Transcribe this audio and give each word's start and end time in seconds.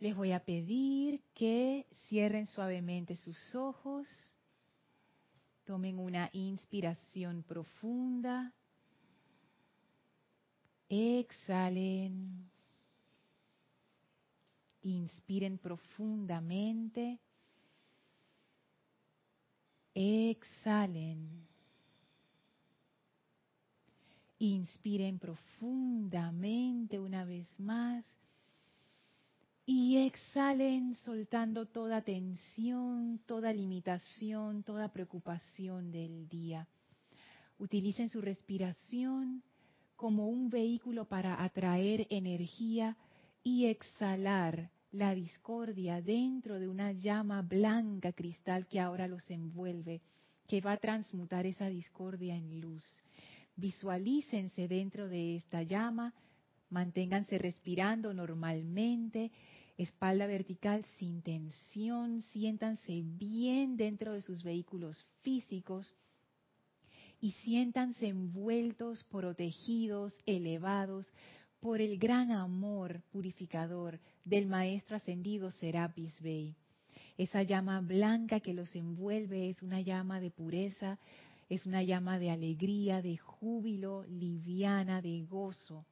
Les 0.00 0.14
voy 0.14 0.30
a 0.30 0.44
pedir 0.44 1.20
que 1.34 1.86
cierren 2.06 2.46
suavemente 2.46 3.16
sus 3.16 3.54
ojos, 3.56 4.08
tomen 5.64 5.98
una 5.98 6.30
inspiración 6.32 7.42
profunda, 7.42 8.52
exhalen, 10.88 12.48
inspiren 14.82 15.58
profundamente, 15.58 17.18
exhalen. 19.94 21.46
Inspiren 24.40 25.18
profundamente 25.18 27.00
una 27.00 27.24
vez 27.24 27.48
más 27.58 28.04
y 29.70 29.98
exhalen 29.98 30.94
soltando 30.94 31.66
toda 31.66 32.00
tensión, 32.00 33.20
toda 33.26 33.52
limitación, 33.52 34.62
toda 34.62 34.90
preocupación 34.90 35.92
del 35.92 36.26
día. 36.26 36.66
Utilicen 37.58 38.08
su 38.08 38.22
respiración 38.22 39.42
como 39.94 40.26
un 40.30 40.48
vehículo 40.48 41.04
para 41.04 41.44
atraer 41.44 42.06
energía 42.08 42.96
y 43.42 43.66
exhalar 43.66 44.70
la 44.90 45.14
discordia 45.14 46.00
dentro 46.00 46.58
de 46.58 46.66
una 46.66 46.92
llama 46.92 47.42
blanca 47.42 48.14
cristal 48.14 48.66
que 48.68 48.80
ahora 48.80 49.06
los 49.06 49.28
envuelve, 49.28 50.00
que 50.46 50.62
va 50.62 50.72
a 50.72 50.78
transmutar 50.78 51.44
esa 51.44 51.68
discordia 51.68 52.34
en 52.34 52.58
luz. 52.58 53.02
Visualícense 53.54 54.66
dentro 54.66 55.10
de 55.10 55.36
esta 55.36 55.62
llama, 55.62 56.14
manténganse 56.70 57.36
respirando 57.36 58.14
normalmente 58.14 59.30
espalda 59.78 60.26
vertical 60.26 60.84
sin 60.98 61.22
tensión, 61.22 62.22
siéntanse 62.32 63.02
bien 63.04 63.76
dentro 63.76 64.12
de 64.12 64.20
sus 64.22 64.42
vehículos 64.42 65.06
físicos 65.22 65.94
y 67.20 67.30
siéntanse 67.32 68.08
envueltos, 68.08 69.04
protegidos, 69.04 70.20
elevados 70.26 71.12
por 71.60 71.80
el 71.80 71.96
gran 71.98 72.32
amor 72.32 73.02
purificador 73.12 74.00
del 74.24 74.46
Maestro 74.46 74.96
Ascendido 74.96 75.50
Serapis 75.52 76.20
Bey. 76.20 76.56
Esa 77.16 77.42
llama 77.42 77.80
blanca 77.80 78.40
que 78.40 78.54
los 78.54 78.74
envuelve 78.74 79.50
es 79.50 79.62
una 79.62 79.80
llama 79.80 80.20
de 80.20 80.30
pureza, 80.30 80.98
es 81.48 81.66
una 81.66 81.82
llama 81.82 82.18
de 82.18 82.30
alegría, 82.30 83.00
de 83.00 83.16
júbilo, 83.16 84.04
liviana, 84.04 85.00
de 85.00 85.24
gozo 85.24 85.84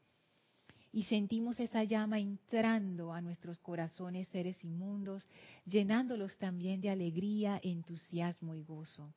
y 0.97 1.03
sentimos 1.03 1.61
esa 1.61 1.85
llama 1.85 2.19
entrando 2.19 3.13
a 3.13 3.21
nuestros 3.21 3.61
corazones 3.61 4.29
seres 4.29 4.65
inmundos, 4.65 5.27
llenándolos 5.67 6.39
también 6.39 6.81
de 6.81 6.89
alegría, 6.89 7.61
entusiasmo 7.63 8.55
y 8.55 8.63
gozo. 8.63 9.13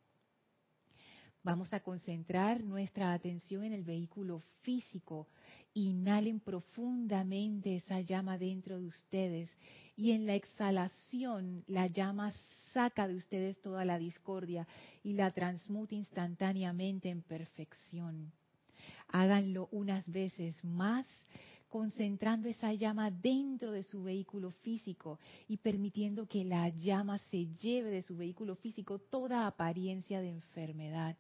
Vamos 1.42 1.72
a 1.72 1.80
concentrar 1.80 2.62
nuestra 2.66 3.14
atención 3.14 3.64
en 3.64 3.72
el 3.72 3.86
vehículo 3.86 4.42
físico. 4.62 5.30
Inhalen 5.74 6.42
profundamente 6.42 7.78
esa 7.78 8.02
llama 8.02 8.38
dentro 8.38 8.78
de 8.78 8.86
ustedes 8.86 9.50
y 9.96 10.12
en 10.12 10.26
la 10.26 10.36
exhalación 10.36 11.64
la 11.66 11.88
llama 11.88 12.34
saca 12.74 13.08
de 13.08 13.16
ustedes 13.16 13.62
toda 13.62 13.86
la 13.86 13.98
discordia 13.98 14.68
y 15.02 15.14
la 15.14 15.32
transmute 15.32 15.96
instantáneamente 15.96 17.08
en 17.08 17.22
perfección. 17.22 18.34
Háganlo 19.08 19.70
unas 19.72 20.06
veces 20.12 20.62
más 20.62 21.08
concentrando 21.70 22.50
esa 22.50 22.73
llama 22.73 23.12
dentro 23.12 23.72
de 23.72 23.84
su 23.84 24.03
vehículo 24.03 24.52
físico 24.52 25.20
y 25.48 25.58
permitiendo 25.58 26.26
que 26.28 26.44
la 26.44 26.70
llama 26.70 27.20
se 27.30 27.45
lleve 27.45 27.92
de 27.92 28.02
su 28.02 28.17
vehículo 28.17 28.56
físico 28.56 29.00
toda 29.00 29.48
apariencia 29.48 30.20
de 30.20 30.30
enfermedad. 30.30 31.16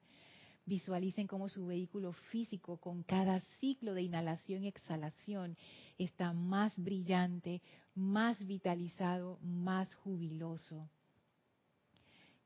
Visualicen 0.65 1.27
cómo 1.27 1.49
su 1.49 1.65
vehículo 1.65 2.13
físico 2.13 2.77
con 2.77 3.03
cada 3.03 3.39
ciclo 3.59 3.93
de 3.93 4.03
inhalación 4.03 4.63
y 4.63 4.67
exhalación 4.67 5.57
está 5.97 6.33
más 6.33 6.77
brillante, 6.77 7.61
más 7.95 8.45
vitalizado, 8.45 9.39
más 9.41 9.93
jubiloso. 9.95 10.89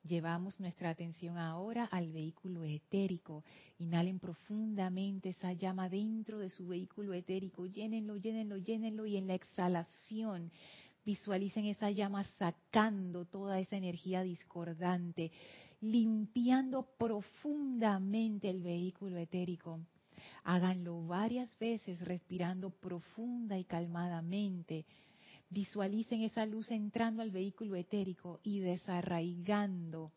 Llevamos 0.03 0.59
nuestra 0.59 0.89
atención 0.89 1.37
ahora 1.37 1.85
al 1.85 2.11
vehículo 2.11 2.65
etérico. 2.65 3.45
Inhalen 3.79 4.19
profundamente 4.19 5.29
esa 5.29 5.53
llama 5.53 5.87
dentro 5.87 6.39
de 6.39 6.49
su 6.49 6.67
vehículo 6.67 7.13
etérico. 7.13 7.65
Llénenlo, 7.67 8.17
llénenlo, 8.17 8.57
llénenlo 8.57 9.05
y 9.05 9.15
en 9.15 9.27
la 9.27 9.35
exhalación 9.35 10.51
visualicen 11.05 11.65
esa 11.65 11.89
llama 11.89 12.25
sacando 12.37 13.25
toda 13.25 13.59
esa 13.59 13.77
energía 13.77 14.23
discordante, 14.23 15.31
limpiando 15.79 16.83
profundamente 16.97 18.49
el 18.49 18.61
vehículo 18.61 19.17
etérico. 19.17 19.79
Háganlo 20.43 21.05
varias 21.05 21.57
veces 21.59 22.01
respirando 22.01 22.69
profunda 22.69 23.57
y 23.57 23.63
calmadamente 23.63 24.85
Visualicen 25.53 26.23
esa 26.23 26.47
luz 26.47 26.71
entrando 26.71 27.21
al 27.21 27.29
vehículo 27.29 27.75
etérico 27.75 28.39
y 28.41 28.57
desarraigando, 28.61 30.11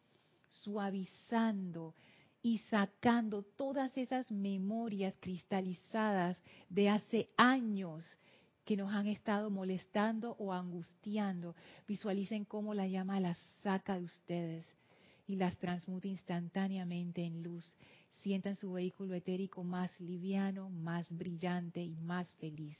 suavizando 0.47 1.95
y 2.41 2.57
sacando 2.71 3.43
todas 3.43 3.95
esas 3.99 4.33
memorias 4.33 5.15
cristalizadas 5.21 6.39
de 6.71 6.89
hace 6.89 7.29
años 7.37 8.19
que 8.65 8.79
nos 8.79 8.91
han 8.91 9.09
estado 9.09 9.51
molestando 9.51 10.37
o 10.39 10.55
angustiando. 10.55 11.55
Visualicen 11.87 12.47
cómo 12.47 12.73
la 12.73 12.87
llama 12.87 13.21
las 13.21 13.37
saca 13.63 13.99
de 13.99 14.07
ustedes 14.07 14.65
y 15.27 15.37
las 15.37 15.59
transmuta 15.59 16.09
instantáneamente 16.09 17.23
en 17.23 17.43
luz. 17.43 17.77
Sientan 18.23 18.57
su 18.57 18.73
vehículo 18.73 19.13
etérico 19.15 19.65
más 19.65 20.01
liviano, 20.01 20.71
más 20.71 21.07
brillante 21.11 21.83
y 21.83 21.95
más 21.97 22.27
feliz. 22.37 22.79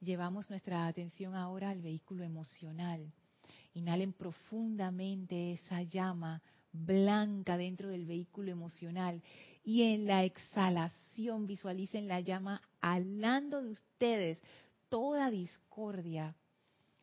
Llevamos 0.00 0.50
nuestra 0.50 0.86
atención 0.86 1.34
ahora 1.34 1.70
al 1.70 1.80
vehículo 1.80 2.22
emocional. 2.22 3.12
Inhalen 3.72 4.12
profundamente 4.12 5.52
esa 5.52 5.82
llama 5.82 6.42
blanca 6.72 7.56
dentro 7.56 7.88
del 7.88 8.04
vehículo 8.04 8.50
emocional 8.50 9.22
y 9.64 9.82
en 9.82 10.06
la 10.06 10.24
exhalación 10.24 11.46
visualicen 11.46 12.08
la 12.08 12.20
llama 12.20 12.60
alando 12.80 13.62
de 13.62 13.70
ustedes 13.70 14.38
toda 14.90 15.30
discordia. 15.30 16.34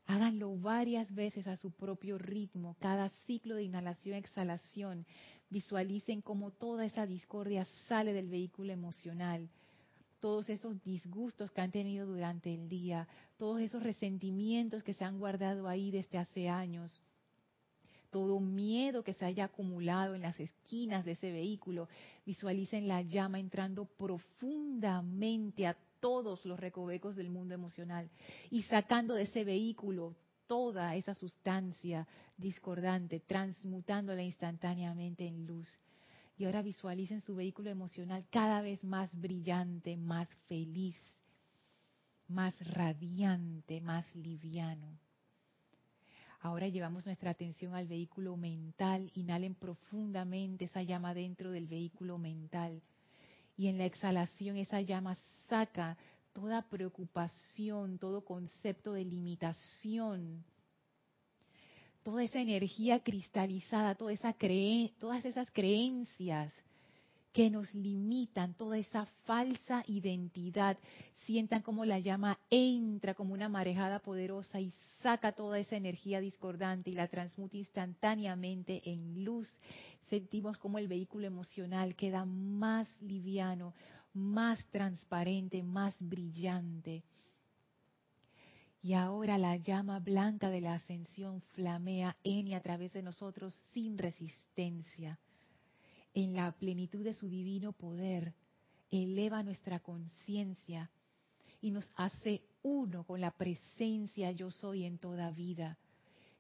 Háganlo 0.06 0.56
varias 0.58 1.14
veces 1.16 1.48
a 1.48 1.58
su 1.58 1.72
propio 1.72 2.18
ritmo, 2.18 2.76
cada 2.80 3.10
ciclo 3.26 3.56
de 3.56 3.64
inhalación-exhalación. 3.64 5.06
Visualicen 5.50 6.22
cómo 6.22 6.52
toda 6.52 6.86
esa 6.86 7.08
discordia 7.08 7.66
sale 7.88 8.14
del 8.14 8.30
vehículo 8.30 8.72
emocional 8.72 9.50
todos 10.24 10.50
esos 10.50 10.82
disgustos 10.86 11.52
que 11.52 11.60
han 11.60 11.72
tenido 11.72 12.08
durante 12.08 12.54
el 12.54 12.70
día, 12.70 13.10
todos 13.38 13.60
esos 13.60 13.84
resentimientos 13.84 14.82
que 14.82 14.94
se 14.94 15.04
han 15.04 15.20
guardado 15.20 15.68
ahí 15.68 15.92
desde 15.92 16.18
hace 16.18 16.48
años, 16.48 17.02
todo 18.10 18.40
miedo 18.40 19.04
que 19.04 19.16
se 19.16 19.26
haya 19.26 19.44
acumulado 19.44 20.16
en 20.16 20.22
las 20.22 20.40
esquinas 20.40 21.04
de 21.04 21.12
ese 21.12 21.30
vehículo. 21.30 21.90
Visualicen 22.26 22.88
la 22.88 23.02
llama 23.02 23.38
entrando 23.38 23.84
profundamente 23.84 25.68
a 25.68 25.76
todos 26.00 26.46
los 26.46 26.58
recovecos 26.58 27.18
del 27.18 27.30
mundo 27.30 27.54
emocional 27.54 28.10
y 28.50 28.62
sacando 28.64 29.16
de 29.16 29.24
ese 29.24 29.44
vehículo 29.44 30.16
toda 30.48 30.96
esa 30.96 31.14
sustancia 31.14 32.08
discordante, 32.38 33.20
transmutándola 33.20 34.24
instantáneamente 34.24 35.28
en 35.28 35.46
luz. 35.46 35.68
Y 36.44 36.46
ahora 36.46 36.62
visualicen 36.62 37.22
su 37.22 37.36
vehículo 37.36 37.70
emocional 37.70 38.26
cada 38.30 38.62
vez 38.62 38.84
más 38.84 39.18
brillante, 39.18 39.96
más 39.96 40.28
feliz, 40.50 40.98
más 42.28 42.54
radiante, 42.68 43.80
más 43.80 44.14
liviano. 44.14 45.00
Ahora 46.42 46.68
llevamos 46.68 47.06
nuestra 47.06 47.30
atención 47.30 47.74
al 47.76 47.88
vehículo 47.88 48.36
mental. 48.36 49.10
Inhalen 49.16 49.56
profundamente 49.56 50.66
esa 50.66 50.84
llama 50.84 51.14
dentro 51.14 51.50
del 51.50 51.66
vehículo 51.66 52.18
mental. 52.18 52.82
Y 53.56 53.68
en 53.68 53.78
la 53.78 53.86
exhalación 53.86 54.58
esa 54.58 54.82
llama 54.82 55.16
saca 55.48 55.96
toda 56.34 56.64
preocupación, 56.64 58.00
todo 58.00 58.26
concepto 58.26 58.92
de 58.92 59.06
limitación, 59.06 60.44
toda 62.04 62.24
esa 62.24 62.40
energía 62.40 63.00
cristalizada, 63.00 63.96
toda 63.96 64.12
esa 64.14 64.36
todas 65.00 65.26
esas 65.26 65.50
creencias 65.52 66.54
que 67.32 67.50
nos 67.50 67.74
limitan, 67.74 68.54
toda 68.54 68.78
esa 68.78 69.08
falsa 69.26 69.84
identidad, 69.88 70.78
sientan 71.26 71.64
como 71.64 71.84
la 71.84 71.98
llama 71.98 72.38
entra 72.52 73.16
como 73.16 73.34
una 73.34 73.50
marejada 73.50 74.00
poderosa 74.00 74.60
y 74.60 74.72
saca 75.02 75.32
toda 75.32 75.58
esa 75.58 75.76
energía 75.76 76.20
discordante 76.22 76.92
y 76.92 76.94
la 76.94 77.08
transmuta 77.08 77.58
instantáneamente 77.58 78.82
en 78.86 79.24
luz. 79.24 79.50
Sentimos 80.10 80.60
como 80.60 80.78
el 80.78 80.88
vehículo 80.88 81.26
emocional 81.26 81.96
queda 81.96 82.24
más 82.26 82.88
liviano, 83.02 83.74
más 84.14 84.64
transparente, 84.68 85.64
más 85.64 85.96
brillante 86.00 87.04
Y 88.84 88.96
ahora 88.96 89.38
la 89.38 89.56
llama 89.56 90.00
blanca 90.00 90.50
de 90.50 90.60
la 90.60 90.74
ascensión 90.74 91.42
flamea 91.54 92.18
en 92.22 92.50
y 92.50 92.54
a 92.54 92.62
través 92.62 92.92
de 92.92 93.02
nosotros 93.02 93.56
sin 93.72 93.98
resistencia. 93.98 95.18
En 96.14 96.36
la 96.36 96.52
plenitud 96.52 97.02
de 97.02 97.14
su 97.14 97.30
divino 97.30 97.72
poder, 97.72 98.34
eleva 98.92 99.42
nuestra 99.42 99.80
conciencia 99.80 100.92
y 101.62 101.72
nos 101.72 101.90
hace 101.96 102.42
uno 102.62 103.06
con 103.06 103.22
la 103.22 103.32
presencia 103.32 104.34
yo 104.34 104.52
soy 104.52 104.84
en 104.84 104.98
toda 104.98 105.32
vida. 105.32 105.78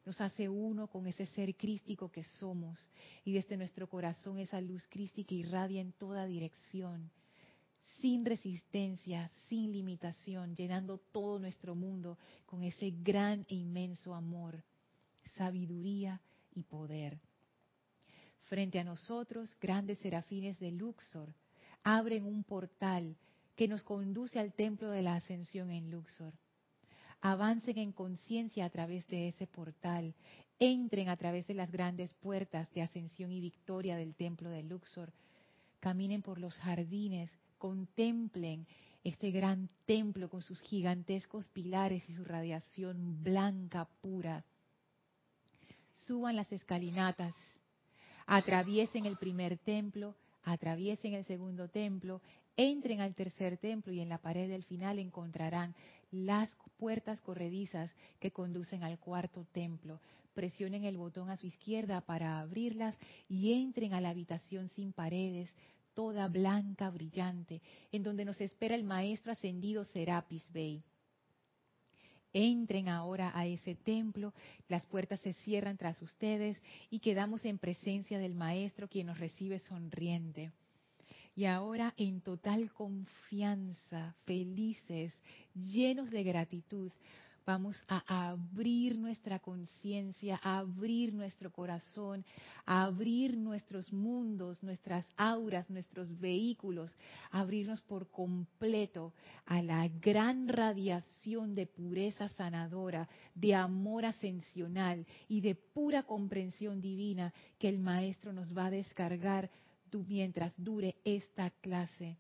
Nos 0.06 0.20
hace 0.20 0.50
uno 0.50 0.88
con 0.88 1.08
ese 1.08 1.26
ser 1.28 1.56
crístico 1.56 2.12
que 2.12 2.26
somos 2.26 2.90
y 3.24 3.32
desde 3.32 3.56
nuestro 3.56 3.88
corazón 3.88 4.38
esa 4.38 4.60
luz 4.60 4.86
crística 4.90 5.34
irradia 5.34 5.80
en 5.80 5.94
toda 5.94 6.26
dirección 6.26 7.10
sin 8.04 8.26
resistencia, 8.26 9.32
sin 9.48 9.72
limitación, 9.72 10.54
llenando 10.58 10.98
todo 11.14 11.40
nuestro 11.40 11.74
mundo 11.74 12.18
con 12.46 12.62
ese 12.62 12.92
gran 12.92 13.46
e 13.48 13.56
inmenso 13.56 14.14
amor, 14.14 14.62
sabiduría 15.38 16.20
y 16.54 16.64
poder. 16.64 17.18
Frente 18.42 18.78
a 18.78 18.84
nosotros, 18.84 19.58
grandes 19.62 20.00
serafines 20.00 20.60
de 20.60 20.72
Luxor 20.72 21.34
abren 21.82 22.26
un 22.26 22.44
portal 22.44 23.16
que 23.56 23.70
nos 23.70 23.84
conduce 23.84 24.38
al 24.38 24.52
templo 24.52 24.92
de 24.92 25.02
la 25.02 25.16
ascensión 25.16 25.72
en 25.72 25.90
Luxor. 25.90 26.34
Avancen 27.22 27.78
en 27.78 27.94
conciencia 27.94 28.66
a 28.66 28.70
través 28.70 29.08
de 29.08 29.30
ese 29.30 29.48
portal, 29.48 30.14
entren 30.60 31.08
a 31.08 31.16
través 31.16 31.48
de 31.48 31.54
las 31.54 31.72
grandes 31.72 32.14
puertas 32.16 32.70
de 32.74 32.82
ascensión 32.82 33.32
y 33.32 33.40
victoria 33.40 33.96
del 33.96 34.14
templo 34.14 34.50
de 34.50 34.64
Luxor, 34.64 35.14
caminen 35.80 36.22
por 36.22 36.38
los 36.38 36.58
jardines 36.58 37.32
contemplen 37.64 38.68
este 39.06 39.32
gran 39.32 39.70
templo 39.86 40.30
con 40.30 40.42
sus 40.42 40.60
gigantescos 40.60 41.48
pilares 41.48 42.04
y 42.10 42.14
su 42.14 42.26
radiación 42.26 43.24
blanca 43.24 43.88
pura. 44.02 44.44
Suban 46.06 46.36
las 46.36 46.52
escalinatas, 46.52 47.34
atraviesen 48.26 49.06
el 49.06 49.16
primer 49.16 49.58
templo, 49.60 50.14
atraviesen 50.44 51.14
el 51.14 51.24
segundo 51.24 51.70
templo, 51.70 52.22
entren 52.58 53.00
al 53.00 53.16
tercer 53.16 53.56
templo 53.56 53.94
y 53.94 54.02
en 54.02 54.10
la 54.10 54.18
pared 54.18 54.50
del 54.50 54.66
final 54.66 55.00
encontrarán 55.00 55.74
las 56.12 56.50
puertas 56.76 57.22
corredizas 57.22 57.96
que 58.20 58.32
conducen 58.32 58.84
al 58.84 59.00
cuarto 59.00 59.46
templo. 59.54 60.02
Presionen 60.34 60.84
el 60.84 60.98
botón 60.98 61.30
a 61.30 61.38
su 61.38 61.48
izquierda 61.48 62.02
para 62.02 62.42
abrirlas 62.42 63.00
y 63.30 63.54
entren 63.54 63.94
a 63.94 64.02
la 64.02 64.10
habitación 64.10 64.68
sin 64.68 64.92
paredes, 64.92 65.50
toda 65.94 66.28
blanca, 66.28 66.90
brillante, 66.90 67.62
en 67.92 68.04
donde 68.04 68.26
nos 68.26 68.40
espera 68.42 68.76
el 68.76 68.84
Maestro 68.84 69.32
ascendido 69.32 69.86
Serapis 69.86 70.52
Bey. 70.52 70.84
Entren 72.34 72.90
ahora 72.90 73.32
a 73.36 73.46
ese 73.46 73.76
templo, 73.76 74.34
las 74.68 74.88
puertas 74.88 75.20
se 75.20 75.34
cierran 75.34 75.78
tras 75.78 76.02
ustedes 76.02 76.60
y 76.90 77.00
quedamos 77.00 77.46
en 77.46 77.60
presencia 77.60 78.18
del 78.18 78.34
Maestro 78.34 78.88
quien 78.88 79.08
nos 79.08 79.20
recibe 79.20 79.60
sonriente. 79.60 80.52
Y 81.36 81.46
ahora 81.46 81.94
en 81.98 82.22
total 82.22 82.72
confianza, 82.74 84.16
felices, 84.26 85.14
llenos 85.54 86.10
de 86.10 86.24
gratitud, 86.24 86.92
vamos 87.46 87.84
a 87.88 88.32
abrir 88.32 88.98
nuestra 88.98 89.40
conciencia, 89.40 90.40
a 90.44 90.60
abrir 90.60 91.14
nuestro 91.14 91.52
corazón, 91.52 92.26
a 92.66 92.84
abrir 92.84 93.38
nuestros 93.38 93.92
mundos, 93.92 94.62
nuestras 94.64 95.06
auras, 95.18 95.70
nuestros 95.70 96.20
vehículos, 96.20 96.96
abrirnos 97.32 97.82
por 97.82 98.10
completo 98.10 99.14
a 99.46 99.62
la 99.62 99.88
gran 99.88 100.48
radiación 100.48 101.56
de 101.56 101.68
pureza 101.68 102.30
sanadora, 102.30 103.08
de 103.36 103.56
amor 103.56 104.06
ascensional 104.06 105.06
y 105.28 105.42
de 105.42 105.56
pura 105.56 106.04
comprensión 106.04 106.82
divina 106.82 107.34
que 107.60 107.70
el 107.70 107.80
Maestro 107.80 108.34
nos 108.34 108.56
va 108.58 108.68
a 108.68 108.72
descargar 108.72 109.50
mientras 110.08 110.54
dure 110.58 110.96
esta 111.04 111.52
clase 111.62 112.18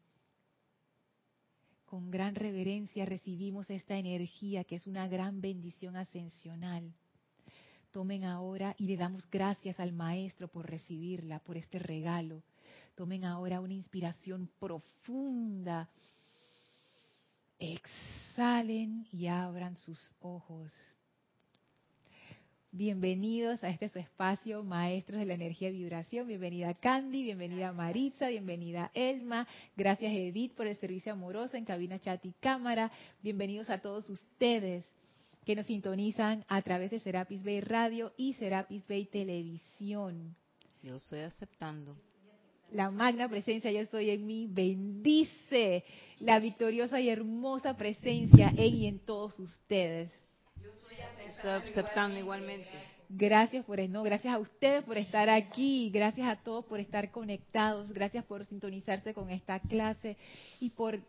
con 1.93 2.09
gran 2.09 2.33
reverencia 2.33 3.05
recibimos 3.05 3.69
esta 3.69 3.95
energía 3.95 4.63
que 4.63 4.77
es 4.77 4.87
una 4.87 5.07
gran 5.07 5.41
bendición 5.41 5.95
ascensional. 5.95 6.91
Tomen 7.91 8.23
ahora 8.23 8.73
y 8.79 8.87
le 8.87 8.97
damos 8.97 9.29
gracias 9.29 9.79
al 9.79 9.93
Maestro 9.93 10.47
por 10.47 10.67
recibirla, 10.67 11.37
por 11.37 11.55
este 11.55 11.77
regalo. 11.77 12.41
Tomen 12.95 13.25
ahora 13.25 13.61
una 13.61 13.75
inspiración 13.75 14.49
profunda. 14.59 15.87
Exhalen 17.59 19.05
y 19.11 19.27
abran 19.27 19.75
sus 19.75 20.15
ojos. 20.19 20.73
Bienvenidos 22.75 23.63
a 23.63 23.69
este 23.69 23.87
su 23.87 23.99
espacio, 23.99 24.63
maestros 24.63 25.19
de 25.19 25.27
la 25.27 25.35
energía 25.35 25.69
y 25.69 25.73
vibración. 25.73 26.25
Bienvenida 26.25 26.73
Candy, 26.73 27.21
bienvenida 27.21 27.71
Maritza, 27.71 28.29
bienvenida 28.29 28.89
Elma. 28.95 29.47
Gracias 29.77 30.11
Edith 30.11 30.55
por 30.55 30.65
el 30.65 30.75
servicio 30.77 31.13
amoroso 31.13 31.55
en 31.55 31.65
cabina, 31.65 31.99
chat 31.99 32.25
y 32.25 32.33
cámara. 32.39 32.91
Bienvenidos 33.21 33.69
a 33.69 33.77
todos 33.77 34.09
ustedes 34.09 34.85
que 35.45 35.55
nos 35.55 35.67
sintonizan 35.67 36.45
a 36.47 36.63
través 36.63 36.89
de 36.89 36.99
Serapis 36.99 37.43
Bay 37.43 37.61
Radio 37.61 38.11
y 38.17 38.33
Serapis 38.33 38.87
Bay 38.87 39.05
Televisión. 39.05 40.35
Yo 40.81 40.95
estoy 40.95 41.19
aceptando. 41.19 41.95
La 42.71 42.89
magna 42.89 43.29
presencia 43.29 43.71
yo 43.71 43.85
soy 43.85 44.09
en 44.09 44.25
mí 44.25 44.47
bendice 44.49 45.83
la 46.17 46.39
victoriosa 46.39 46.99
y 46.99 47.09
hermosa 47.09 47.77
presencia 47.77 48.51
en 48.57 48.73
y 48.73 48.87
en 48.87 48.97
todos 48.97 49.37
ustedes 49.37 50.11
Gracias 53.09 53.63
por 53.65 53.79
no, 53.89 54.01
gracias 54.01 54.33
a 54.33 54.39
ustedes 54.39 54.83
por 54.83 54.97
estar 54.97 55.29
aquí, 55.29 55.91
gracias 55.93 56.27
a 56.27 56.35
todos 56.37 56.65
por 56.65 56.79
estar 56.79 57.11
conectados, 57.11 57.91
gracias 57.91 58.25
por 58.25 58.43
sintonizarse 58.45 59.13
con 59.13 59.29
esta 59.29 59.59
clase 59.59 60.17
y 60.59 60.71
por 60.71 60.99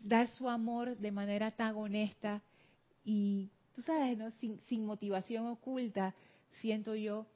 dar 0.00 0.26
su 0.28 0.48
amor 0.48 0.96
de 0.96 1.10
manera 1.10 1.50
tan 1.50 1.76
honesta 1.76 2.40
y, 3.04 3.50
tú 3.74 3.82
sabes, 3.82 4.16
¿no? 4.16 4.30
sin 4.68 4.86
motivación 4.86 5.46
oculta, 5.48 6.14
siento 6.60 6.94
yo, 6.94 7.26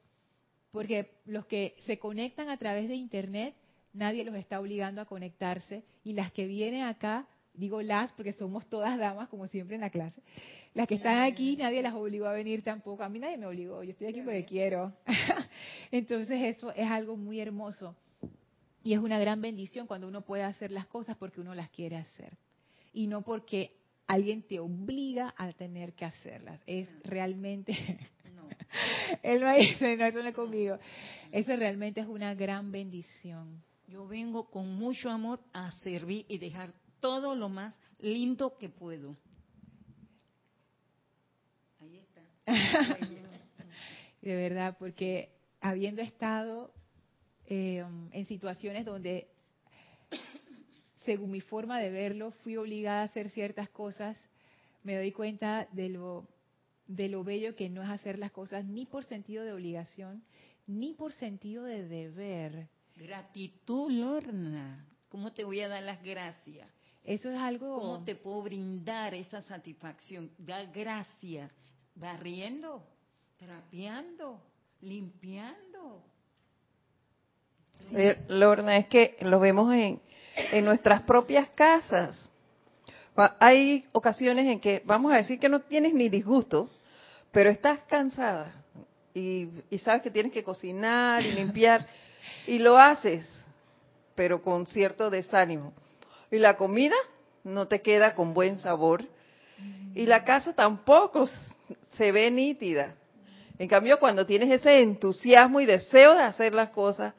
porque 0.71 1.11
los 1.25 1.45
que 1.45 1.75
se 1.85 1.99
conectan 1.99 2.49
a 2.49 2.57
través 2.57 2.87
de 2.87 2.95
Internet, 2.95 3.53
nadie 3.93 4.25
los 4.25 4.35
está 4.35 4.59
obligando 4.59 5.01
a 5.01 5.05
conectarse 5.05 5.83
y 6.03 6.13
las 6.13 6.31
que 6.31 6.47
vienen 6.47 6.81
acá, 6.81 7.27
digo 7.53 7.81
las 7.81 8.11
porque 8.13 8.33
somos 8.33 8.65
todas 8.67 8.97
damas, 8.97 9.29
como 9.29 9.47
siempre 9.47 9.75
en 9.75 9.81
la 9.81 9.89
clase, 9.89 10.21
las 10.73 10.87
que 10.87 10.95
están 10.95 11.21
aquí, 11.21 11.55
nadie 11.55 11.81
las 11.81 11.93
obligó 11.93 12.25
a 12.25 12.33
venir 12.33 12.63
tampoco. 12.63 13.03
A 13.03 13.09
mí 13.09 13.19
nadie 13.19 13.37
me 13.37 13.45
obligó, 13.45 13.83
yo 13.83 13.91
estoy 13.91 14.07
aquí 14.07 14.21
porque 14.21 14.45
quiero. 14.45 14.93
Entonces 15.91 16.55
eso 16.55 16.71
es 16.73 16.89
algo 16.89 17.15
muy 17.15 17.39
hermoso. 17.39 17.95
Y 18.83 18.93
es 18.93 18.99
una 18.99 19.19
gran 19.19 19.41
bendición 19.41 19.87
cuando 19.87 20.07
uno 20.07 20.21
puede 20.21 20.43
hacer 20.43 20.71
las 20.71 20.87
cosas 20.87 21.15
porque 21.17 21.39
uno 21.39 21.53
las 21.55 21.69
quiere 21.69 21.97
hacer. 21.97 22.37
Y 22.91 23.07
no 23.07 23.21
porque 23.21 23.71
alguien 24.07 24.43
te 24.43 24.59
obliga 24.59 25.33
a 25.37 25.51
tener 25.53 25.93
que 25.93 26.05
hacerlas. 26.05 26.61
Es 26.65 26.89
realmente... 27.03 27.77
No. 28.35 28.49
Él 29.23 29.41
me 29.41 29.57
dice, 29.59 29.95
no, 29.95 30.05
eso 30.05 30.21
no 30.21 30.29
es 30.29 30.35
conmigo. 30.35 30.77
Eso 31.31 31.55
realmente 31.55 32.01
es 32.01 32.07
una 32.07 32.33
gran 32.33 32.71
bendición. 32.71 33.63
Yo 33.87 34.07
vengo 34.07 34.49
con 34.49 34.73
mucho 34.75 35.09
amor 35.09 35.39
a 35.53 35.71
servir 35.71 36.25
y 36.27 36.39
dejar 36.39 36.73
todo 37.03 37.35
lo 37.35 37.49
más 37.49 37.75
lindo 37.99 38.57
que 38.57 38.69
puedo. 38.69 39.17
de 44.21 44.35
verdad, 44.35 44.77
porque 44.79 45.29
habiendo 45.59 46.01
estado 46.01 46.73
eh, 47.45 47.83
en 48.13 48.25
situaciones 48.25 48.85
donde, 48.85 49.27
según 51.03 51.31
mi 51.31 51.41
forma 51.41 51.77
de 51.81 51.89
verlo, 51.89 52.31
fui 52.31 52.55
obligada 52.55 53.01
a 53.01 53.05
hacer 53.05 53.29
ciertas 53.31 53.69
cosas, 53.69 54.15
me 54.83 54.95
doy 54.95 55.11
cuenta 55.11 55.67
de 55.73 55.89
lo, 55.89 56.25
de 56.87 57.09
lo 57.09 57.25
bello 57.25 57.53
que 57.57 57.67
no 57.69 57.83
es 57.83 57.89
hacer 57.89 58.17
las 58.17 58.31
cosas 58.31 58.63
ni 58.63 58.85
por 58.85 59.03
sentido 59.03 59.43
de 59.43 59.51
obligación, 59.51 60.23
ni 60.67 60.93
por 60.93 61.11
sentido 61.11 61.65
de 61.65 61.85
deber. 61.85 62.69
Gratitud, 62.95 63.91
Lorna. 63.91 64.87
¿Cómo 65.09 65.33
te 65.33 65.43
voy 65.43 65.59
a 65.59 65.67
dar 65.67 65.83
las 65.83 66.01
gracias? 66.01 66.69
Eso 67.03 67.29
es 67.29 67.37
algo... 67.37 67.79
¿Cómo 67.79 68.03
te 68.03 68.15
puedo 68.15 68.43
brindar 68.43 69.13
esa 69.13 69.41
satisfacción? 69.41 70.31
Dar 70.37 70.71
gracias 70.71 71.51
barriendo, 71.95 72.83
trapeando, 73.37 74.41
limpiando. 74.81 76.03
Eh, 77.91 78.23
Lorna, 78.29 78.77
es 78.77 78.87
que 78.87 79.17
lo 79.21 79.39
vemos 79.39 79.73
en, 79.73 79.99
en 80.35 80.65
nuestras 80.65 81.01
propias 81.03 81.49
casas. 81.49 82.29
Hay 83.15 83.85
ocasiones 83.91 84.47
en 84.47 84.59
que, 84.59 84.81
vamos 84.85 85.11
a 85.11 85.17
decir 85.17 85.39
que 85.39 85.49
no 85.49 85.61
tienes 85.61 85.93
ni 85.93 86.09
disgusto, 86.09 86.69
pero 87.31 87.49
estás 87.49 87.79
cansada 87.81 88.63
y, 89.13 89.49
y 89.69 89.77
sabes 89.77 90.01
que 90.01 90.09
tienes 90.09 90.31
que 90.31 90.43
cocinar 90.43 91.23
y 91.23 91.31
limpiar 91.33 91.85
y 92.47 92.57
lo 92.57 92.77
haces, 92.77 93.27
pero 94.15 94.41
con 94.41 94.65
cierto 94.65 95.11
desánimo. 95.11 95.73
Y 96.33 96.39
la 96.39 96.57
comida 96.57 96.95
no 97.43 97.67
te 97.67 97.83
queda 97.83 98.15
con 98.15 98.33
buen 98.33 98.57
sabor 98.57 99.05
Y 99.93 100.07
la 100.07 100.23
casa 100.23 100.51
tampoco 100.53 101.29
se 101.95 102.11
ve 102.11 102.31
nítida. 102.31 102.95
En 103.59 103.67
cambio, 103.67 103.99
cuando 103.99 104.25
tienes 104.25 104.49
ese 104.49 104.81
entusiasmo 104.81 105.61
y 105.61 105.67
deseo 105.67 106.15
de 106.15 106.23
hacer 106.23 106.55
las 106.55 106.71
cosas, 106.71 107.13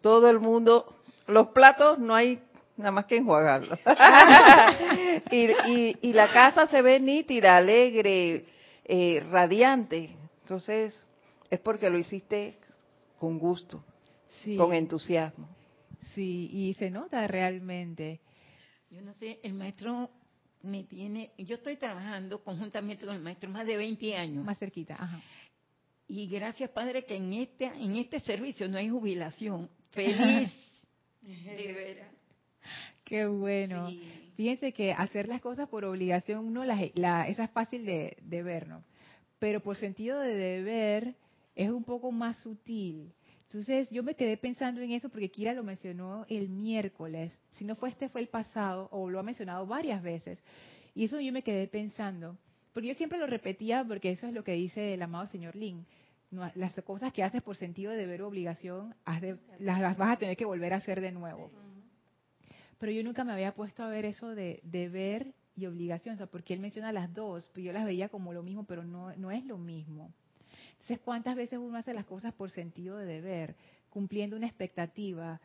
todo 0.00 0.30
el 0.30 0.40
mundo, 0.40 0.86
los 1.26 1.48
platos 1.48 1.98
no 1.98 2.14
hay 2.14 2.40
nada 2.78 2.90
más 2.90 3.04
que 3.04 3.18
enjuagarlos. 3.18 3.78
y, 5.30 5.98
y, 6.00 6.12
la 6.14 6.32
casa 6.32 6.66
se 6.66 6.80
ve 6.80 6.98
nítida, 7.00 7.58
alegre, 7.58 8.46
eh, 8.86 9.22
radiante. 9.30 10.16
Entonces, 10.40 11.06
es 11.50 11.60
porque 11.60 11.90
lo 11.90 11.98
hiciste 11.98 12.56
con 13.18 13.38
gusto, 13.38 13.84
con 14.56 14.72
entusiasmo. 14.72 15.50
Sí, 16.14 16.48
y 16.50 16.74
se 16.78 16.88
nota 16.88 17.26
realmente. 17.26 18.20
Yo 18.90 19.00
no 19.02 19.12
sé, 19.14 19.38
el 19.42 19.54
maestro 19.54 20.10
me 20.62 20.84
tiene, 20.84 21.32
yo 21.38 21.56
estoy 21.56 21.76
trabajando 21.76 22.42
conjuntamente 22.42 23.06
con 23.06 23.14
el 23.14 23.22
maestro 23.22 23.50
más 23.50 23.66
de 23.66 23.76
20 23.76 24.16
años. 24.16 24.44
Más 24.44 24.58
cerquita, 24.58 24.94
ajá. 24.94 25.20
Y 26.08 26.26
gracias, 26.26 26.70
Padre, 26.70 27.04
que 27.04 27.16
en 27.16 27.34
este, 27.34 27.66
en 27.66 27.96
este 27.96 28.18
servicio 28.20 28.66
no 28.66 28.78
hay 28.78 28.88
jubilación. 28.88 29.68
Feliz. 29.90 30.50
de 31.20 31.72
veras. 31.74 32.08
Qué 33.04 33.26
bueno. 33.26 33.90
Fíjense 34.36 34.72
que 34.72 34.92
hacer 34.92 35.28
las 35.28 35.40
cosas 35.40 35.68
por 35.68 35.84
obligación, 35.84 36.46
uno 36.46 36.64
la, 36.64 37.28
esa 37.28 37.44
es 37.44 37.50
fácil 37.50 37.84
de, 37.84 38.16
de 38.22 38.42
ver, 38.42 38.68
¿no? 38.68 38.84
Pero 39.38 39.60
por 39.60 39.76
sentido 39.76 40.18
de 40.20 40.34
deber 40.34 41.14
es 41.54 41.70
un 41.70 41.84
poco 41.84 42.10
más 42.10 42.38
sutil. 42.42 43.12
Entonces 43.50 43.88
yo 43.90 44.02
me 44.02 44.14
quedé 44.14 44.36
pensando 44.36 44.82
en 44.82 44.92
eso 44.92 45.08
porque 45.08 45.30
Kira 45.30 45.54
lo 45.54 45.64
mencionó 45.64 46.26
el 46.28 46.50
miércoles. 46.50 47.32
Si 47.52 47.64
no 47.64 47.76
fue 47.76 47.88
este, 47.88 48.10
fue 48.10 48.20
el 48.20 48.28
pasado, 48.28 48.88
o 48.92 49.08
lo 49.08 49.18
ha 49.18 49.22
mencionado 49.22 49.66
varias 49.66 50.02
veces. 50.02 50.42
Y 50.94 51.04
eso 51.04 51.18
yo 51.18 51.32
me 51.32 51.42
quedé 51.42 51.66
pensando. 51.66 52.36
Porque 52.74 52.88
yo 52.88 52.94
siempre 52.94 53.18
lo 53.18 53.26
repetía 53.26 53.84
porque 53.84 54.10
eso 54.10 54.26
es 54.26 54.34
lo 54.34 54.44
que 54.44 54.52
dice 54.52 54.92
el 54.92 55.00
amado 55.00 55.26
señor 55.26 55.56
Lin. 55.56 55.86
las 56.30 56.74
cosas 56.84 57.10
que 57.14 57.22
haces 57.22 57.42
por 57.42 57.56
sentido 57.56 57.90
de 57.90 57.96
deber 57.96 58.20
o 58.20 58.28
obligación, 58.28 58.94
las, 59.58 59.96
vas 59.96 60.10
a 60.10 60.18
tener 60.18 60.36
que 60.36 60.44
volver 60.44 60.74
a 60.74 60.76
hacer 60.76 61.00
de 61.00 61.12
nuevo. 61.12 61.50
Pero 62.78 62.92
yo 62.92 63.02
nunca 63.02 63.24
me 63.24 63.32
había 63.32 63.54
puesto 63.54 63.82
a 63.82 63.88
ver 63.88 64.04
eso 64.04 64.34
de 64.34 64.60
deber 64.62 65.32
y 65.56 65.64
obligación, 65.64 66.14
o 66.14 66.18
sea, 66.18 66.26
porque 66.26 66.52
él 66.52 66.60
menciona 66.60 66.92
las 66.92 67.12
dos, 67.14 67.50
pero 67.54 67.66
yo 67.66 67.72
las 67.72 67.86
veía 67.86 68.10
como 68.10 68.34
lo 68.34 68.42
mismo, 68.42 68.64
pero 68.64 68.84
no, 68.84 69.16
no 69.16 69.30
es 69.30 69.44
lo 69.46 69.56
mismo. 69.56 70.12
Entonces, 70.80 71.00
¿cuántas 71.04 71.36
veces 71.36 71.58
uno 71.58 71.76
hace 71.76 71.92
las 71.92 72.06
cosas 72.06 72.32
por 72.32 72.50
sentido 72.50 72.96
de 72.96 73.04
deber, 73.06 73.54
cumpliendo 73.90 74.36
una 74.36 74.46
expectativa? 74.46 75.40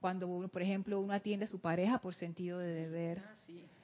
Cuando, 0.00 0.28
uno, 0.28 0.48
por 0.48 0.62
ejemplo, 0.62 1.00
uno 1.00 1.14
atiende 1.14 1.46
a 1.46 1.48
su 1.48 1.58
pareja 1.58 1.98
por 1.98 2.14
sentido 2.14 2.58
de 2.58 2.72
deber. 2.74 3.22
Ah, 3.24 3.32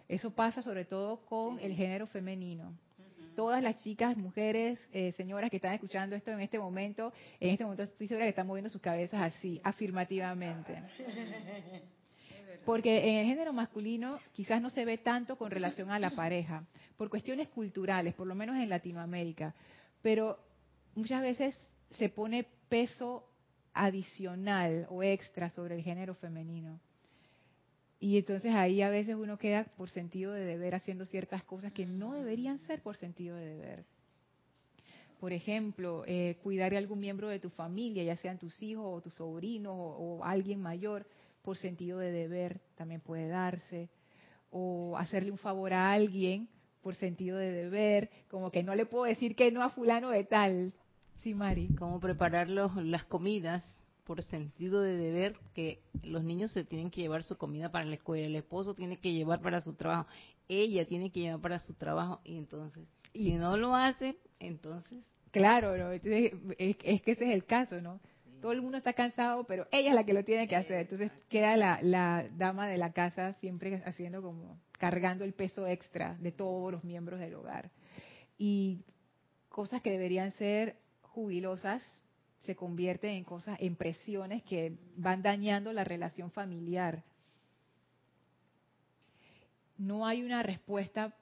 Eso 0.07 0.31
pasa 0.31 0.63
sobre 0.63 0.85
todo 0.85 1.21
con 1.25 1.59
el 1.61 1.75
género 1.75 2.07
femenino. 2.07 2.73
Todas 3.35 3.63
las 3.63 3.83
chicas, 3.83 4.17
mujeres, 4.17 4.79
eh, 4.93 5.13
señoras 5.13 5.51
que 5.51 5.57
están 5.57 5.73
escuchando 5.73 6.15
esto 6.15 6.31
en 6.31 6.41
este 6.41 6.59
momento, 6.59 7.13
en 7.39 7.51
este 7.51 7.65
momento 7.65 7.85
estoy 7.85 8.07
segura 8.07 8.27
que 8.27 8.31
están 8.31 8.47
moviendo 8.47 8.69
sus 8.69 8.83
cabezas 8.83 9.23
así, 9.23 9.61
afirmativamente. 9.65 10.83
Porque 12.67 13.09
en 13.09 13.19
el 13.19 13.27
género 13.27 13.53
masculino 13.53 14.19
quizás 14.35 14.61
no 14.61 14.69
se 14.69 14.85
ve 14.85 14.99
tanto 14.99 15.37
con 15.37 15.51
relación 15.51 15.91
a 15.91 15.99
la 15.99 16.11
pareja, 16.15 16.65
por 16.97 17.09
cuestiones 17.09 17.49
culturales, 17.49 18.15
por 18.15 18.27
lo 18.27 18.35
menos 18.35 18.57
en 18.57 18.69
Latinoamérica. 18.69 19.55
Pero 20.03 20.39
muchas 21.01 21.23
veces 21.23 21.57
se 21.91 22.09
pone 22.09 22.47
peso 22.69 23.27
adicional 23.73 24.87
o 24.91 25.03
extra 25.03 25.51
sobre 25.51 25.75
el 25.75 25.83
género 25.83 26.15
femenino. 26.15 26.79
Y 27.99 28.17
entonces 28.17 28.55
ahí 28.55 28.81
a 28.81 28.89
veces 28.89 29.17
uno 29.17 29.39
queda 29.39 29.65
por 29.77 29.91
sentido 29.91 30.33
de 30.33 30.45
deber 30.45 30.75
haciendo 30.75 31.05
ciertas 31.05 31.43
cosas 31.45 31.73
que 31.73 31.85
no 31.85 32.15
deberían 32.15 32.59
ser 32.61 32.83
por 32.83 32.97
sentido 32.97 33.37
de 33.37 33.47
deber. 33.47 33.85
Por 35.19 35.33
ejemplo, 35.33 36.05
eh, 36.07 36.39
cuidar 36.43 36.71
de 36.71 36.79
algún 36.79 37.01
miembro 37.01 37.29
de 37.29 37.41
tu 37.41 37.51
familia, 37.51 38.03
ya 38.05 38.17
sean 38.17 38.39
tus 38.39 38.63
hijos 38.63 38.87
o 38.87 39.03
tus 39.03 39.15
sobrinos 39.15 39.75
o 39.77 40.25
alguien 40.25 40.63
mayor 40.63 41.07
por 41.43 41.57
sentido 41.57 41.99
de 41.99 42.11
deber 42.11 42.61
también 42.75 43.01
puede 43.01 43.29
darse, 43.29 43.91
o 44.51 44.97
hacerle 44.97 45.31
un 45.31 45.39
favor 45.39 45.73
a 45.73 45.93
alguien 45.93 46.49
por 46.83 46.95
sentido 46.95 47.37
de 47.37 47.51
deber, 47.51 48.11
como 48.29 48.51
que 48.51 48.63
no 48.63 48.75
le 48.75 48.87
puedo 48.87 49.05
decir 49.05 49.37
que 49.37 49.51
no 49.53 49.63
a 49.63 49.71
fulano 49.71 50.11
de 50.11 50.25
tal. 50.25 50.73
Sí, 51.23 51.35
Mari. 51.35 51.69
Como 51.79 52.01
preparar 52.01 52.49
las 52.49 53.05
comidas 53.05 53.65
por 54.05 54.23
sentido 54.23 54.81
de 54.83 54.97
deber, 54.97 55.37
que 55.55 55.83
los 56.03 56.25
niños 56.25 56.51
se 56.53 56.65
tienen 56.65 56.91
que 56.91 57.01
llevar 57.01 57.23
su 57.23 57.37
comida 57.37 57.71
para 57.71 57.85
la 57.85 57.95
escuela, 57.95 58.27
el 58.27 58.37
esposo 58.37 58.75
tiene 58.75 58.99
que 58.99 59.13
llevar 59.13 59.41
para 59.41 59.61
su 59.61 59.75
trabajo, 59.75 60.09
ella 60.49 60.85
tiene 60.87 61.13
que 61.13 61.21
llevar 61.21 61.41
para 61.41 61.59
su 61.61 61.75
trabajo, 61.75 62.21
y 62.25 62.37
entonces, 62.37 62.89
si 63.13 63.35
no 63.35 63.57
lo 63.57 63.77
hace, 63.77 64.17
entonces... 64.41 64.99
Claro, 65.31 65.93
es, 65.93 66.03
es 66.05 66.77
que 66.77 67.13
ese 67.13 67.25
es 67.25 67.31
el 67.31 67.45
caso, 67.45 67.81
¿no? 67.81 68.01
todo 68.41 68.53
el 68.53 68.63
mundo 68.63 68.79
está 68.79 68.93
cansado, 68.93 69.45
pero 69.45 69.67
ella 69.71 69.91
es 69.91 69.95
la 69.95 70.05
que 70.05 70.13
lo 70.13 70.25
tiene 70.25 70.49
que 70.49 70.57
hacer. 70.57 70.81
Entonces 70.81 71.13
queda 71.29 71.57
la, 71.57 72.27
dama 72.37 72.69
de 72.69 72.79
la 72.79 72.93
casa 72.93 73.35
siempre 73.35 73.83
haciendo 73.85 74.23
como, 74.23 74.59
cargando 74.79 75.25
el 75.25 75.35
peso 75.35 75.67
extra 75.67 76.17
de 76.21 76.33
todos 76.33 76.73
los 76.73 76.85
miembros 76.85 77.21
del 77.21 77.35
hogar. 77.35 77.71
Y 78.39 78.81
cosas 79.49 79.83
que 79.83 79.91
deberían 79.91 80.33
ser 80.33 80.77
jubilosas 81.11 81.83
se 82.41 82.57
convierten 82.57 83.11
en 83.11 83.25
cosas, 83.25 83.59
en 83.61 83.77
presiones 83.77 84.43
que 84.45 84.77
van 84.97 85.23
dañando 85.23 85.73
la 85.73 85.85
relación 85.85 86.31
familiar. 86.31 87.03
No 89.77 90.07
hay 90.07 90.23
una 90.23 90.43
respuesta 90.43 91.15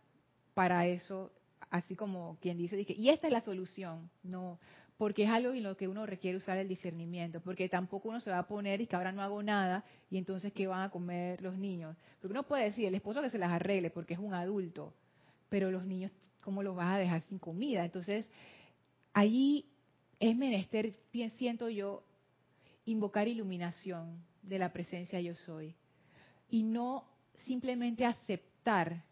para 0.54 0.86
eso, 0.86 1.32
así 1.70 1.94
como 1.96 2.38
quien 2.40 2.56
dice, 2.56 2.84
y 2.88 3.08
esta 3.08 3.26
es 3.26 3.32
la 3.32 3.40
solución. 3.40 4.10
No, 4.22 4.58
porque 4.96 5.24
es 5.24 5.30
algo 5.30 5.52
en 5.52 5.62
lo 5.62 5.76
que 5.76 5.86
uno 5.86 6.06
requiere 6.06 6.36
usar 6.36 6.58
el 6.58 6.68
discernimiento, 6.68 7.40
porque 7.40 7.68
tampoco 7.68 8.08
uno 8.08 8.20
se 8.20 8.30
va 8.30 8.38
a 8.38 8.48
poner 8.48 8.80
y 8.80 8.86
que 8.86 8.96
ahora 8.96 9.12
no 9.12 9.22
hago 9.22 9.42
nada 9.42 9.84
y 10.10 10.18
entonces 10.18 10.52
qué 10.52 10.66
van 10.66 10.82
a 10.82 10.90
comer 10.90 11.40
los 11.40 11.56
niños. 11.56 11.96
Porque 12.20 12.32
uno 12.32 12.42
puede 12.42 12.64
decir, 12.64 12.84
el 12.84 12.96
esposo 12.96 13.22
que 13.22 13.30
se 13.30 13.38
las 13.38 13.50
arregle 13.50 13.90
porque 13.90 14.14
es 14.14 14.20
un 14.20 14.34
adulto, 14.34 14.92
pero 15.48 15.70
los 15.70 15.84
niños, 15.84 16.10
¿cómo 16.42 16.64
los 16.64 16.74
vas 16.74 16.96
a 16.96 16.98
dejar 16.98 17.22
sin 17.22 17.38
comida? 17.38 17.84
Entonces, 17.84 18.28
allí 19.12 19.66
es 20.20 20.36
menester, 20.36 20.94
siento 21.36 21.68
yo, 21.68 22.04
invocar 22.84 23.28
iluminación 23.28 24.24
de 24.42 24.58
la 24.58 24.72
presencia 24.72 25.20
yo 25.20 25.34
soy 25.34 25.74
y 26.48 26.62
no 26.62 27.04
simplemente 27.44 28.04
aceptar 28.04 29.04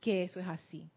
que 0.00 0.24
eso 0.24 0.40
es 0.40 0.46
así 0.46 0.90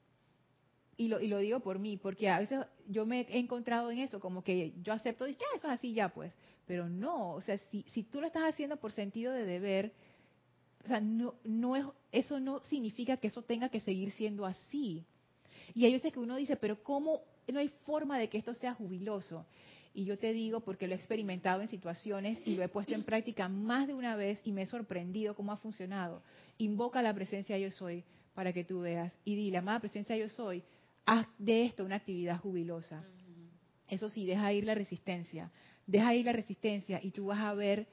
y 1.01 1.07
lo, 1.07 1.19
y 1.19 1.27
lo 1.27 1.39
digo 1.39 1.61
por 1.61 1.79
mí, 1.79 1.97
porque 1.97 2.29
a 2.29 2.37
veces 2.37 2.59
yo 2.87 3.07
me 3.07 3.21
he 3.21 3.39
encontrado 3.39 3.89
en 3.89 3.97
eso, 3.97 4.19
como 4.19 4.43
que 4.43 4.73
yo 4.83 4.93
acepto, 4.93 5.27
y 5.27 5.33
ya, 5.33 5.47
eso 5.55 5.65
es 5.65 5.73
así 5.73 5.93
ya, 5.93 6.09
pues. 6.09 6.31
Pero 6.67 6.87
no, 6.87 7.33
o 7.33 7.41
sea, 7.41 7.57
si, 7.71 7.83
si 7.91 8.03
tú 8.03 8.21
lo 8.21 8.27
estás 8.27 8.43
haciendo 8.43 8.77
por 8.77 8.91
sentido 8.91 9.33
de 9.33 9.45
deber, 9.45 9.93
o 10.85 10.87
sea, 10.87 11.01
no, 11.01 11.33
no 11.43 11.75
es, 11.75 11.85
eso 12.11 12.39
no 12.39 12.63
significa 12.65 13.17
que 13.17 13.29
eso 13.29 13.41
tenga 13.41 13.69
que 13.69 13.79
seguir 13.79 14.11
siendo 14.11 14.45
así. 14.45 15.03
Y 15.73 15.85
hay 15.85 15.93
veces 15.93 16.11
que 16.11 16.19
uno 16.19 16.35
dice, 16.35 16.55
pero 16.55 16.81
¿cómo 16.83 17.21
no 17.47 17.59
hay 17.59 17.69
forma 17.85 18.17
de 18.17 18.29
que 18.29 18.37
esto 18.37 18.53
sea 18.53 18.73
jubiloso? 18.73 19.45
Y 19.93 20.05
yo 20.05 20.17
te 20.17 20.31
digo, 20.31 20.61
porque 20.61 20.87
lo 20.87 20.93
he 20.93 20.97
experimentado 20.97 21.61
en 21.61 21.67
situaciones 21.67 22.39
y 22.45 22.55
lo 22.55 22.63
he 22.63 22.69
puesto 22.69 22.93
en 22.93 23.03
práctica 23.03 23.49
más 23.49 23.87
de 23.87 23.93
una 23.93 24.15
vez 24.15 24.39
y 24.45 24.51
me 24.51 24.61
he 24.61 24.65
sorprendido 24.65 25.35
cómo 25.35 25.51
ha 25.51 25.57
funcionado. 25.57 26.21
Invoca 26.57 27.01
la 27.01 27.13
presencia 27.13 27.57
yo 27.57 27.71
soy 27.71 28.03
para 28.33 28.53
que 28.53 28.63
tú 28.63 28.81
veas 28.81 29.13
y 29.25 29.35
dile, 29.35 29.57
amada 29.57 29.81
presencia 29.81 30.15
yo 30.15 30.29
soy, 30.29 30.63
haz 31.05 31.27
de 31.37 31.65
esto 31.65 31.83
una 31.83 31.97
actividad 31.97 32.39
jubilosa. 32.39 33.03
Eso 33.87 34.09
sí, 34.09 34.25
deja 34.25 34.53
ir 34.53 34.63
la 34.63 34.75
resistencia. 34.75 35.51
Deja 35.85 36.15
ir 36.15 36.25
la 36.25 36.31
resistencia 36.31 37.01
y 37.03 37.11
tú 37.11 37.25
vas 37.27 37.41
a 37.41 37.53
ver 37.53 37.87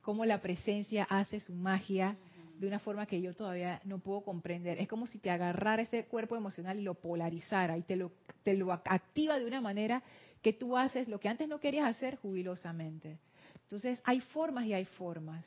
cómo 0.00 0.24
la 0.24 0.40
presencia 0.40 1.04
hace 1.04 1.40
su 1.40 1.52
magia 1.52 2.16
de 2.58 2.66
una 2.66 2.78
forma 2.78 3.06
que 3.06 3.20
yo 3.20 3.34
todavía 3.34 3.80
no 3.84 3.98
puedo 3.98 4.22
comprender. 4.22 4.78
Es 4.80 4.88
como 4.88 5.06
si 5.06 5.18
te 5.18 5.30
agarrara 5.30 5.82
ese 5.82 6.04
cuerpo 6.04 6.36
emocional 6.36 6.78
y 6.78 6.82
lo 6.82 6.94
polarizara 6.94 7.76
y 7.76 7.82
te 7.82 7.96
lo, 7.96 8.12
te 8.42 8.54
lo 8.54 8.72
activa 8.72 9.38
de 9.38 9.46
una 9.46 9.60
manera 9.60 10.02
que 10.42 10.52
tú 10.52 10.76
haces 10.76 11.08
lo 11.08 11.20
que 11.20 11.28
antes 11.28 11.48
no 11.48 11.60
querías 11.60 11.88
hacer 11.88 12.16
jubilosamente. 12.16 13.18
Entonces, 13.62 14.00
hay 14.04 14.20
formas 14.20 14.66
y 14.66 14.74
hay 14.74 14.84
formas. 14.84 15.44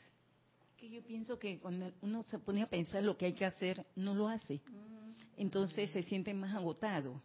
Que 0.77 0.89
yo 0.89 1.01
pienso 1.01 1.39
que 1.39 1.59
cuando 1.59 1.91
uno 2.01 2.23
se 2.23 2.39
pone 2.39 2.61
a 2.61 2.67
pensar 2.67 3.03
lo 3.03 3.17
que 3.17 3.25
hay 3.25 3.33
que 3.33 3.45
hacer, 3.45 3.85
no 3.95 4.13
lo 4.13 4.27
hace 4.27 4.61
entonces 5.37 5.91
se 5.91 6.03
siente 6.03 6.33
más 6.33 6.53
agotado. 6.55 7.21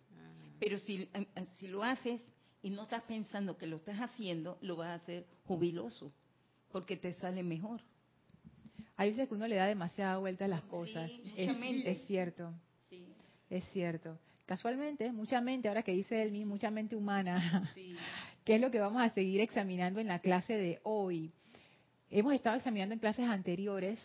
Pero 0.60 0.78
si, 0.78 1.02
eh, 1.02 1.26
eh, 1.34 1.46
si 1.58 1.66
lo 1.66 1.82
haces 1.82 2.22
y 2.62 2.70
no 2.70 2.84
estás 2.84 3.02
pensando 3.02 3.56
que 3.56 3.66
lo 3.66 3.76
estás 3.76 3.98
haciendo, 3.98 4.58
lo 4.60 4.76
vas 4.76 4.88
a 4.88 4.94
hacer 4.94 5.26
jubiloso, 5.46 6.12
porque 6.70 6.96
te 6.96 7.14
sale 7.14 7.42
mejor. 7.42 7.80
Hay 9.02 9.10
veces 9.10 9.26
que 9.26 9.34
uno 9.34 9.48
le 9.48 9.56
da 9.56 9.66
demasiada 9.66 10.16
vuelta 10.18 10.44
a 10.44 10.48
las 10.48 10.62
cosas. 10.62 11.10
es, 11.36 12.06
cierto. 12.06 12.54
Es 13.50 13.64
cierto. 13.72 14.16
Casualmente, 14.46 15.10
mucha 15.10 15.40
mente, 15.40 15.66
ahora 15.66 15.82
que 15.82 15.90
dice 15.90 16.22
él, 16.22 16.30
mucha 16.46 16.70
mente 16.70 16.94
humana, 16.94 17.68
que 18.44 18.54
es 18.54 18.60
lo 18.60 18.70
que 18.70 18.78
vamos 18.78 19.02
a 19.02 19.10
seguir 19.10 19.40
examinando 19.40 19.98
en 19.98 20.06
la 20.06 20.20
clase 20.20 20.56
de 20.56 20.78
hoy. 20.84 21.32
Hemos 22.10 22.32
estado 22.32 22.54
examinando 22.54 22.92
en 22.92 23.00
clases 23.00 23.26
anteriores 23.26 23.98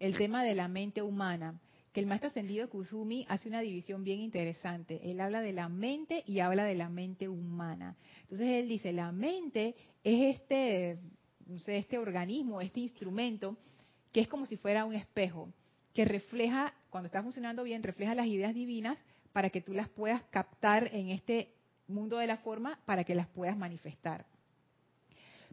el 0.00 0.18
tema 0.18 0.42
de 0.42 0.56
la 0.56 0.66
mente 0.66 1.00
humana 1.00 1.54
que 1.92 2.00
el 2.00 2.06
maestro 2.06 2.30
ascendido 2.30 2.68
Kusumi 2.68 3.24
hace 3.28 3.48
una 3.48 3.60
división 3.60 4.02
bien 4.02 4.18
interesante. 4.18 5.08
Él 5.08 5.20
habla 5.20 5.40
de 5.40 5.52
la 5.52 5.68
mente 5.68 6.24
y 6.26 6.40
habla 6.40 6.64
de 6.64 6.74
la 6.74 6.88
mente 6.88 7.28
humana. 7.28 7.96
Entonces 8.22 8.48
él 8.48 8.68
dice, 8.68 8.92
la 8.92 9.12
mente 9.12 9.76
es 10.02 10.34
este, 10.34 10.98
no 11.46 11.58
sé, 11.58 11.76
este 11.76 11.96
organismo, 11.96 12.60
este 12.60 12.80
instrumento 12.80 13.56
que 14.14 14.20
es 14.20 14.28
como 14.28 14.46
si 14.46 14.56
fuera 14.56 14.84
un 14.84 14.94
espejo, 14.94 15.52
que 15.92 16.04
refleja, 16.04 16.72
cuando 16.88 17.08
está 17.08 17.20
funcionando 17.20 17.64
bien, 17.64 17.82
refleja 17.82 18.14
las 18.14 18.26
ideas 18.26 18.54
divinas 18.54 18.96
para 19.32 19.50
que 19.50 19.60
tú 19.60 19.74
las 19.74 19.88
puedas 19.88 20.22
captar 20.30 20.88
en 20.94 21.08
este 21.08 21.52
mundo 21.88 22.18
de 22.18 22.28
la 22.28 22.36
forma 22.36 22.78
para 22.86 23.02
que 23.02 23.16
las 23.16 23.26
puedas 23.26 23.56
manifestar. 23.56 24.24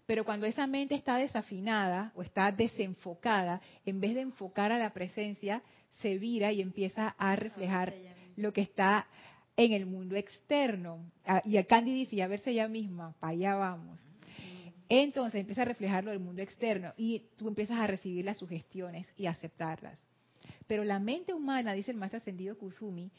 Pero 0.06 0.26
cuando 0.26 0.46
esa 0.46 0.68
mente 0.68 0.94
está 0.94 1.16
desafinada 1.18 2.12
o 2.14 2.22
está 2.22 2.52
desenfocada, 2.52 3.62
en 3.84 4.00
vez 4.00 4.14
de 4.14 4.22
enfocar 4.22 4.72
a 4.72 4.78
la 4.78 4.94
presencia, 4.94 5.64
se 5.94 6.20
vira 6.20 6.52
y 6.52 6.62
empieza 6.62 7.16
a 7.18 7.36
reflejar 7.36 7.92
lo 8.36 8.54
que 8.54 8.62
está 8.62 9.08
en 9.58 9.72
el 9.72 9.88
mundo 9.88 10.16
externo. 10.16 11.04
Ah, 11.26 11.42
y 11.46 11.58
a 11.58 11.66
Candy 11.66 11.94
dice, 11.96 12.22
a 12.22 12.28
verse 12.28 12.52
ella 12.52 12.68
misma, 12.68 13.16
para 13.20 13.34
allá 13.34 13.56
vamos. 13.56 14.00
Entonces 14.94 15.40
empieza 15.40 15.62
a 15.62 15.66
reflejarlo 15.66 16.12
del 16.12 16.20
mundo 16.20 16.42
externo 16.42 16.94
y 16.98 17.24
tú 17.38 17.48
empiezas 17.48 17.80
a 17.80 17.88
recibir 17.88 18.26
las 18.26 18.40
sugestiones 18.40 19.08
y 19.16 19.26
aceptarlas. 19.26 19.98
Pero 20.68 20.84
la 20.84 21.00
mente 21.00 21.34
humana, 21.34 21.72
dice 21.72 21.92
el 21.92 21.98
maestro 21.98 22.18
ascendido 22.18 22.58
Kusumi, 22.58 23.10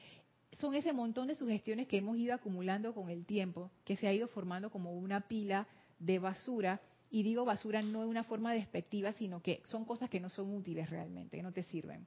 son 0.58 0.74
ese 0.74 0.92
montón 0.92 1.28
de 1.28 1.34
sugestiones 1.34 1.88
que 1.88 1.96
hemos 1.96 2.18
ido 2.18 2.34
acumulando 2.34 2.92
con 2.92 3.08
el 3.08 3.24
tiempo, 3.24 3.70
que 3.86 3.96
se 3.96 4.06
ha 4.06 4.12
ido 4.12 4.28
formando 4.28 4.68
como 4.68 4.92
una 4.92 5.22
pila 5.22 5.66
de 5.98 6.18
basura. 6.18 6.78
Y 7.10 7.22
digo 7.22 7.46
basura 7.46 7.80
no 7.80 8.02
de 8.02 8.08
una 8.08 8.22
forma 8.22 8.52
despectiva, 8.52 9.12
sino 9.12 9.40
que 9.40 9.62
son 9.64 9.86
cosas 9.86 10.10
que 10.10 10.20
no 10.20 10.28
son 10.28 10.54
útiles 10.54 10.90
realmente, 10.90 11.38
que 11.38 11.42
no 11.42 11.52
te 11.52 11.62
sirven 11.62 12.06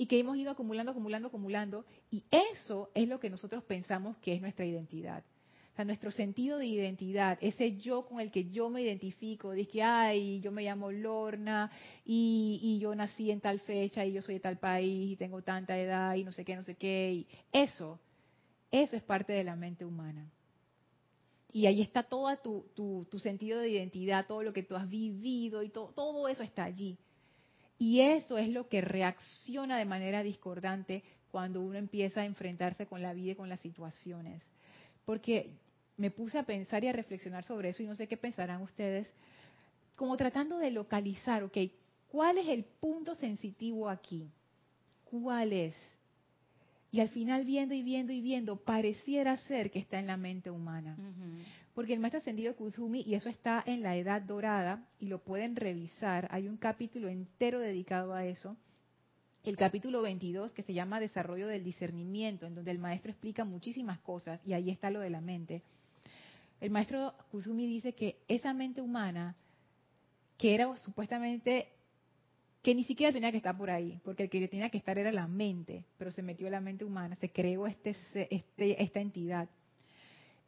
y 0.00 0.06
que 0.06 0.20
hemos 0.20 0.36
ido 0.36 0.52
acumulando, 0.52 0.92
acumulando, 0.92 1.26
acumulando, 1.26 1.84
y 2.08 2.22
eso 2.30 2.92
es 2.94 3.08
lo 3.08 3.18
que 3.18 3.28
nosotros 3.28 3.64
pensamos 3.64 4.16
que 4.18 4.32
es 4.32 4.40
nuestra 4.40 4.64
identidad. 4.64 5.24
Sea, 5.78 5.84
nuestro 5.84 6.10
sentido 6.10 6.58
de 6.58 6.66
identidad, 6.66 7.38
ese 7.40 7.76
yo 7.76 8.04
con 8.04 8.18
el 8.18 8.32
que 8.32 8.50
yo 8.50 8.68
me 8.68 8.82
identifico, 8.82 9.52
de 9.52 9.64
que, 9.64 9.80
ay, 9.80 10.40
yo 10.40 10.50
me 10.50 10.64
llamo 10.64 10.90
Lorna 10.90 11.70
y, 12.04 12.58
y 12.60 12.80
yo 12.80 12.92
nací 12.96 13.30
en 13.30 13.40
tal 13.40 13.60
fecha 13.60 14.04
y 14.04 14.12
yo 14.12 14.20
soy 14.20 14.34
de 14.34 14.40
tal 14.40 14.58
país 14.58 15.12
y 15.12 15.14
tengo 15.14 15.40
tanta 15.42 15.78
edad 15.78 16.16
y 16.16 16.24
no 16.24 16.32
sé 16.32 16.44
qué, 16.44 16.56
no 16.56 16.64
sé 16.64 16.74
qué, 16.74 17.12
y 17.12 17.26
eso, 17.52 18.00
eso 18.72 18.96
es 18.96 19.04
parte 19.04 19.32
de 19.32 19.44
la 19.44 19.54
mente 19.54 19.84
humana. 19.84 20.28
Y 21.52 21.66
ahí 21.66 21.80
está 21.80 22.02
todo 22.02 22.36
tu, 22.38 22.66
tu, 22.74 23.06
tu, 23.08 23.20
sentido 23.20 23.60
de 23.60 23.68
identidad, 23.68 24.26
todo 24.26 24.42
lo 24.42 24.52
que 24.52 24.64
tú 24.64 24.74
has 24.74 24.88
vivido 24.88 25.62
y 25.62 25.68
todo, 25.68 25.92
todo 25.94 26.26
eso 26.26 26.42
está 26.42 26.64
allí. 26.64 26.98
Y 27.78 28.00
eso 28.00 28.36
es 28.36 28.48
lo 28.48 28.68
que 28.68 28.80
reacciona 28.80 29.78
de 29.78 29.84
manera 29.84 30.24
discordante 30.24 31.04
cuando 31.30 31.60
uno 31.60 31.78
empieza 31.78 32.22
a 32.22 32.24
enfrentarse 32.24 32.86
con 32.86 33.00
la 33.00 33.12
vida 33.12 33.30
y 33.30 33.36
con 33.36 33.48
las 33.48 33.60
situaciones. 33.60 34.42
Porque 35.04 35.56
me 35.98 36.10
puse 36.10 36.38
a 36.38 36.44
pensar 36.44 36.82
y 36.84 36.88
a 36.88 36.92
reflexionar 36.92 37.44
sobre 37.44 37.70
eso 37.70 37.82
y 37.82 37.86
no 37.86 37.96
sé 37.96 38.06
qué 38.06 38.16
pensarán 38.16 38.62
ustedes, 38.62 39.06
como 39.96 40.16
tratando 40.16 40.58
de 40.58 40.70
localizar, 40.70 41.42
ok, 41.42 41.58
¿cuál 42.08 42.38
es 42.38 42.48
el 42.48 42.64
punto 42.64 43.14
sensitivo 43.14 43.88
aquí? 43.88 44.30
¿Cuál 45.04 45.52
es? 45.52 45.74
Y 46.90 47.00
al 47.00 47.08
final 47.08 47.44
viendo 47.44 47.74
y 47.74 47.82
viendo 47.82 48.12
y 48.12 48.20
viendo, 48.20 48.56
pareciera 48.56 49.36
ser 49.36 49.70
que 49.70 49.80
está 49.80 49.98
en 49.98 50.06
la 50.06 50.16
mente 50.16 50.50
humana. 50.50 50.96
Porque 51.74 51.92
el 51.94 52.00
maestro 52.00 52.20
ascendido 52.20 52.56
Kuzumi, 52.56 53.02
y 53.02 53.14
eso 53.14 53.28
está 53.28 53.62
en 53.66 53.82
la 53.82 53.96
Edad 53.96 54.22
Dorada, 54.22 54.86
y 55.00 55.06
lo 55.06 55.18
pueden 55.18 55.56
revisar, 55.56 56.28
hay 56.30 56.48
un 56.48 56.56
capítulo 56.56 57.08
entero 57.08 57.60
dedicado 57.60 58.14
a 58.14 58.24
eso, 58.24 58.56
el 59.44 59.56
capítulo 59.56 60.02
22 60.02 60.52
que 60.52 60.62
se 60.62 60.74
llama 60.74 61.00
Desarrollo 61.00 61.46
del 61.46 61.64
Discernimiento, 61.64 62.46
en 62.46 62.54
donde 62.54 62.70
el 62.70 62.78
maestro 62.78 63.10
explica 63.10 63.44
muchísimas 63.44 63.98
cosas, 63.98 64.40
y 64.46 64.52
ahí 64.52 64.70
está 64.70 64.90
lo 64.90 65.00
de 65.00 65.10
la 65.10 65.20
mente. 65.20 65.62
El 66.60 66.70
maestro 66.70 67.14
Kuzumi 67.30 67.66
dice 67.66 67.94
que 67.94 68.18
esa 68.28 68.52
mente 68.52 68.80
humana, 68.80 69.36
que 70.36 70.54
era 70.54 70.76
supuestamente 70.78 71.68
que 72.62 72.74
ni 72.74 72.84
siquiera 72.84 73.12
tenía 73.12 73.30
que 73.30 73.36
estar 73.38 73.56
por 73.56 73.70
ahí, 73.70 74.00
porque 74.04 74.24
el 74.24 74.30
que 74.30 74.48
tenía 74.48 74.68
que 74.68 74.78
estar 74.78 74.98
era 74.98 75.12
la 75.12 75.28
mente, 75.28 75.84
pero 75.96 76.10
se 76.10 76.22
metió 76.22 76.50
la 76.50 76.60
mente 76.60 76.84
humana, 76.84 77.14
se 77.16 77.30
creó 77.30 77.66
este, 77.66 77.96
este, 78.30 78.82
esta 78.82 79.00
entidad 79.00 79.48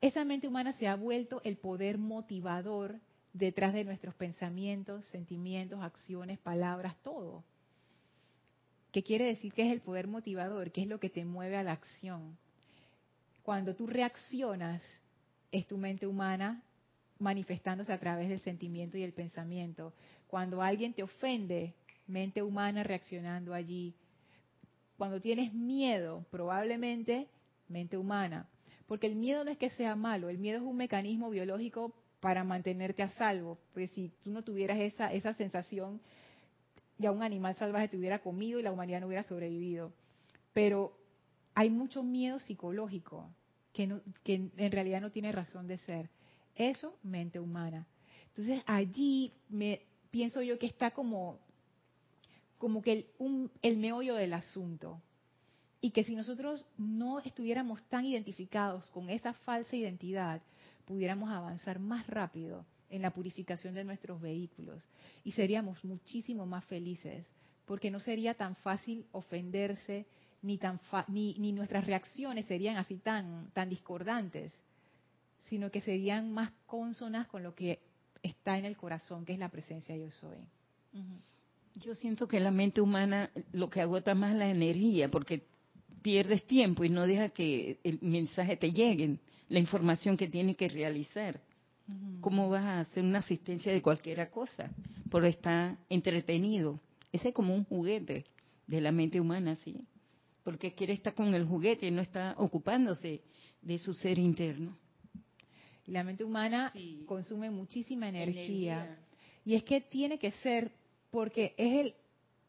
esa 0.00 0.24
mente 0.24 0.48
humana 0.48 0.72
se 0.72 0.88
ha 0.88 0.96
vuelto 0.96 1.42
el 1.44 1.58
poder 1.58 1.98
motivador 1.98 2.98
detrás 3.34 3.74
de 3.74 3.84
nuestros 3.84 4.14
pensamientos, 4.14 5.04
sentimientos, 5.06 5.82
acciones, 5.82 6.38
palabras, 6.38 6.96
todo. 7.02 7.44
¿Qué 8.92 9.02
quiere 9.02 9.26
decir 9.26 9.52
que 9.52 9.62
es 9.62 9.72
el 9.72 9.82
poder 9.82 10.08
motivador? 10.08 10.72
¿Qué 10.72 10.82
es 10.82 10.88
lo 10.88 10.98
que 10.98 11.10
te 11.10 11.24
mueve 11.24 11.56
a 11.56 11.62
la 11.62 11.72
acción? 11.72 12.38
Cuando 13.42 13.76
tú 13.76 13.86
reaccionas, 13.86 14.82
es 15.52 15.66
tu 15.66 15.76
mente 15.76 16.06
humana 16.06 16.62
manifestándose 17.18 17.92
a 17.92 18.00
través 18.00 18.28
del 18.28 18.40
sentimiento 18.40 18.96
y 18.96 19.02
el 19.02 19.12
pensamiento. 19.12 19.92
Cuando 20.26 20.62
alguien 20.62 20.94
te 20.94 21.02
ofende, 21.02 21.74
mente 22.06 22.42
humana 22.42 22.82
reaccionando 22.82 23.54
allí. 23.54 23.94
Cuando 24.96 25.20
tienes 25.20 25.52
miedo, 25.52 26.24
probablemente 26.30 27.28
mente 27.68 27.96
humana. 27.96 28.48
Porque 28.86 29.06
el 29.06 29.14
miedo 29.14 29.44
no 29.44 29.50
es 29.50 29.58
que 29.58 29.70
sea 29.70 29.94
malo, 29.96 30.28
el 30.28 30.38
miedo 30.38 30.58
es 30.58 30.64
un 30.64 30.76
mecanismo 30.76 31.30
biológico 31.30 31.94
para 32.20 32.42
mantenerte 32.42 33.02
a 33.02 33.10
salvo. 33.10 33.58
Porque 33.72 33.88
si 33.88 34.10
tú 34.22 34.30
no 34.30 34.42
tuvieras 34.42 34.78
esa, 34.78 35.12
esa 35.12 35.34
sensación, 35.34 36.00
ya 36.98 37.12
un 37.12 37.22
animal 37.22 37.54
salvaje 37.56 37.88
te 37.88 37.98
hubiera 37.98 38.20
comido 38.20 38.58
y 38.58 38.62
la 38.62 38.72
humanidad 38.72 39.00
no 39.00 39.06
hubiera 39.06 39.22
sobrevivido. 39.22 39.92
Pero 40.52 40.96
hay 41.54 41.70
mucho 41.70 42.02
miedo 42.02 42.40
psicológico 42.40 43.30
que, 43.72 44.00
que 44.24 44.50
en 44.56 44.72
realidad 44.72 45.00
no 45.00 45.10
tiene 45.10 45.32
razón 45.32 45.66
de 45.66 45.78
ser. 45.78 46.10
Eso, 46.54 46.96
mente 47.02 47.40
humana. 47.40 47.86
Entonces 48.28 48.62
allí 48.66 49.32
me 49.48 49.82
pienso 50.10 50.42
yo 50.42 50.58
que 50.58 50.66
está 50.66 50.90
como, 50.90 51.38
como 52.58 52.82
que 52.82 52.92
el, 52.92 53.50
el 53.62 53.78
meollo 53.78 54.14
del 54.14 54.32
asunto. 54.32 55.00
Y 55.80 55.92
que 55.92 56.04
si 56.04 56.14
nosotros 56.14 56.66
no 56.76 57.20
estuviéramos 57.20 57.82
tan 57.88 58.04
identificados 58.04 58.90
con 58.90 59.08
esa 59.08 59.32
falsa 59.32 59.76
identidad, 59.76 60.42
pudiéramos 60.84 61.30
avanzar 61.30 61.78
más 61.78 62.06
rápido 62.06 62.66
en 62.90 63.02
la 63.02 63.12
purificación 63.12 63.74
de 63.74 63.84
nuestros 63.84 64.20
vehículos 64.20 64.86
y 65.24 65.32
seríamos 65.32 65.82
muchísimo 65.84 66.44
más 66.44 66.64
felices, 66.66 67.26
porque 67.64 67.90
no 67.90 68.00
sería 68.00 68.34
tan 68.34 68.56
fácil 68.56 69.06
ofenderse 69.12 70.06
ni 70.42 70.58
tan 70.58 70.80
ni, 71.08 71.34
ni, 71.38 71.52
nuestras 71.52 71.86
reacciones 71.86 72.46
serían 72.46 72.76
así 72.76 72.96
tan 72.96 73.50
tan 73.52 73.68
discordantes, 73.68 74.52
sino 75.48 75.70
que 75.70 75.80
serían 75.80 76.32
más 76.32 76.50
cónsonas 76.66 77.26
con 77.28 77.42
lo 77.42 77.54
que 77.54 77.80
está 78.22 78.58
en 78.58 78.64
el 78.64 78.76
corazón, 78.76 79.24
que 79.24 79.32
es 79.32 79.38
la 79.38 79.48
presencia 79.48 79.96
yo 79.96 80.10
soy. 80.10 80.38
Yo 81.76 81.94
siento 81.94 82.26
que 82.26 82.40
la 82.40 82.50
mente 82.50 82.80
humana 82.80 83.30
lo 83.52 83.70
que 83.70 83.80
agota 83.80 84.14
más 84.14 84.34
la 84.34 84.50
energía, 84.50 85.10
porque 85.10 85.44
pierdes 86.02 86.46
tiempo 86.46 86.84
y 86.84 86.88
no 86.88 87.06
deja 87.06 87.28
que 87.30 87.78
el 87.84 87.98
mensaje 88.02 88.56
te 88.56 88.72
llegue, 88.72 89.18
la 89.48 89.58
información 89.58 90.16
que 90.16 90.28
tiene 90.28 90.54
que 90.54 90.68
realizar. 90.68 91.40
¿Cómo 92.20 92.48
vas 92.48 92.64
a 92.64 92.80
hacer 92.80 93.02
una 93.02 93.18
asistencia 93.18 93.72
de 93.72 93.82
cualquier 93.82 94.30
cosa? 94.30 94.70
Por 95.10 95.24
estar 95.24 95.76
entretenido. 95.88 96.78
Ese 97.12 97.28
es 97.28 97.34
como 97.34 97.52
un 97.52 97.64
juguete 97.64 98.24
de 98.68 98.80
la 98.80 98.92
mente 98.92 99.20
humana, 99.20 99.56
¿sí? 99.56 99.84
Porque 100.42 100.74
quiere 100.74 100.94
estar 100.94 101.14
con 101.14 101.34
el 101.34 101.44
juguete 101.44 101.86
y 101.86 101.90
no 101.90 102.00
está 102.00 102.34
ocupándose 102.38 103.22
de 103.62 103.78
su 103.78 103.92
ser 103.92 104.18
interno. 104.18 104.76
La 105.86 106.04
mente 106.04 106.24
humana 106.24 106.72
consume 107.06 107.50
muchísima 107.50 108.08
energía. 108.08 108.98
Y 109.44 109.54
es 109.54 109.64
que 109.64 109.80
tiene 109.80 110.18
que 110.18 110.32
ser, 110.32 110.70
porque 111.10 111.54
es 111.56 111.80
el, 111.80 111.94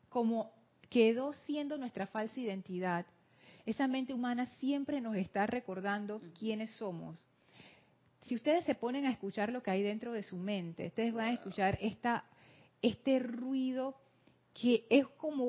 como 0.09 0.51
quedó 0.89 1.33
siendo 1.33 1.77
nuestra 1.77 2.05
falsa 2.05 2.39
identidad, 2.39 3.05
esa 3.65 3.87
mente 3.87 4.13
humana 4.13 4.45
siempre 4.57 5.01
nos 5.01 5.15
está 5.15 5.45
recordando 5.45 6.21
quiénes 6.37 6.71
somos. 6.71 7.25
Si 8.23 8.35
ustedes 8.35 8.65
se 8.65 8.75
ponen 8.75 9.05
a 9.05 9.11
escuchar 9.11 9.51
lo 9.51 9.63
que 9.63 9.71
hay 9.71 9.81
dentro 9.81 10.11
de 10.11 10.23
su 10.23 10.37
mente, 10.37 10.87
ustedes 10.87 11.13
van 11.13 11.29
a 11.29 11.33
escuchar 11.33 11.77
esta, 11.81 12.25
este 12.81 13.19
ruido 13.19 13.95
que 14.53 14.85
es 14.89 15.07
como 15.17 15.45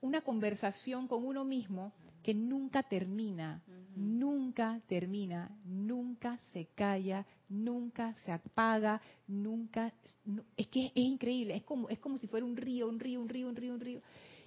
una 0.00 0.20
conversación 0.22 1.08
con 1.08 1.24
uno 1.24 1.44
mismo 1.44 1.92
que 2.22 2.34
nunca 2.34 2.82
termina, 2.82 3.62
nunca 3.96 4.80
termina, 4.86 5.50
nunca 5.64 6.38
se 6.52 6.66
calla, 6.74 7.26
nunca 7.48 8.14
se 8.24 8.32
apaga, 8.32 9.00
nunca, 9.26 9.92
es 10.56 10.68
que 10.68 10.86
es, 10.86 10.92
es, 10.94 11.04
increíble, 11.04 11.56
es 11.56 11.64
como, 11.64 11.88
es 11.88 11.98
como 11.98 12.18
si 12.18 12.28
fuera 12.28 12.46
un 12.46 12.56
río, 12.56 12.88
un 12.88 13.00
río, 13.00 13.20
un 13.20 13.28
río, 13.28 13.48
un 13.48 13.56
río, 13.56 13.74
un 13.74 13.80
río, 13.80 14.00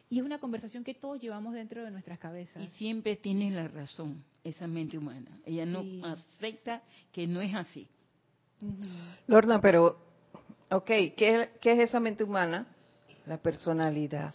y 0.09 0.19
es 0.19 0.25
una 0.25 0.39
conversación 0.39 0.83
que 0.83 0.93
todos 0.93 1.19
llevamos 1.19 1.53
dentro 1.53 1.83
de 1.83 1.91
nuestras 1.91 2.19
cabezas. 2.19 2.63
Y 2.63 2.67
siempre 2.77 3.15
tiene 3.15 3.51
la 3.51 3.67
razón 3.67 4.23
esa 4.43 4.67
mente 4.67 4.97
humana. 4.97 5.39
Ella 5.45 5.65
no 5.65 5.83
acepta 6.05 6.83
que 7.11 7.25
no 7.25 7.41
es 7.41 7.53
así. 7.55 7.87
Lorna, 9.27 9.59
pero, 9.59 9.97
ok, 10.69 10.85
¿qué, 10.85 11.49
es 11.61 11.79
esa 11.79 11.99
mente 11.99 12.23
humana? 12.23 12.67
La 13.25 13.37
personalidad. 13.37 14.33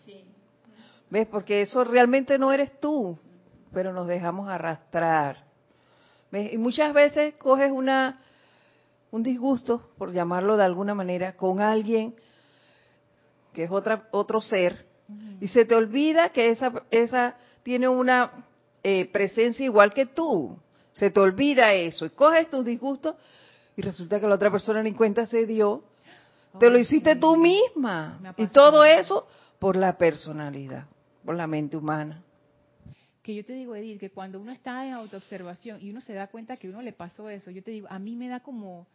¿Ves? 1.10 1.26
Porque 1.26 1.62
eso 1.62 1.84
realmente 1.84 2.38
no 2.38 2.52
eres 2.52 2.78
tú, 2.80 3.18
pero 3.72 3.92
nos 3.92 4.06
dejamos 4.06 4.48
arrastrar. 4.48 5.44
¿Ves? 6.30 6.52
Y 6.52 6.58
muchas 6.58 6.92
veces 6.94 7.34
coges 7.34 7.70
una 7.70 8.20
un 9.10 9.22
disgusto, 9.22 9.90
por 9.98 10.12
llamarlo 10.12 10.56
de 10.56 10.64
alguna 10.64 10.94
manera, 10.94 11.36
con 11.36 11.60
alguien 11.60 12.14
que 13.52 13.64
es 13.64 13.70
otra, 13.70 14.08
otro 14.12 14.40
ser, 14.40 14.86
y 15.40 15.48
se 15.48 15.64
te 15.64 15.74
olvida 15.74 16.28
que 16.28 16.50
esa, 16.50 16.84
esa 16.90 17.36
tiene 17.64 17.88
una 17.88 18.46
eh, 18.82 19.10
presencia 19.10 19.64
igual 19.64 19.92
que 19.92 20.06
tú. 20.06 20.56
Se 20.92 21.10
te 21.10 21.18
olvida 21.18 21.72
eso 21.72 22.06
y 22.06 22.10
coges 22.10 22.48
tus 22.48 22.64
disgustos 22.64 23.16
y 23.76 23.82
resulta 23.82 24.20
que 24.20 24.28
la 24.28 24.36
otra 24.36 24.50
persona 24.50 24.82
ni 24.82 24.92
cuenta 24.92 25.26
se 25.26 25.46
dio. 25.46 25.82
Te 26.58 26.70
lo 26.70 26.78
hiciste 26.78 27.16
tú 27.16 27.36
misma. 27.36 28.20
Y 28.36 28.48
todo 28.48 28.84
eso 28.84 29.26
por 29.58 29.76
la 29.76 29.96
personalidad, 29.96 30.86
por 31.24 31.36
la 31.36 31.46
mente 31.46 31.76
humana. 31.76 32.24
Que 33.22 33.34
yo 33.34 33.44
te 33.44 33.52
digo, 33.52 33.76
Edith, 33.76 34.00
que 34.00 34.10
cuando 34.10 34.40
uno 34.40 34.50
está 34.50 34.86
en 34.86 34.94
autoobservación 34.94 35.80
y 35.82 35.90
uno 35.90 36.00
se 36.00 36.14
da 36.14 36.28
cuenta 36.28 36.56
que 36.56 36.68
uno 36.68 36.80
le 36.80 36.92
pasó 36.92 37.28
eso, 37.28 37.50
yo 37.50 37.62
te 37.62 37.70
digo, 37.70 37.86
a 37.90 37.98
mí 37.98 38.16
me 38.16 38.28
da 38.28 38.40
como, 38.40 38.88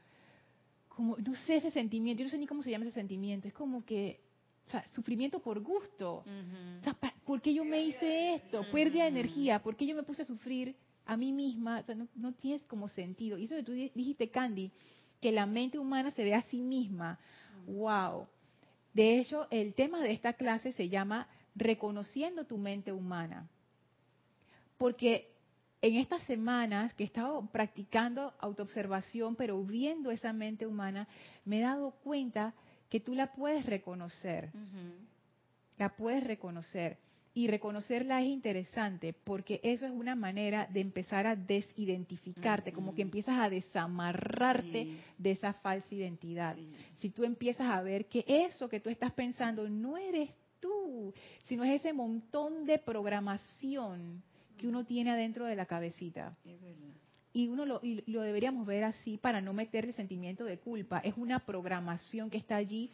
como, 0.90 1.16
no 1.18 1.36
sé 1.36 1.58
ese 1.58 1.70
sentimiento, 1.70 2.22
yo 2.22 2.26
no 2.26 2.32
sé 2.32 2.40
ni 2.40 2.48
cómo 2.48 2.64
se 2.64 2.72
llama 2.72 2.86
ese 2.86 2.96
sentimiento, 2.96 3.48
es 3.48 3.54
como 3.54 3.86
que, 3.86 4.20
o 4.66 4.70
sea, 4.70 4.84
sufrimiento 4.90 5.40
por 5.40 5.60
gusto. 5.60 6.24
o 6.26 6.84
sea, 6.84 6.98
¿por 7.24 7.40
qué 7.40 7.54
yo 7.54 7.64
me 7.64 7.84
hice 7.84 8.36
esto? 8.36 8.66
Pérdida 8.72 9.04
de 9.04 9.10
energía, 9.10 9.62
¿por 9.62 9.76
qué 9.76 9.86
yo 9.86 9.96
me 9.96 10.04
puse 10.04 10.24
a 10.24 10.26
sufrir 10.26 10.76
a 11.06 11.16
mí 11.16 11.32
misma? 11.32 11.82
O 11.82 11.84
sea, 11.84 11.94
no, 11.94 12.08
no 12.16 12.34
tienes 12.34 12.64
como 12.64 12.88
sentido. 12.88 13.38
Y 13.38 13.44
eso 13.44 13.56
que 13.56 13.64
tú 13.64 13.74
dijiste, 13.74 14.30
Candy, 14.32 14.72
que 15.26 15.32
la 15.32 15.48
mente 15.48 15.80
humana 15.80 16.12
se 16.12 16.24
ve 16.24 16.36
a 16.36 16.44
sí 16.44 16.62
misma. 16.62 17.18
¡Wow! 17.66 18.28
De 18.94 19.18
hecho, 19.18 19.48
el 19.50 19.74
tema 19.74 20.00
de 20.02 20.12
esta 20.12 20.34
clase 20.34 20.72
se 20.72 20.88
llama 20.88 21.28
Reconociendo 21.56 22.46
tu 22.46 22.60
mente 22.60 22.92
humana. 22.92 23.50
Porque 24.78 25.34
en 25.82 25.96
estas 25.96 26.22
semanas 26.26 26.94
que 26.94 27.02
he 27.02 27.08
estado 27.08 27.44
practicando 27.52 28.36
autoobservación, 28.38 29.36
pero 29.36 29.64
viendo 29.64 30.12
esa 30.12 30.32
mente 30.32 30.68
humana, 30.68 31.08
me 31.44 31.58
he 31.58 31.62
dado 31.64 31.90
cuenta 32.04 32.54
que 32.88 33.00
tú 33.00 33.16
la 33.16 33.34
puedes 33.34 33.66
reconocer. 33.66 34.52
La 35.80 35.96
puedes 35.96 36.24
reconocer. 36.24 37.00
Y 37.38 37.48
reconocerla 37.48 38.22
es 38.22 38.30
interesante 38.30 39.12
porque 39.12 39.60
eso 39.62 39.86
es 39.86 39.92
una 39.92 40.16
manera 40.16 40.70
de 40.72 40.80
empezar 40.80 41.28
a 41.28 41.36
desidentificarte, 41.36 42.72
como 42.72 42.96
que 42.96 43.02
empiezas 43.02 43.38
a 43.38 43.50
desamarrarte 43.50 44.88
de 45.18 45.32
esa 45.32 45.52
falsa 45.52 45.94
identidad. 45.94 46.56
Si 46.96 47.10
tú 47.10 47.26
empiezas 47.26 47.68
a 47.70 47.82
ver 47.82 48.06
que 48.06 48.24
eso 48.26 48.70
que 48.70 48.80
tú 48.80 48.90
estás 48.90 49.12
pensando 49.12 49.70
no 49.70 49.98
eres 49.98 50.30
tú, 50.62 51.14
sino 51.44 51.66
es 51.66 51.82
ese 51.82 51.92
montón 51.92 52.66
de 52.66 52.80
programación 52.80 54.24
que 54.58 54.70
uno 54.70 54.86
tiene 54.86 55.12
adentro 55.12 55.44
de 55.44 55.58
la 55.58 55.66
cabecita. 55.66 56.38
Y 57.34 57.50
uno 57.50 57.66
lo, 57.66 57.82
y 57.84 58.10
lo 58.10 58.22
deberíamos 58.22 58.66
ver 58.66 58.86
así 58.86 59.18
para 59.18 59.42
no 59.42 59.52
meterle 59.52 59.92
sentimiento 59.92 60.46
de 60.46 60.58
culpa. 60.58 61.00
Es 61.00 61.16
una 61.18 61.40
programación 61.40 62.30
que 62.30 62.38
está 62.38 62.56
allí 62.56 62.92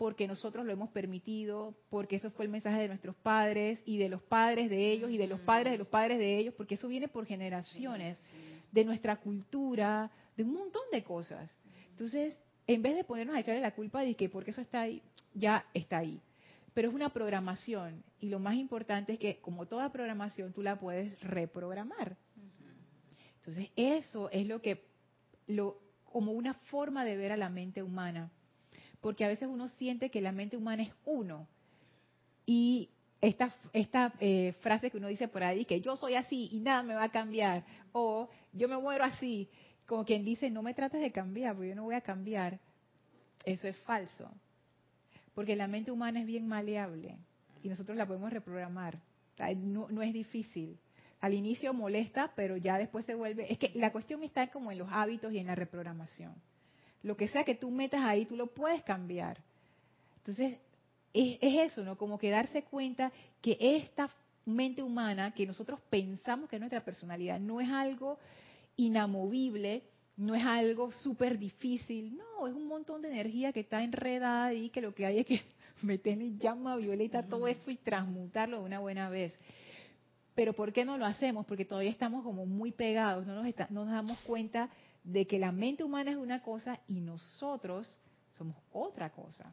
porque 0.00 0.26
nosotros 0.26 0.64
lo 0.64 0.72
hemos 0.72 0.88
permitido, 0.88 1.74
porque 1.90 2.16
eso 2.16 2.30
fue 2.30 2.46
el 2.46 2.50
mensaje 2.50 2.80
de 2.80 2.88
nuestros 2.88 3.14
padres 3.16 3.82
y 3.84 3.98
de 3.98 4.08
los 4.08 4.22
padres 4.22 4.70
de 4.70 4.92
ellos 4.92 5.10
y 5.10 5.18
de 5.18 5.26
los 5.26 5.40
padres 5.40 5.72
de 5.72 5.76
los 5.76 5.88
padres 5.88 6.18
de 6.18 6.38
ellos, 6.38 6.54
porque 6.56 6.76
eso 6.76 6.88
viene 6.88 7.06
por 7.06 7.26
generaciones, 7.26 8.16
de 8.72 8.84
nuestra 8.86 9.16
cultura, 9.16 10.10
de 10.38 10.44
un 10.44 10.54
montón 10.54 10.80
de 10.90 11.04
cosas. 11.04 11.54
Entonces, 11.90 12.34
en 12.66 12.80
vez 12.80 12.96
de 12.96 13.04
ponernos 13.04 13.36
a 13.36 13.40
echarle 13.40 13.60
la 13.60 13.74
culpa 13.74 14.00
de 14.00 14.14
que 14.14 14.30
porque 14.30 14.52
eso 14.52 14.62
está 14.62 14.80
ahí, 14.80 15.02
ya 15.34 15.66
está 15.74 15.98
ahí 15.98 16.18
pero 16.72 16.88
es 16.88 16.94
una 16.94 17.10
programación 17.10 18.02
y 18.20 18.28
lo 18.28 18.38
más 18.38 18.54
importante 18.54 19.14
es 19.14 19.18
que 19.18 19.40
como 19.40 19.66
toda 19.66 19.92
programación 19.92 20.54
tú 20.54 20.62
la 20.62 20.78
puedes 20.78 21.20
reprogramar. 21.20 22.16
Entonces 23.36 23.68
eso 23.76 24.30
es 24.30 24.46
lo 24.46 24.62
que 24.62 24.82
lo 25.46 25.78
como 26.04 26.32
una 26.32 26.54
forma 26.54 27.04
de 27.04 27.16
ver 27.16 27.32
a 27.32 27.36
la 27.36 27.50
mente 27.50 27.82
humana, 27.82 28.30
porque 29.00 29.24
a 29.24 29.28
veces 29.28 29.48
uno 29.48 29.68
siente 29.68 30.10
que 30.10 30.20
la 30.20 30.32
mente 30.32 30.56
humana 30.56 30.82
es 30.82 30.92
uno 31.04 31.46
y 32.46 32.90
esta, 33.20 33.54
esta 33.72 34.12
eh, 34.20 34.54
frase 34.60 34.90
que 34.90 34.96
uno 34.96 35.08
dice 35.08 35.28
por 35.28 35.42
ahí, 35.42 35.64
que 35.64 35.80
yo 35.80 35.96
soy 35.96 36.14
así 36.14 36.48
y 36.52 36.60
nada 36.60 36.82
me 36.82 36.94
va 36.94 37.04
a 37.04 37.10
cambiar, 37.10 37.64
o 37.92 38.28
yo 38.52 38.68
me 38.68 38.78
muero 38.78 39.04
así, 39.04 39.48
como 39.86 40.04
quien 40.04 40.24
dice, 40.24 40.50
no 40.50 40.62
me 40.62 40.74
trates 40.74 41.00
de 41.00 41.12
cambiar, 41.12 41.54
porque 41.54 41.70
yo 41.70 41.74
no 41.74 41.84
voy 41.84 41.94
a 41.94 42.00
cambiar, 42.00 42.58
eso 43.44 43.68
es 43.68 43.76
falso. 43.78 44.30
Porque 45.34 45.56
la 45.56 45.68
mente 45.68 45.90
humana 45.90 46.20
es 46.20 46.26
bien 46.26 46.46
maleable 46.46 47.16
y 47.62 47.68
nosotros 47.68 47.96
la 47.96 48.06
podemos 48.06 48.32
reprogramar. 48.32 48.98
No, 49.56 50.02
es 50.02 50.12
difícil. 50.12 50.78
Al 51.20 51.34
inicio 51.34 51.72
molesta, 51.72 52.32
pero 52.34 52.56
ya 52.56 52.78
después 52.78 53.04
se 53.04 53.14
vuelve... 53.14 53.50
Es 53.52 53.58
que 53.58 53.72
la 53.74 53.92
cuestión 53.92 54.22
está 54.22 54.48
como 54.48 54.72
en 54.72 54.78
los 54.78 54.88
hábitos 54.90 55.32
y 55.32 55.38
en 55.38 55.46
la 55.46 55.54
reprogramación. 55.54 56.34
Lo 57.02 57.16
que 57.16 57.28
sea 57.28 57.44
que 57.44 57.54
tú 57.54 57.70
metas 57.70 58.02
ahí, 58.02 58.26
tú 58.26 58.36
lo 58.36 58.48
puedes 58.48 58.82
cambiar. 58.82 59.38
Entonces, 60.18 60.58
es, 61.12 61.38
es 61.40 61.72
eso, 61.72 61.84
¿no? 61.84 61.96
Como 61.96 62.18
que 62.18 62.30
darse 62.30 62.62
cuenta 62.64 63.12
que 63.40 63.56
esta 63.60 64.10
mente 64.44 64.82
humana 64.82 65.32
que 65.32 65.46
nosotros 65.46 65.80
pensamos 65.90 66.48
que 66.48 66.56
es 66.56 66.60
nuestra 66.60 66.84
personalidad 66.84 67.38
no 67.38 67.60
es 67.60 67.68
algo 67.68 68.18
inamovible, 68.76 69.82
no 70.16 70.34
es 70.34 70.44
algo 70.44 70.90
súper 70.92 71.38
difícil, 71.38 72.16
no, 72.16 72.46
es 72.46 72.54
un 72.54 72.66
montón 72.66 73.02
de 73.02 73.08
energía 73.08 73.52
que 73.52 73.60
está 73.60 73.82
enredada 73.82 74.52
y 74.52 74.70
que 74.70 74.80
lo 74.80 74.94
que 74.94 75.06
hay 75.06 75.18
es 75.20 75.26
que 75.26 75.40
meterle 75.82 76.36
llama 76.38 76.76
violeta 76.76 77.22
todo 77.22 77.46
eso 77.48 77.70
y 77.70 77.76
transmutarlo 77.76 78.58
de 78.58 78.64
una 78.64 78.80
buena 78.80 79.08
vez. 79.08 79.38
Pero 80.34 80.52
¿por 80.52 80.72
qué 80.72 80.84
no 80.84 80.96
lo 80.96 81.06
hacemos? 81.06 81.44
Porque 81.46 81.64
todavía 81.64 81.90
estamos 81.90 82.22
como 82.22 82.46
muy 82.46 82.72
pegados, 82.72 83.26
no 83.26 83.34
nos, 83.34 83.70
nos 83.70 83.88
damos 83.88 84.18
cuenta 84.20 84.70
de 85.04 85.26
que 85.26 85.38
la 85.38 85.52
mente 85.52 85.84
humana 85.84 86.12
es 86.12 86.16
una 86.16 86.42
cosa 86.42 86.80
y 86.86 87.00
nosotros 87.00 87.98
somos 88.36 88.56
otra 88.72 89.10
cosa. 89.10 89.50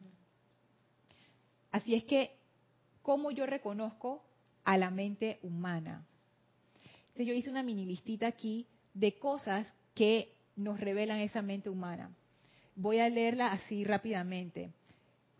Así 1.70 1.94
es 1.94 2.04
que, 2.04 2.36
¿cómo 3.02 3.30
yo 3.30 3.46
reconozco 3.46 4.22
a 4.64 4.78
la 4.78 4.90
mente 4.90 5.38
humana? 5.42 6.06
Entonces 7.08 7.26
yo 7.26 7.34
hice 7.34 7.50
una 7.50 7.62
mini 7.62 7.84
listita 7.84 8.26
aquí 8.26 8.66
de 8.94 9.18
cosas 9.18 9.72
que 9.94 10.34
nos 10.56 10.80
revelan 10.80 11.20
esa 11.20 11.42
mente 11.42 11.70
humana. 11.70 12.10
Voy 12.74 13.00
a 13.00 13.08
leerla 13.08 13.52
así 13.52 13.84
rápidamente. 13.84 14.72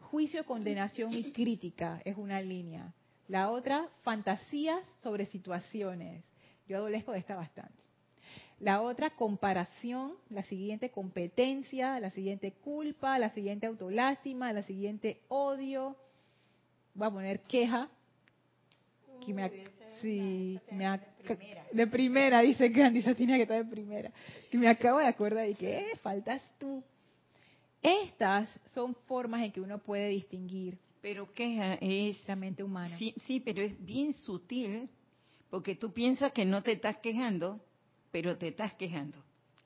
Juicio, 0.00 0.44
condenación 0.44 1.12
y 1.14 1.32
crítica 1.32 2.00
es 2.04 2.16
una 2.16 2.40
línea. 2.40 2.92
La 3.28 3.50
otra, 3.50 3.88
fantasías 4.02 4.82
sobre 5.02 5.26
situaciones. 5.26 6.24
Yo 6.66 6.78
adolezco 6.78 7.12
de 7.12 7.18
esta 7.18 7.36
bastante. 7.36 7.87
La 8.60 8.82
otra, 8.82 9.10
comparación. 9.10 10.14
La 10.30 10.42
siguiente, 10.42 10.90
competencia. 10.90 12.00
La 12.00 12.10
siguiente, 12.10 12.52
culpa. 12.52 13.18
La 13.18 13.30
siguiente, 13.30 13.66
autolástima. 13.66 14.52
La 14.52 14.62
siguiente, 14.62 15.20
odio. 15.28 15.96
Voy 16.94 17.08
a 17.08 17.10
poner 17.10 17.40
queja. 17.40 17.88
Que 19.24 19.34
me, 19.34 19.50
Sí, 20.00 20.58
me 20.70 21.00
de 21.72 21.86
primera, 21.88 22.40
dice 22.40 22.70
Candy, 22.70 23.02
tiene 23.14 23.36
que 23.36 23.42
estar 23.42 23.64
de 23.64 23.70
primera. 23.70 24.12
Y 24.52 24.56
me 24.56 24.68
acabo 24.68 24.98
de 24.98 25.06
acordar 25.06 25.46
de 25.46 25.54
que 25.54 25.78
eh, 25.78 25.96
faltas 26.02 26.42
tú. 26.58 26.82
Estas 27.82 28.48
son 28.72 28.94
formas 29.06 29.42
en 29.42 29.52
que 29.52 29.60
uno 29.60 29.78
puede 29.78 30.08
distinguir. 30.08 30.78
Pero 31.00 31.32
queja 31.32 31.74
es 31.80 32.16
la 32.28 32.36
mente 32.36 32.62
humana. 32.62 32.96
Sí, 32.96 33.14
sí, 33.26 33.40
pero 33.40 33.62
es 33.62 33.84
bien 33.84 34.12
sutil, 34.12 34.88
porque 35.50 35.74
tú 35.74 35.92
piensas 35.92 36.32
que 36.32 36.44
no 36.44 36.62
te 36.62 36.72
estás 36.72 36.96
quejando, 36.98 37.60
pero 38.10 38.36
te 38.36 38.48
estás 38.48 38.74
quejando. 38.74 39.18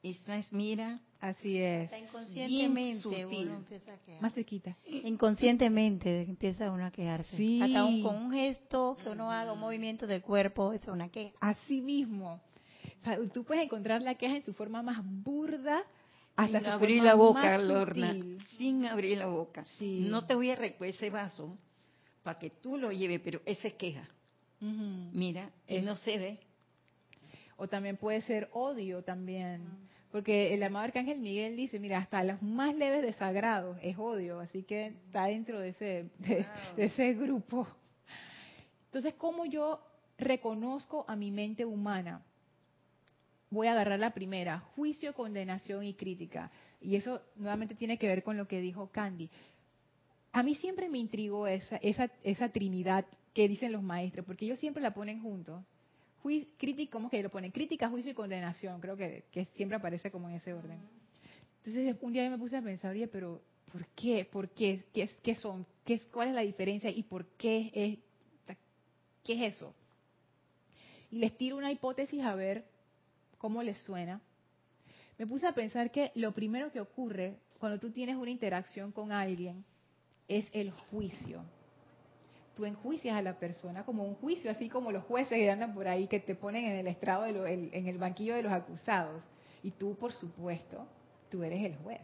Esa 0.03 0.37
es, 0.37 0.53
mira, 0.53 1.01
Así 1.21 1.59
es. 1.59 1.89
inconscientemente 1.93 3.25
uno 3.27 3.55
empieza 3.55 3.93
a. 3.95 4.21
Más 4.21 4.33
cerquita. 4.35 4.77
Inconscientemente 4.87 6.23
empieza 6.23 6.71
uno 6.73 6.85
a 6.85 6.91
quejarse. 6.91 7.37
Sí. 7.37 7.61
Hasta 7.63 7.85
un, 7.85 8.03
con 8.03 8.17
un 8.17 8.33
gesto 8.33 8.97
que 9.03 9.09
uno 9.11 9.31
haga, 9.31 9.53
un 9.53 9.61
movimiento 9.61 10.07
del 10.07 10.21
cuerpo, 10.23 10.73
es 10.73 10.87
una 10.89 11.09
queja. 11.09 11.33
Así 11.41 11.81
mismo. 11.81 12.41
O 13.01 13.05
sea, 13.05 13.19
tú 13.33 13.45
puedes 13.45 13.63
encontrar 13.65 14.03
la 14.03 14.17
queja 14.17 14.37
en 14.37 14.45
su 14.45 14.53
forma 14.55 14.83
más 14.83 14.99
burda 15.05 15.83
hasta 16.35 16.59
sin 16.59 16.67
su 16.67 16.73
abrir 16.73 16.97
forma 16.99 17.05
la 17.11 17.15
boca, 17.15 17.43
más 17.59 17.63
Lorna. 17.63 18.09
sutil. 18.15 18.43
Sin 18.59 18.87
abrir 18.87 19.19
la 19.19 19.27
boca. 19.27 19.65
Sí. 19.79 20.01
No 20.09 20.25
te 20.27 20.35
voy 20.35 20.51
a 20.51 20.57
recoger 20.57 20.91
ese 20.95 21.11
vaso 21.11 21.57
para 22.25 22.39
que 22.41 22.51
tú 22.51 22.77
lo 22.77 22.91
lleves, 22.91 23.21
pero 23.23 23.41
esa 23.45 23.69
es 23.69 23.75
queja. 23.75 24.09
Mira, 24.61 25.51
Es- 25.67 25.83
no 25.85 25.97
se 25.97 26.19
ve. 26.19 26.41
O 27.57 27.69
también 27.69 27.97
puede 27.97 28.21
ser 28.23 28.49
odio 28.53 29.03
también. 29.03 29.67
Porque 30.11 30.53
el 30.53 30.63
amado 30.63 30.85
Arcángel 30.85 31.19
Miguel 31.21 31.57
dice, 31.57 31.79
mira, 31.79 31.99
hasta 31.99 32.23
los 32.23 32.43
más 32.43 32.75
leves 32.75 33.03
desagrados 33.03 33.79
es 33.83 33.97
odio, 33.99 34.41
así 34.41 34.63
que 34.63 34.89
está 35.07 35.25
dentro 35.25 35.59
de 35.59 35.71
ese, 35.71 36.11
de, 36.19 36.47
de 36.77 36.85
ese 36.85 37.15
grupo. 37.15 37.67
Entonces, 38.87 39.15
¿cómo 39.15 39.47
yo 39.47 39.81
reconozco 40.19 41.07
a 41.09 41.17
mi 41.17 41.31
mente 41.31 41.65
humana? 41.65 42.23
Voy 43.49 43.67
a 43.67 43.73
agarrar 43.73 43.99
la 43.99 44.13
primera, 44.13 44.61
juicio, 44.77 45.15
condenación 45.15 45.85
y 45.85 45.95
crítica. 45.95 46.51
Y 46.81 46.97
eso 46.97 47.23
nuevamente 47.37 47.75
tiene 47.75 47.97
que 47.97 48.09
ver 48.09 48.23
con 48.23 48.37
lo 48.37 48.47
que 48.47 48.61
dijo 48.61 48.91
Candy. 48.93 49.31
A 50.33 50.43
mí 50.43 50.55
siempre 50.57 50.89
me 50.89 50.99
intrigó 50.99 51.47
esa, 51.47 51.77
esa, 51.77 52.11
esa 52.23 52.49
trinidad 52.51 53.07
que 53.33 53.49
dicen 53.49 53.73
los 53.73 53.83
maestros, 53.83 54.27
porque 54.27 54.45
ellos 54.45 54.59
siempre 54.59 54.83
la 54.83 54.93
ponen 54.93 55.23
juntos. 55.23 55.63
Crítica, 56.57 56.93
¿cómo 56.93 57.11
que 57.11 57.23
lo 57.23 57.31
ponen? 57.31 57.51
Crítica, 57.51 57.89
juicio 57.89 58.13
y 58.13 58.15
condenación, 58.15 58.81
creo 58.81 58.97
que, 58.97 59.25
que 59.33 59.47
siempre 59.57 59.77
aparece 59.77 60.11
como 60.11 60.29
en 60.29 60.37
ese 60.37 60.53
orden. 60.55 60.79
Entonces 61.59 61.97
un 62.01 62.13
día 62.13 62.25
yo 62.25 62.31
me 62.31 62.39
puse 62.39 62.57
a 62.57 62.63
pensar, 62.63 62.93
oye, 62.93 63.09
pero 63.09 63.43
¿por 63.73 63.87
qué? 63.89 64.25
¿Por 64.25 64.49
qué? 64.51 64.85
¿Qué, 64.93 65.03
es- 65.03 65.15
qué 65.23 65.35
son? 65.35 65.67
¿Qué 65.85 65.95
es, 65.95 66.05
¿Cuál 66.07 66.29
es 66.29 66.35
la 66.35 66.43
diferencia? 66.43 66.91
¿Y 66.91 67.03
por 67.03 67.27
qué 67.37 67.71
es, 67.75 68.57
qué 69.25 69.33
es 69.47 69.55
eso? 69.55 69.75
Y 71.11 71.19
les 71.19 71.37
tiro 71.37 71.57
una 71.57 71.71
hipótesis 71.73 72.23
a 72.23 72.35
ver 72.35 72.65
cómo 73.39 73.63
les 73.63 73.79
suena. 73.83 74.21
Me 75.19 75.27
puse 75.27 75.47
a 75.47 75.53
pensar 75.53 75.91
que 75.91 76.11
lo 76.15 76.33
primero 76.33 76.71
que 76.73 76.81
ocurre 76.81 77.37
cuando 77.59 77.79
tú 77.79 77.91
tienes 77.91 78.17
una 78.17 78.31
interacción 78.31 78.93
con 78.93 79.13
alguien 79.13 79.65
es 80.29 80.47
el 80.53 80.71
juicio. 80.71 81.45
Tú 82.55 82.65
enjuicias 82.67 83.17
a 83.17 83.23
la 83.23 83.39
persona 83.39 83.85
como 83.85 84.05
un 84.05 84.15
juicio, 84.17 84.51
así 84.51 84.69
como 84.69 84.93
los 84.93 85.05
jueces 85.05 85.39
que 85.39 85.51
andan 85.51 85.75
por 85.75 85.89
ahí 85.89 86.07
que 86.07 86.21
te 86.21 86.35
ponen 86.35 86.65
en 86.67 86.77
el 86.79 86.87
estrado, 86.87 87.23
de 87.23 87.33
lo- 87.33 87.47
en 87.47 87.87
el 87.87 87.99
banquillo 87.99 88.35
de 88.35 88.43
los 88.43 88.53
acusados. 88.53 89.23
Y 89.63 89.71
tú, 89.71 89.95
por 89.97 90.13
supuesto, 90.13 90.87
tú 91.31 91.43
eres 91.43 91.65
el 91.65 91.77
juez. 91.77 92.01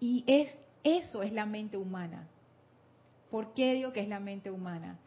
Y 0.00 0.24
es 0.26 0.56
eso 0.84 1.22
es 1.22 1.32
la 1.32 1.46
mente 1.46 1.76
humana. 1.76 2.28
¿Por 3.30 3.54
qué 3.54 3.74
digo 3.74 3.92
que 3.92 4.00
es 4.00 4.08
la 4.08 4.20
mente 4.20 4.50
humana? 4.50 4.98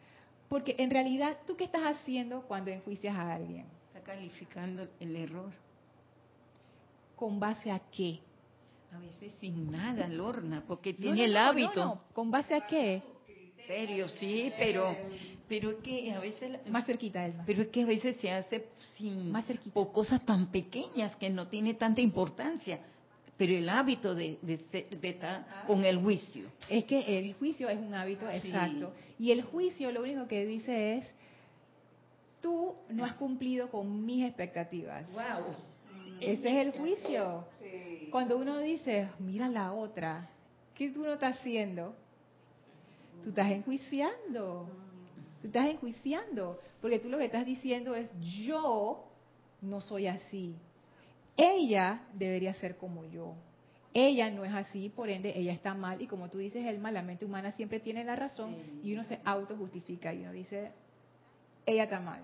Porque 0.48 0.74
en 0.78 0.90
realidad, 0.90 1.36
¿tú 1.46 1.56
qué 1.56 1.64
estás 1.64 1.82
haciendo 1.82 2.42
cuando 2.42 2.70
enjuicias 2.70 3.14
a 3.14 3.34
alguien? 3.34 3.66
Está 3.88 4.00
calificando 4.00 4.88
el 5.00 5.16
error. 5.16 5.50
¿Con 7.14 7.38
base 7.40 7.70
a 7.70 7.80
qué? 7.90 8.20
A 8.92 8.98
veces 8.98 9.32
sin 9.40 9.70
nada, 9.70 10.08
Lorna, 10.08 10.62
porque 10.66 10.92
No, 10.92 10.98
tiene 10.98 11.16
no, 11.18 11.24
el 11.24 11.36
hábito. 11.36 11.84
no. 11.84 12.00
¿Con 12.14 12.30
base 12.30 12.54
a 12.54 12.66
qué? 12.66 13.02
Serio, 13.66 14.08
sí, 14.08 14.52
pero 14.58 14.96
pero 15.48 15.70
es 15.70 15.76
que 15.76 16.12
a 16.12 16.18
veces 16.20 16.58
Más 16.68 16.86
cerquita, 16.86 17.24
Elma. 17.24 17.44
pero 17.46 17.62
es 17.62 17.68
que 17.68 17.82
a 17.82 17.86
veces 17.86 18.16
se 18.16 18.30
hace 18.30 18.66
sin 18.96 19.30
Más 19.30 19.44
cerquita. 19.46 19.74
por 19.74 19.92
cosas 19.92 20.24
tan 20.24 20.46
pequeñas 20.50 21.14
que 21.16 21.30
no 21.30 21.46
tiene 21.48 21.74
tanta 21.74 22.00
importancia. 22.00 22.80
Pero 23.36 23.52
el 23.56 23.68
hábito 23.68 24.14
de, 24.14 24.38
de, 24.40 24.56
ser- 24.56 24.88
de 24.98 25.08
estar 25.10 25.64
con 25.66 25.84
el 25.84 25.98
juicio. 25.98 26.46
Es 26.70 26.84
que 26.84 27.18
el 27.18 27.34
juicio 27.34 27.68
es 27.68 27.78
un 27.78 27.92
hábito, 27.94 28.24
Sí. 28.40 28.48
exacto. 28.48 28.92
Y 29.18 29.30
el 29.30 29.42
juicio 29.42 29.92
lo 29.92 30.02
único 30.02 30.26
que 30.26 30.46
dice 30.46 30.96
es, 30.98 31.14
tú 32.40 32.74
no 32.88 33.04
has 33.04 33.14
cumplido 33.14 33.70
con 33.70 34.04
mis 34.06 34.24
expectativas. 34.24 35.06
Wow. 35.12 35.54
Ese 36.20 36.48
es 36.48 36.66
el 36.66 36.72
juicio. 36.72 37.44
Cuando 38.16 38.38
uno 38.38 38.60
dice, 38.60 39.10
mira 39.18 39.46
la 39.46 39.74
otra, 39.74 40.30
¿qué 40.74 40.88
tú 40.88 41.04
no 41.04 41.12
estás 41.12 41.36
haciendo? 41.36 41.94
Tú 43.22 43.28
estás 43.28 43.50
enjuiciando. 43.50 44.70
Tú 45.42 45.48
estás 45.48 45.66
enjuiciando. 45.66 46.58
Porque 46.80 46.98
tú 46.98 47.10
lo 47.10 47.18
que 47.18 47.26
estás 47.26 47.44
diciendo 47.44 47.94
es, 47.94 48.10
yo 48.46 49.04
no 49.60 49.82
soy 49.82 50.06
así. 50.06 50.56
Ella 51.36 52.06
debería 52.14 52.54
ser 52.54 52.78
como 52.78 53.04
yo. 53.04 53.34
Ella 53.92 54.30
no 54.30 54.46
es 54.46 54.54
así, 54.54 54.88
por 54.88 55.10
ende, 55.10 55.38
ella 55.38 55.52
está 55.52 55.74
mal. 55.74 56.00
Y 56.00 56.06
como 56.06 56.30
tú 56.30 56.38
dices, 56.38 56.64
Elma, 56.64 56.90
la 56.90 57.02
mente 57.02 57.26
humana 57.26 57.52
siempre 57.52 57.80
tiene 57.80 58.02
la 58.02 58.16
razón 58.16 58.56
y 58.82 58.94
uno 58.94 59.04
se 59.04 59.20
autojustifica 59.26 60.14
y 60.14 60.22
uno 60.22 60.32
dice, 60.32 60.72
ella 61.66 61.84
está 61.84 62.00
mal. 62.00 62.22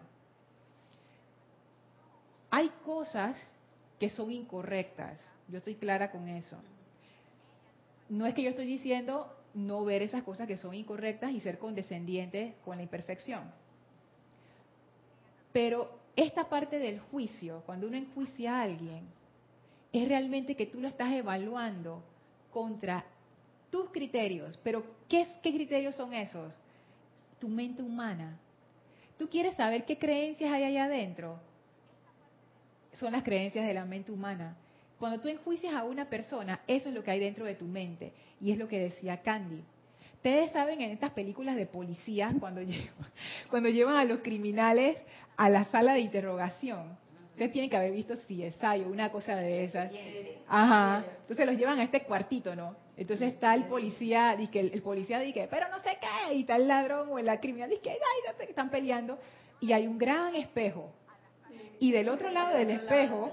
Hay 2.48 2.70
cosas 2.82 3.36
que 4.00 4.08
son 4.08 4.32
incorrectas. 4.32 5.20
Yo 5.52 5.58
estoy 5.58 5.74
clara 5.74 6.10
con 6.10 6.28
eso. 6.28 6.56
No 8.08 8.24
es 8.24 8.32
que 8.32 8.42
yo 8.42 8.48
estoy 8.48 8.64
diciendo 8.64 9.30
no 9.52 9.84
ver 9.84 10.00
esas 10.00 10.22
cosas 10.22 10.48
que 10.48 10.56
son 10.56 10.74
incorrectas 10.74 11.30
y 11.30 11.40
ser 11.40 11.58
condescendiente 11.58 12.54
con 12.64 12.78
la 12.78 12.84
imperfección. 12.84 13.52
Pero 15.52 16.00
esta 16.16 16.48
parte 16.48 16.78
del 16.78 17.00
juicio, 17.00 17.62
cuando 17.66 17.86
uno 17.86 17.98
enjuicia 17.98 18.56
a 18.56 18.62
alguien, 18.62 19.04
es 19.92 20.08
realmente 20.08 20.56
que 20.56 20.64
tú 20.64 20.80
lo 20.80 20.88
estás 20.88 21.12
evaluando 21.12 22.02
contra 22.50 23.04
tus 23.68 23.90
criterios. 23.90 24.58
Pero 24.64 24.82
¿qué, 25.06 25.26
qué 25.42 25.52
criterios 25.52 25.94
son 25.94 26.14
esos? 26.14 26.54
Tu 27.38 27.46
mente 27.46 27.82
humana. 27.82 28.38
¿Tú 29.18 29.28
quieres 29.28 29.54
saber 29.56 29.84
qué 29.84 29.98
creencias 29.98 30.50
hay 30.50 30.64
allá 30.64 30.84
adentro? 30.84 31.38
Son 32.94 33.12
las 33.12 33.22
creencias 33.22 33.66
de 33.66 33.74
la 33.74 33.84
mente 33.84 34.10
humana. 34.10 34.56
Cuando 35.02 35.18
tú 35.18 35.26
enjuicias 35.26 35.74
a 35.74 35.82
una 35.82 36.08
persona, 36.08 36.60
eso 36.68 36.88
es 36.88 36.94
lo 36.94 37.02
que 37.02 37.10
hay 37.10 37.18
dentro 37.18 37.44
de 37.44 37.56
tu 37.56 37.64
mente. 37.64 38.12
Y 38.40 38.52
es 38.52 38.56
lo 38.56 38.68
que 38.68 38.78
decía 38.78 39.20
Candy. 39.20 39.60
Ustedes 40.14 40.52
saben 40.52 40.80
en 40.80 40.92
estas 40.92 41.10
películas 41.10 41.56
de 41.56 41.66
policías, 41.66 42.32
cuando 42.38 42.62
llevan, 42.62 42.86
cuando 43.50 43.68
llevan 43.68 43.96
a 43.96 44.04
los 44.04 44.22
criminales 44.22 44.96
a 45.36 45.50
la 45.50 45.64
sala 45.64 45.94
de 45.94 45.98
interrogación. 46.02 46.96
Ustedes 47.32 47.50
tienen 47.50 47.68
que 47.68 47.76
haber 47.76 47.90
visto 47.90 48.14
CSI 48.14 48.84
o 48.84 48.90
una 48.90 49.10
cosa 49.10 49.34
de 49.34 49.64
esas. 49.64 49.92
Ajá. 50.46 51.04
Entonces 51.22 51.46
los 51.46 51.56
llevan 51.56 51.80
a 51.80 51.82
este 51.82 52.04
cuartito, 52.04 52.54
¿no? 52.54 52.76
Entonces 52.96 53.32
está 53.32 53.56
el 53.56 53.64
policía, 53.64 54.36
dice, 54.36 54.60
el, 54.60 54.72
el 54.72 54.82
policía 54.82 55.18
dice, 55.18 55.48
pero 55.50 55.68
no 55.68 55.80
sé 55.80 55.98
qué, 56.00 56.32
y 56.32 56.42
está 56.42 56.54
el 56.54 56.68
ladrón 56.68 57.08
o 57.10 57.18
el 57.18 57.40
criminal 57.40 57.68
dice, 57.68 57.90
ay, 57.90 57.96
no 58.24 58.38
sé 58.38 58.44
qué, 58.44 58.50
están 58.50 58.70
peleando. 58.70 59.18
Y 59.58 59.72
hay 59.72 59.84
un 59.88 59.98
gran 59.98 60.36
espejo. 60.36 60.92
Y 61.80 61.90
del 61.90 62.08
otro 62.08 62.30
lado 62.30 62.56
del 62.56 62.70
espejo, 62.70 63.32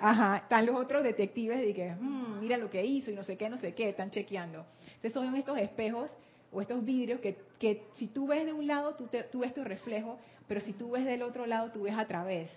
ajá, 0.00 0.36
están 0.38 0.66
los 0.66 0.76
otros 0.76 1.02
detectives 1.04 1.66
y 1.68 1.74
que, 1.74 1.92
"Mm, 1.94 2.40
mira 2.40 2.56
lo 2.56 2.70
que 2.70 2.84
hizo 2.84 3.10
y 3.10 3.14
no 3.14 3.24
sé 3.24 3.36
qué, 3.36 3.48
no 3.48 3.56
sé 3.58 3.74
qué, 3.74 3.90
están 3.90 4.10
chequeando. 4.10 4.64
Entonces 4.86 5.12
son 5.12 5.34
estos 5.36 5.58
espejos 5.58 6.10
o 6.52 6.60
estos 6.60 6.84
vidrios 6.84 7.20
que, 7.20 7.36
que 7.58 7.84
si 7.94 8.08
tú 8.08 8.26
ves 8.26 8.44
de 8.46 8.52
un 8.52 8.66
lado, 8.66 8.94
tú, 8.94 9.06
te- 9.06 9.26
ves 9.34 9.54
tu 9.54 9.62
reflejo, 9.64 10.18
pero 10.48 10.60
si 10.60 10.72
tú 10.72 10.90
ves 10.92 11.04
del 11.04 11.22
otro 11.22 11.46
lado, 11.46 11.70
tú 11.70 11.82
ves 11.82 11.94
a 11.96 12.06
través. 12.06 12.50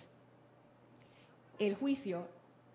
El 1.58 1.74
juicio 1.76 2.26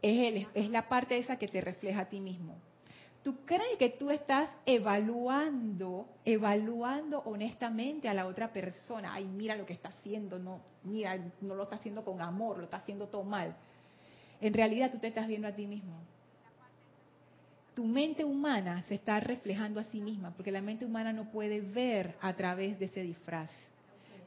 es, 0.01 0.33
el- 0.33 0.47
es 0.53 0.69
la 0.69 0.87
parte 0.87 1.17
esa 1.17 1.37
que 1.37 1.47
te 1.47 1.61
refleja 1.61 2.01
a 2.01 2.09
ti 2.09 2.19
mismo. 2.19 2.55
¿Tú 3.23 3.35
crees 3.45 3.77
que 3.77 3.89
tú 3.89 4.09
estás 4.11 4.49
evaluando, 4.65 6.07
evaluando 6.23 7.19
honestamente 7.25 8.07
a 8.07 8.13
la 8.13 8.25
otra 8.25 8.53
persona? 8.53 9.13
Ay, 9.13 9.25
mira 9.25 9.57
lo 9.57 9.65
que 9.65 9.73
está 9.73 9.89
haciendo, 9.89 10.39
no, 10.39 10.61
mira, 10.83 11.17
no 11.41 11.53
lo 11.55 11.63
está 11.63 11.75
haciendo 11.75 12.05
con 12.05 12.21
amor, 12.21 12.57
lo 12.59 12.63
está 12.63 12.77
haciendo 12.77 13.07
todo 13.07 13.23
mal. 13.23 13.53
En 14.41 14.53
realidad 14.53 14.91
tú 14.91 14.99
te 14.99 15.07
estás 15.07 15.27
viendo 15.27 15.47
a 15.47 15.53
ti 15.53 15.67
mismo. 15.67 15.93
Tu 17.73 17.85
mente 17.85 18.25
humana 18.25 18.83
se 18.87 18.95
está 18.95 19.19
reflejando 19.19 19.79
a 19.79 19.85
sí 19.85 20.01
misma, 20.01 20.31
porque 20.31 20.51
la 20.51 20.61
mente 20.61 20.85
humana 20.85 21.13
no 21.13 21.31
puede 21.31 21.61
ver 21.61 22.15
a 22.21 22.33
través 22.33 22.77
de 22.79 22.85
ese 22.85 23.01
disfraz. 23.01 23.51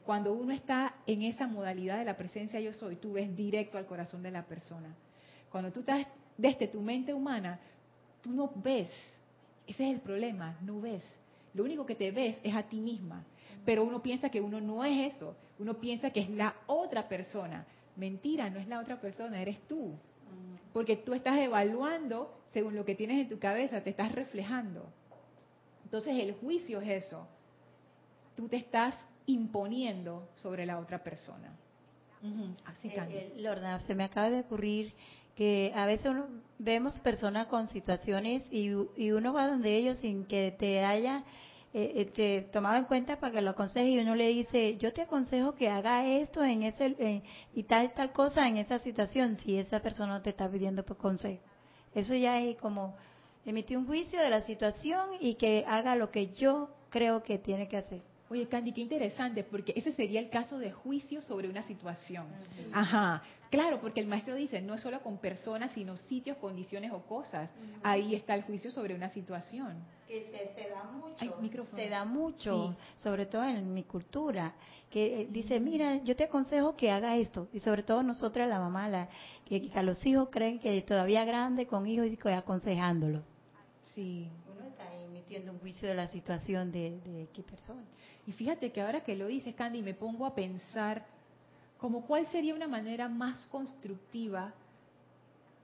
Cuando 0.05 0.33
uno 0.33 0.53
está 0.53 0.95
en 1.07 1.21
esa 1.21 1.47
modalidad 1.47 1.97
de 1.97 2.05
la 2.05 2.17
presencia 2.17 2.59
yo 2.59 2.73
soy, 2.73 2.95
tú 2.95 3.13
ves 3.13 3.35
directo 3.35 3.77
al 3.77 3.85
corazón 3.85 4.21
de 4.23 4.31
la 4.31 4.43
persona. 4.43 4.93
Cuando 5.49 5.71
tú 5.71 5.81
estás 5.81 6.05
desde 6.37 6.67
tu 6.67 6.81
mente 6.81 7.13
humana, 7.13 7.59
tú 8.21 8.31
no 8.31 8.51
ves. 8.55 8.89
Ese 9.67 9.87
es 9.87 9.95
el 9.95 10.01
problema, 10.01 10.57
no 10.61 10.81
ves. 10.81 11.03
Lo 11.53 11.63
único 11.63 11.85
que 11.85 11.95
te 11.95 12.11
ves 12.11 12.37
es 12.43 12.53
a 12.55 12.63
ti 12.63 12.77
misma. 12.77 13.23
Pero 13.65 13.83
uno 13.83 14.01
piensa 14.01 14.29
que 14.29 14.41
uno 14.41 14.59
no 14.59 14.83
es 14.83 15.15
eso. 15.15 15.35
Uno 15.59 15.75
piensa 15.75 16.09
que 16.09 16.21
es 16.21 16.29
la 16.29 16.55
otra 16.67 17.07
persona. 17.07 17.65
Mentira, 17.95 18.49
no 18.49 18.59
es 18.59 18.67
la 18.67 18.79
otra 18.79 18.99
persona, 18.99 19.41
eres 19.41 19.59
tú. 19.67 19.93
Porque 20.73 20.95
tú 20.97 21.13
estás 21.13 21.37
evaluando 21.37 22.33
según 22.51 22.75
lo 22.75 22.85
que 22.85 22.95
tienes 22.95 23.21
en 23.21 23.29
tu 23.29 23.39
cabeza, 23.39 23.81
te 23.81 23.89
estás 23.91 24.11
reflejando. 24.11 24.85
Entonces 25.85 26.15
el 26.19 26.33
juicio 26.33 26.81
es 26.81 27.05
eso. 27.05 27.27
Tú 28.35 28.47
te 28.47 28.57
estás 28.57 28.95
imponiendo 29.27 30.27
sobre 30.35 30.65
la 30.65 30.79
otra 30.79 31.03
persona. 31.03 31.55
Así. 32.65 32.87
Eh, 32.87 33.31
eh, 33.35 33.41
Lorna, 33.41 33.79
se 33.81 33.93
me 33.95 34.03
acaba 34.03 34.29
de 34.29 34.39
ocurrir 34.41 34.93
que 35.35 35.71
a 35.75 35.85
veces 35.85 36.07
uno- 36.07 36.27
vemos 36.57 36.99
personas 37.01 37.47
con 37.47 37.67
situaciones 37.67 38.43
y, 38.51 38.69
y 38.97 39.11
uno 39.11 39.33
va 39.33 39.47
donde 39.47 39.75
ellos 39.75 39.97
sin 39.99 40.25
que 40.25 40.55
te 40.57 40.83
haya 40.85 41.23
eh, 41.75 41.91
eh, 41.95 42.05
te 42.05 42.41
tomado 42.51 42.77
en 42.77 42.85
cuenta 42.85 43.19
para 43.19 43.33
que 43.33 43.41
lo 43.41 43.49
aconseje 43.49 43.89
y 43.89 43.99
uno 43.99 44.13
le 44.13 44.27
dice, 44.27 44.77
yo 44.77 44.93
te 44.93 45.01
aconsejo 45.01 45.55
que 45.55 45.69
haga 45.69 46.05
esto 46.05 46.43
en 46.43 46.61
ese 46.61 46.95
eh, 46.99 47.23
y 47.55 47.63
tal 47.63 47.91
tal 47.95 48.11
cosa 48.11 48.47
en 48.47 48.57
esa 48.57 48.77
situación 48.77 49.37
si 49.37 49.57
esa 49.57 49.79
persona 49.79 50.13
no 50.13 50.21
te 50.21 50.29
está 50.29 50.47
pidiendo 50.49 50.85
por 50.85 50.97
consejo. 50.97 51.41
Eso 51.95 52.13
ya 52.13 52.39
es 52.39 52.57
como 52.57 52.95
emitir 53.43 53.77
un 53.77 53.87
juicio 53.87 54.19
de 54.21 54.29
la 54.29 54.43
situación 54.43 55.09
y 55.19 55.33
que 55.35 55.65
haga 55.67 55.95
lo 55.95 56.11
que 56.11 56.33
yo 56.33 56.69
creo 56.91 57.23
que 57.23 57.39
tiene 57.39 57.67
que 57.67 57.77
hacer. 57.77 58.01
Oye, 58.29 58.47
Candy, 58.47 58.71
qué 58.71 58.81
interesante, 58.81 59.43
porque 59.43 59.73
ese 59.75 59.91
sería 59.91 60.19
el 60.19 60.29
caso 60.29 60.57
de 60.57 60.71
juicio 60.71 61.21
sobre 61.21 61.49
una 61.49 61.61
situación. 61.61 62.25
Ajá, 62.71 63.21
claro, 63.51 63.79
porque 63.79 63.99
el 63.99 64.07
maestro 64.07 64.33
dice, 64.35 64.61
no 64.61 64.73
es 64.73 64.81
solo 64.81 65.01
con 65.01 65.19
personas, 65.19 65.71
sino 65.73 65.97
sitios, 65.97 66.37
condiciones 66.37 66.91
o 66.91 67.03
cosas. 67.03 67.49
Ahí 67.83 68.15
está 68.15 68.33
el 68.33 68.43
juicio 68.43 68.71
sobre 68.71 68.95
una 68.95 69.09
situación. 69.09 69.83
Que 70.13 70.29
se, 70.31 70.61
se 70.61 70.69
da 70.69 70.83
mucho, 70.83 71.15
Ay, 71.19 71.31
se 71.75 71.89
da 71.89 72.05
mucho, 72.05 72.75
Sí. 72.77 73.01
sobre 73.01 73.25
todo 73.25 73.43
en 73.45 73.73
mi 73.73 73.83
cultura, 73.83 74.53
que 74.91 75.21
eh, 75.21 75.27
dice, 75.31 75.59
mira, 75.59 76.03
yo 76.03 76.15
te 76.15 76.25
aconsejo 76.25 76.75
que 76.75 76.91
haga 76.91 77.17
esto, 77.17 77.47
y 77.51 77.59
sobre 77.59 77.81
todo 77.81 78.03
nosotras, 78.03 78.47
la 78.47 78.59
mamá, 78.59 78.87
la, 78.89 79.09
que, 79.45 79.69
que 79.71 79.79
a 79.79 79.81
los 79.81 80.05
hijos 80.05 80.29
creen 80.29 80.59
que 80.59 80.79
todavía 80.83 81.25
grande 81.25 81.65
con 81.65 81.87
hijos 81.87 82.05
y 82.07 82.29
aconsejándolo. 82.29 83.23
Sí. 83.81 84.29
Uno 84.51 84.67
está 84.67 84.83
haciendo 85.23 85.51
un 85.51 85.59
juicio 85.59 85.87
de 85.87 85.95
la 85.95 86.07
situación 86.09 86.71
de, 86.71 86.99
de 86.99 87.27
qué 87.33 87.41
persona. 87.41 87.81
Y 88.27 88.33
fíjate 88.33 88.71
que 88.71 88.81
ahora 88.81 89.03
que 89.03 89.15
lo 89.15 89.25
dices, 89.25 89.55
Candy, 89.55 89.81
me 89.81 89.95
pongo 89.95 90.27
a 90.27 90.35
pensar 90.35 91.05
como 91.79 92.05
cuál 92.05 92.27
sería 92.27 92.53
una 92.53 92.67
manera 92.67 93.09
más 93.09 93.47
constructiva 93.47 94.53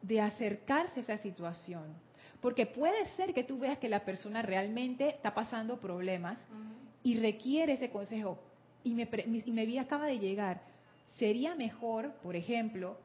de 0.02 0.20
acercarse 0.22 1.02
a 1.02 1.04
esa 1.04 1.18
situación. 1.20 2.09
Porque 2.42 2.66
puede 2.66 3.06
ser 3.16 3.34
que 3.34 3.44
tú 3.44 3.60
veas 3.60 3.78
que 3.80 3.90
la 3.90 4.06
persona 4.06 4.42
realmente 4.42 5.10
está 5.10 5.34
pasando 5.34 5.80
problemas 5.80 6.40
y 7.04 7.20
requiere 7.20 7.74
ese 7.74 7.90
consejo. 7.90 8.40
Y 8.84 8.94
me, 8.94 9.10
y 9.46 9.52
me 9.52 9.66
vi 9.66 9.78
acaba 9.78 10.06
de 10.06 10.20
llegar. 10.20 10.62
Sería 11.18 11.56
mejor, 11.56 12.14
por 12.24 12.36
ejemplo, 12.36 12.98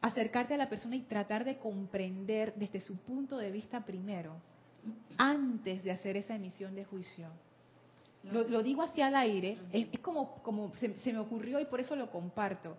acercarte 0.00 0.54
a 0.54 0.56
la 0.56 0.68
persona 0.68 0.96
y 0.96 1.02
tratar 1.02 1.44
de 1.44 1.58
comprender 1.58 2.54
desde 2.54 2.80
su 2.80 2.96
punto 2.98 3.36
de 3.38 3.50
vista 3.50 3.80
primero, 3.80 4.34
antes 5.16 5.82
de 5.82 5.90
hacer 5.90 6.16
esa 6.16 6.36
emisión 6.36 6.74
de 6.74 6.84
juicio. 6.84 7.28
Lo, 8.24 8.62
digo 8.62 8.82
hacia 8.82 9.08
el 9.08 9.16
aire, 9.16 9.58
es, 9.72 9.98
como, 10.00 10.34
como 10.42 10.72
se, 10.74 10.94
se, 10.96 11.12
me 11.12 11.18
ocurrió 11.18 11.60
y 11.60 11.64
por 11.64 11.80
eso 11.80 11.96
lo 11.96 12.10
comparto. 12.10 12.76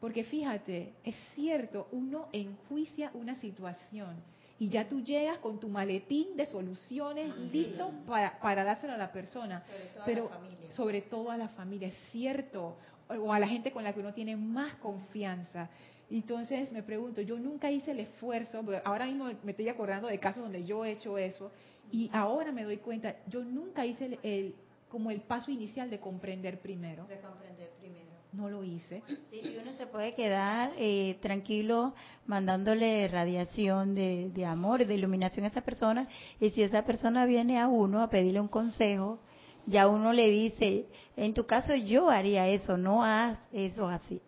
Porque 0.00 0.24
fíjate, 0.24 0.92
es 1.04 1.16
cierto, 1.34 1.88
uno 1.92 2.28
enjuicia 2.32 3.10
una 3.14 3.34
situación 3.36 4.16
y 4.58 4.68
ya 4.68 4.88
tú 4.88 5.02
llegas 5.02 5.38
con 5.38 5.60
tu 5.60 5.68
maletín 5.68 6.36
de 6.36 6.46
soluciones 6.46 7.36
listo 7.52 7.92
para, 8.06 8.38
para 8.40 8.64
dárselo 8.64 8.94
a 8.94 8.96
la 8.96 9.12
persona. 9.12 9.62
Pero 10.04 10.30
sobre 10.70 11.02
todo 11.02 11.30
a 11.30 11.36
la 11.36 11.48
familia, 11.48 11.88
es 11.88 11.98
cierto, 12.10 12.76
o 13.08 13.32
a 13.32 13.38
la 13.38 13.48
gente 13.48 13.70
con 13.70 13.84
la 13.84 13.92
que 13.92 14.00
uno 14.00 14.12
tiene 14.12 14.36
más 14.36 14.74
confianza. 14.76 15.70
Entonces 16.10 16.72
me 16.72 16.82
pregunto, 16.82 17.20
yo 17.20 17.38
nunca 17.38 17.70
hice 17.70 17.92
el 17.92 18.00
esfuerzo, 18.00 18.64
ahora 18.84 19.06
mismo 19.06 19.26
me 19.44 19.52
estoy 19.52 19.68
acordando 19.68 20.08
de 20.08 20.18
casos 20.18 20.42
donde 20.42 20.64
yo 20.64 20.84
he 20.84 20.92
hecho 20.92 21.18
eso, 21.18 21.52
y 21.92 22.10
ahora 22.12 22.52
me 22.52 22.64
doy 22.64 22.78
cuenta, 22.78 23.16
yo 23.26 23.44
nunca 23.44 23.84
hice 23.86 24.18
el, 24.22 24.54
como 24.88 25.10
el 25.10 25.20
paso 25.20 25.50
inicial 25.50 25.90
de 25.90 26.00
comprender 26.00 26.60
primero. 26.60 27.06
De 27.06 27.20
comprender 27.20 27.70
primero. 27.78 28.07
No 28.32 28.50
lo 28.50 28.62
hice. 28.62 29.02
y 29.32 29.56
uno 29.56 29.72
se 29.78 29.86
puede 29.86 30.14
quedar 30.14 30.72
eh, 30.76 31.18
tranquilo 31.22 31.94
mandándole 32.26 33.08
radiación 33.08 33.94
de, 33.94 34.30
de 34.30 34.44
amor, 34.44 34.86
de 34.86 34.94
iluminación 34.94 35.44
a 35.44 35.48
esa 35.48 35.62
persona, 35.62 36.08
y 36.40 36.50
si 36.50 36.62
esa 36.62 36.84
persona 36.84 37.24
viene 37.24 37.58
a 37.58 37.68
uno 37.68 38.02
a 38.02 38.10
pedirle 38.10 38.40
un 38.40 38.48
consejo, 38.48 39.18
ya 39.66 39.88
uno 39.88 40.12
le 40.12 40.28
dice, 40.28 40.86
en 41.16 41.34
tu 41.34 41.46
caso 41.46 41.74
yo 41.74 42.08
haría 42.10 42.46
eso, 42.48 42.76
no 42.76 43.04
haz 43.04 43.38
eso 43.52 43.88
así. 43.88 44.20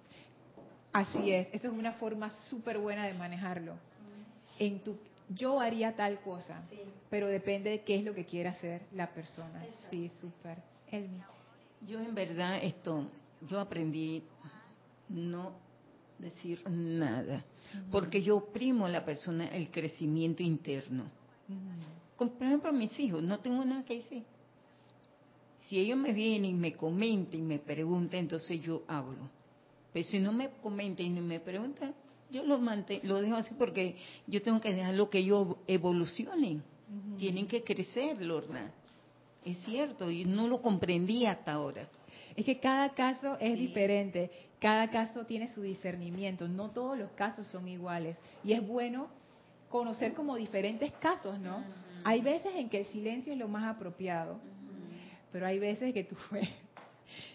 Así 0.92 1.30
es, 1.30 1.48
esa 1.52 1.68
es 1.68 1.72
una 1.72 1.92
forma 1.92 2.30
súper 2.48 2.78
buena 2.78 3.06
de 3.06 3.14
manejarlo. 3.14 3.74
En 4.58 4.80
tu, 4.80 4.96
yo 5.28 5.60
haría 5.60 5.94
tal 5.94 6.20
cosa, 6.20 6.60
pero 7.08 7.28
depende 7.28 7.70
de 7.70 7.80
qué 7.82 7.96
es 7.96 8.04
lo 8.04 8.14
que 8.14 8.24
quiera 8.24 8.50
hacer 8.50 8.82
la 8.92 9.06
persona. 9.08 9.64
Sí, 9.90 10.10
súper. 10.20 10.58
Elmi. 10.90 11.22
Yo 11.86 12.00
en 12.00 12.14
verdad 12.14 12.58
esto, 12.62 13.06
yo 13.48 13.60
aprendí 13.60 14.22
no 15.08 15.52
decir 16.18 16.62
nada, 16.68 17.44
porque 17.90 18.22
yo 18.22 18.44
primo 18.52 18.86
a 18.86 18.88
la 18.88 19.04
persona 19.04 19.48
el 19.48 19.70
crecimiento 19.70 20.42
interno. 20.42 21.04
Por 22.16 22.30
ejemplo, 22.40 22.72
mis 22.72 22.98
hijos, 23.00 23.22
no 23.22 23.38
tengo 23.38 23.64
nada 23.64 23.84
que 23.84 23.96
decir. 23.96 24.24
Si 25.68 25.78
ellos 25.78 25.96
me 25.96 26.12
vienen 26.12 26.50
y 26.50 26.54
me 26.54 26.74
comentan 26.74 27.40
y 27.40 27.42
me 27.42 27.58
preguntan, 27.58 28.20
entonces 28.20 28.60
yo 28.60 28.82
hablo 28.88 29.40
pero 29.92 30.06
si 30.06 30.18
no 30.18 30.32
me 30.32 30.50
comentan 30.62 31.06
y 31.06 31.10
me 31.20 31.40
preguntan, 31.40 31.94
yo 32.30 32.44
lo, 32.44 32.58
lo 32.58 33.22
dejo 33.22 33.36
así 33.36 33.54
porque 33.54 33.96
yo 34.26 34.40
tengo 34.42 34.60
que 34.60 34.72
dejarlo 34.72 35.10
que 35.10 35.18
ellos 35.18 35.56
evolucionen. 35.66 36.62
Tienen 37.18 37.46
que 37.46 37.62
crecer, 37.62 38.20
Lorna. 38.20 38.72
Es 39.44 39.58
cierto, 39.58 40.10
y 40.10 40.24
no 40.24 40.48
lo 40.48 40.60
comprendí 40.60 41.24
hasta 41.24 41.52
ahora. 41.52 41.88
Es 42.36 42.44
que 42.44 42.58
cada 42.60 42.90
caso 42.94 43.36
es 43.40 43.58
diferente, 43.58 44.30
cada 44.58 44.90
caso 44.90 45.26
tiene 45.26 45.52
su 45.52 45.62
discernimiento, 45.62 46.48
no 46.48 46.70
todos 46.70 46.98
los 46.98 47.10
casos 47.12 47.46
son 47.46 47.68
iguales. 47.68 48.18
Y 48.44 48.52
es 48.52 48.66
bueno 48.66 49.08
conocer 49.68 50.14
como 50.14 50.36
diferentes 50.36 50.92
casos, 50.92 51.38
¿no? 51.38 51.64
Hay 52.04 52.20
veces 52.20 52.52
en 52.56 52.68
que 52.68 52.80
el 52.80 52.86
silencio 52.86 53.32
es 53.32 53.38
lo 53.38 53.48
más 53.48 53.64
apropiado, 53.64 54.40
pero 55.32 55.46
hay 55.46 55.58
veces 55.58 55.92
que 55.92 56.04
tú 56.04 56.16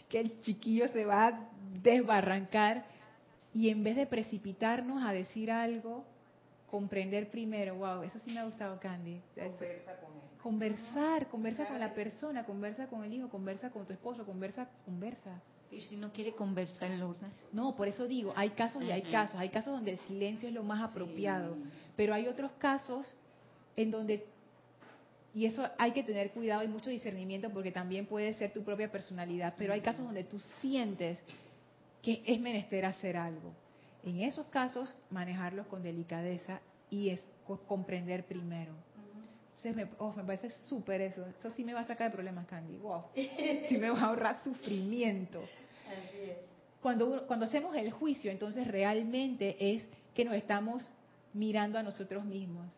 que 0.09 0.19
el 0.19 0.39
chiquillo 0.41 0.87
se 0.89 1.05
va 1.05 1.49
desbarrancar 1.81 2.85
y 3.53 3.69
en 3.69 3.83
vez 3.83 3.95
de 3.95 4.05
precipitarnos 4.05 5.03
a 5.03 5.13
decir 5.13 5.51
algo, 5.51 6.05
comprender 6.75 7.29
primero, 7.29 7.75
wow, 7.75 8.03
eso 8.03 8.19
sí 8.19 8.31
me 8.33 8.41
ha 8.41 8.43
gustado 8.43 8.77
Candy. 8.81 9.21
Conversa 9.33 9.95
con 10.01 10.13
él. 10.13 10.41
Conversar, 10.43 11.27
conversa 11.29 11.65
con 11.67 11.79
la 11.79 11.93
persona, 11.93 12.45
conversa 12.45 12.87
con 12.87 13.05
el 13.05 13.13
hijo, 13.13 13.29
conversa 13.29 13.69
con 13.69 13.85
tu 13.85 13.93
esposo, 13.93 14.25
conversa, 14.25 14.67
conversa. 14.83 15.41
Y 15.71 15.79
si 15.79 15.95
no 15.95 16.11
quiere 16.11 16.33
conversar, 16.33 16.89
No, 17.53 17.77
por 17.77 17.87
eso 17.87 18.07
digo, 18.07 18.33
hay 18.35 18.49
casos 18.49 18.83
y 18.83 18.91
hay 18.91 19.03
casos. 19.03 19.37
Hay 19.37 19.47
casos 19.49 19.73
donde 19.73 19.91
el 19.91 19.99
silencio 19.99 20.49
es 20.49 20.53
lo 20.53 20.63
más 20.63 20.83
apropiado, 20.83 21.55
pero 21.95 22.13
hay 22.13 22.27
otros 22.27 22.51
casos 22.59 23.15
en 23.77 23.89
donde 23.91 24.25
y 25.33 25.45
eso 25.45 25.65
hay 25.77 25.91
que 25.93 26.03
tener 26.03 26.31
cuidado 26.31 26.63
y 26.63 26.67
mucho 26.67 26.89
discernimiento 26.89 27.49
porque 27.51 27.71
también 27.71 28.05
puede 28.05 28.33
ser 28.33 28.51
tu 28.51 28.63
propia 28.63 28.91
personalidad, 28.91 29.53
pero 29.57 29.73
hay 29.73 29.81
casos 29.81 30.05
donde 30.05 30.25
tú 30.25 30.39
sientes 30.61 31.19
que 32.01 32.21
es 32.25 32.39
menester 32.39 32.83
hacer 32.83 33.15
algo. 33.15 33.53
En 34.05 34.21
esos 34.21 34.45
casos, 34.47 34.95
manejarlos 35.09 35.65
con 35.67 35.81
delicadeza 35.81 36.61
y 36.91 37.09
es 37.09 37.21
comprender 37.67 38.25
primero. 38.25 38.73
Entonces, 39.47 39.75
me, 39.75 39.87
oh, 39.97 40.13
me 40.13 40.23
parece 40.23 40.49
súper 40.49 41.01
eso. 41.01 41.25
Eso 41.27 41.49
sí 41.49 41.63
me 41.63 41.73
va 41.73 41.79
a 41.79 41.87
sacar 41.87 42.11
de 42.11 42.15
problemas, 42.15 42.45
Candy. 42.45 42.77
Wow. 42.77 43.05
Sí 43.67 43.77
me 43.77 43.89
va 43.89 43.99
a 43.99 44.05
ahorrar 44.05 44.43
sufrimiento. 44.43 45.41
Cuando, 46.81 47.25
cuando 47.25 47.45
hacemos 47.45 47.75
el 47.75 47.91
juicio, 47.91 48.31
entonces 48.31 48.67
realmente 48.67 49.57
es 49.59 49.83
que 50.13 50.23
nos 50.23 50.35
estamos 50.35 50.87
mirando 51.33 51.79
a 51.79 51.83
nosotros 51.83 52.23
mismos. 52.25 52.71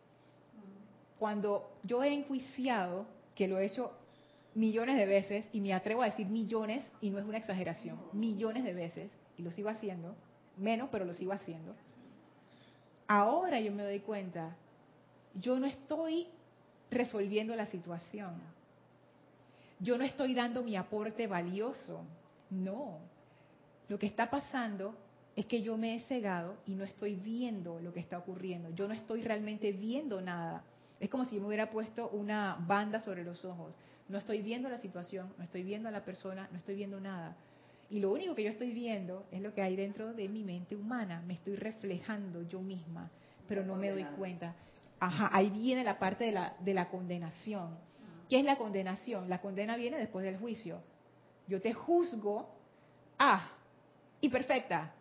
Cuando 1.20 1.78
yo 1.84 2.04
he 2.04 2.14
enjuiciado, 2.14 3.06
que 3.36 3.50
lo 3.50 3.60
he 3.60 3.66
hecho 3.66 3.92
millones 4.56 4.96
de 4.96 5.06
veces, 5.06 5.46
y 5.52 5.60
me 5.60 5.74
atrevo 5.74 6.04
a 6.04 6.06
decir 6.06 6.28
millones, 6.28 6.86
y 7.02 7.10
no 7.10 7.20
es 7.20 7.26
una 7.26 7.38
exageración, 7.38 8.00
millones 8.14 8.64
de 8.64 8.74
veces, 8.74 9.12
y 9.38 9.42
lo 9.42 9.52
sigo 9.52 9.70
haciendo, 9.70 10.16
menos, 10.58 10.90
pero 10.92 11.06
lo 11.06 11.14
sigo 11.14 11.34
haciendo. 11.34 11.76
Ahora 13.08 13.60
yo 13.60 13.72
me 13.72 13.84
doy 13.84 14.00
cuenta, 14.00 14.56
yo 15.34 15.60
no 15.60 15.68
estoy 15.68 16.28
resolviendo 16.92 17.56
la 17.56 17.66
situación. 17.66 18.34
Yo 19.80 19.98
no 19.98 20.04
estoy 20.04 20.34
dando 20.34 20.64
mi 20.64 20.76
aporte 20.76 21.28
valioso. 21.28 22.04
No. 22.50 23.00
Lo 23.88 24.00
que 24.00 24.08
está 24.08 24.30
pasando 24.30 24.96
es 25.36 25.46
que 25.46 25.62
yo 25.62 25.78
me 25.78 25.96
he 25.96 26.00
cegado 26.02 26.58
y 26.66 26.74
no 26.74 26.84
estoy 26.84 27.16
viendo 27.16 27.80
lo 27.80 27.94
que 27.94 28.00
está 28.00 28.18
ocurriendo. 28.18 28.72
Yo 28.72 28.88
no 28.88 28.94
estoy 28.94 29.22
realmente 29.22 29.72
viendo 29.72 30.20
nada. 30.20 30.64
Es 31.00 31.10
como 31.10 31.26
si 31.26 31.40
me 31.40 31.48
hubiera 31.48 31.70
puesto 31.70 32.10
una 32.10 32.58
banda 32.68 33.00
sobre 33.00 33.24
los 33.24 33.46
ojos. 33.46 33.72
No 34.10 34.18
estoy 34.18 34.42
viendo 34.42 34.68
la 34.68 34.78
situación, 34.80 35.32
no 35.38 35.44
estoy 35.44 35.64
viendo 35.64 35.90
a 35.90 35.92
la 35.92 36.04
persona, 36.04 36.50
no 36.52 36.58
estoy 36.58 36.76
viendo 36.76 37.00
nada. 37.00 37.36
Y 37.90 38.00
lo 38.00 38.12
único 38.12 38.36
que 38.36 38.44
yo 38.44 38.50
estoy 38.50 38.72
viendo 38.72 39.26
es 39.32 39.42
lo 39.42 39.54
que 39.54 39.62
hay 39.62 39.76
dentro 39.76 40.14
de 40.14 40.28
mi 40.28 40.44
mente 40.44 40.76
humana. 40.76 41.24
Me 41.26 41.36
estoy 41.36 41.56
reflejando 41.56 42.44
yo 42.44 42.62
misma, 42.62 43.10
pero 43.48 43.64
no 43.64 43.76
me 43.76 43.92
doy 43.92 44.04
cuenta. 44.18 44.56
Ajá, 45.00 45.30
ahí 45.32 45.50
viene 45.50 45.84
la 45.84 45.98
parte 45.98 46.26
de 46.26 46.32
la, 46.34 46.56
de 46.60 46.74
la 46.74 46.90
condenación. 46.90 47.78
¿Qué 48.28 48.40
es 48.40 48.46
la 48.46 48.58
condenación? 48.58 49.30
La 49.30 49.40
condena 49.40 49.78
viene 49.78 49.98
después 49.98 50.26
del 50.26 50.38
juicio. 50.38 50.82
Yo 51.48 51.62
te 51.62 51.74
juzgo, 51.74 52.50
ah, 53.18 53.52
y 54.20 54.28
perfecta, 54.28 54.94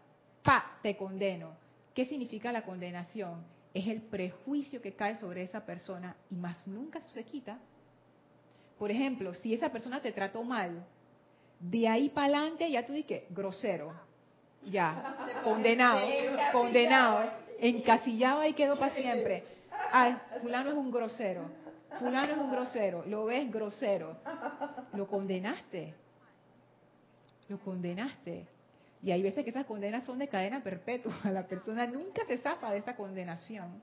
pa, 0.43 0.79
te 0.81 0.97
condeno. 0.97 1.57
¿Qué 1.93 2.05
significa 2.07 2.53
la 2.53 2.63
condenación? 2.63 3.45
Es 3.75 3.89
el 3.89 4.03
prejuicio 4.03 4.81
que 4.81 4.95
cae 4.95 5.17
sobre 5.17 5.43
esa 5.43 5.67
persona 5.67 6.17
y 6.31 6.37
más 6.37 6.67
nunca 6.69 7.01
se 7.01 7.25
quita 7.25 7.59
por 8.79 8.91
ejemplo, 8.91 9.33
si 9.35 9.55
esa 9.55 9.71
persona 9.71 10.01
te 10.01 10.13
trató 10.13 10.43
mal, 10.43 10.85
de 11.59 11.89
ahí 11.89 12.09
para 12.11 12.39
adelante 12.39 12.71
ya 12.71 12.85
tú 12.85 12.93
dices, 12.93 13.23
grosero, 13.31 13.93
ya, 14.65 15.43
condenado, 15.45 16.01
condenado, 16.53 17.31
encasillado 17.59 18.41
ahí 18.41 18.53
quedó 18.53 18.79
para 18.79 18.95
siempre. 18.95 19.45
Ay, 19.93 20.17
fulano 20.43 20.71
es 20.71 20.77
un 20.77 20.91
grosero, 20.91 21.43
fulano 21.99 22.33
es 22.33 22.39
un 22.39 22.51
grosero, 22.51 23.05
lo 23.07 23.27
ves 23.27 23.51
grosero, 23.51 24.17
lo 24.93 25.07
condenaste, 25.07 25.95
lo 27.49 27.59
condenaste. 27.59 28.47
Y 29.03 29.13
hay 29.13 29.23
veces 29.23 29.45
que 29.45 29.51
esas 29.51 29.67
condenas 29.67 30.05
son 30.05 30.19
de 30.19 30.29
cadena 30.29 30.63
perpetua, 30.63 31.15
la 31.33 31.47
persona 31.47 31.87
nunca 31.87 32.25
se 32.27 32.39
zafa 32.39 32.73
de 32.73 32.79
esa 32.79 32.97
condenación. 32.97 33.81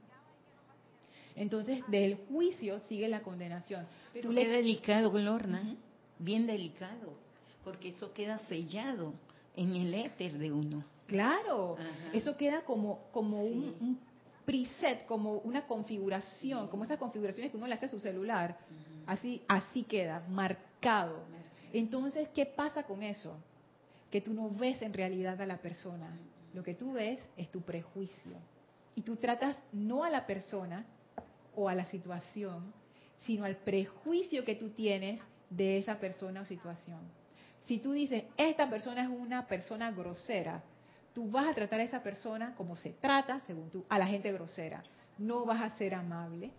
Entonces, 1.35 1.81
del 1.87 2.15
juicio 2.29 2.79
sigue 2.79 3.07
la 3.07 3.21
condenación. 3.21 3.87
Pero 4.13 4.29
qué 4.29 4.47
delicado, 4.47 5.09
Glorna, 5.09 5.75
bien 6.19 6.45
delicado, 6.45 7.15
porque 7.63 7.89
eso 7.89 8.13
queda 8.13 8.39
sellado 8.39 9.13
en 9.55 9.75
el 9.75 9.93
éter 9.93 10.37
de 10.37 10.51
uno. 10.51 10.83
Claro, 11.07 11.77
eso 12.13 12.35
queda 12.37 12.61
como, 12.61 13.07
como 13.11 13.41
un, 13.41 13.99
preset, 14.45 15.05
como 15.05 15.35
una 15.39 15.65
configuración, 15.65 16.67
como 16.67 16.83
esas 16.83 16.97
configuraciones 16.97 17.51
que 17.51 17.57
uno 17.57 17.67
le 17.67 17.75
hace 17.75 17.85
a 17.85 17.89
su 17.89 17.99
celular. 17.99 18.57
Así, 19.05 19.41
así 19.47 19.83
queda, 19.83 20.25
marcado. 20.29 21.23
Entonces, 21.71 22.29
¿qué 22.33 22.45
pasa 22.45 22.83
con 22.83 23.03
eso? 23.03 23.37
Que 24.11 24.21
tú 24.21 24.33
no 24.33 24.49
ves 24.49 24.81
en 24.81 24.93
realidad 24.93 25.41
a 25.41 25.45
la 25.45 25.57
persona. 25.57 26.17
Lo 26.53 26.63
que 26.63 26.73
tú 26.73 26.93
ves 26.93 27.19
es 27.35 27.49
tu 27.51 27.61
prejuicio. 27.61 28.37
Y 28.95 29.01
tú 29.01 29.15
tratas 29.15 29.57
no 29.71 30.03
a 30.03 30.09
la 30.09 30.25
persona 30.25 30.85
o 31.55 31.67
a 31.67 31.75
la 31.75 31.85
situación, 31.85 32.73
sino 33.19 33.45
al 33.45 33.57
prejuicio 33.57 34.45
que 34.45 34.55
tú 34.55 34.69
tienes 34.69 35.21
de 35.49 35.77
esa 35.77 35.99
persona 35.99 36.41
o 36.41 36.45
situación. 36.45 36.99
Si 37.65 37.79
tú 37.79 37.93
dices, 37.93 38.25
esta 38.37 38.69
persona 38.69 39.03
es 39.03 39.09
una 39.09 39.47
persona 39.47 39.91
grosera, 39.91 40.61
tú 41.13 41.29
vas 41.29 41.47
a 41.47 41.53
tratar 41.53 41.79
a 41.79 41.83
esa 41.83 42.03
persona 42.03 42.55
como 42.55 42.75
se 42.75 42.91
trata, 42.91 43.39
según 43.41 43.69
tú, 43.69 43.85
a 43.87 43.97
la 43.97 44.07
gente 44.07 44.31
grosera. 44.31 44.83
No 45.17 45.45
vas 45.45 45.61
a 45.61 45.77
ser 45.77 45.93
amable, 45.93 46.51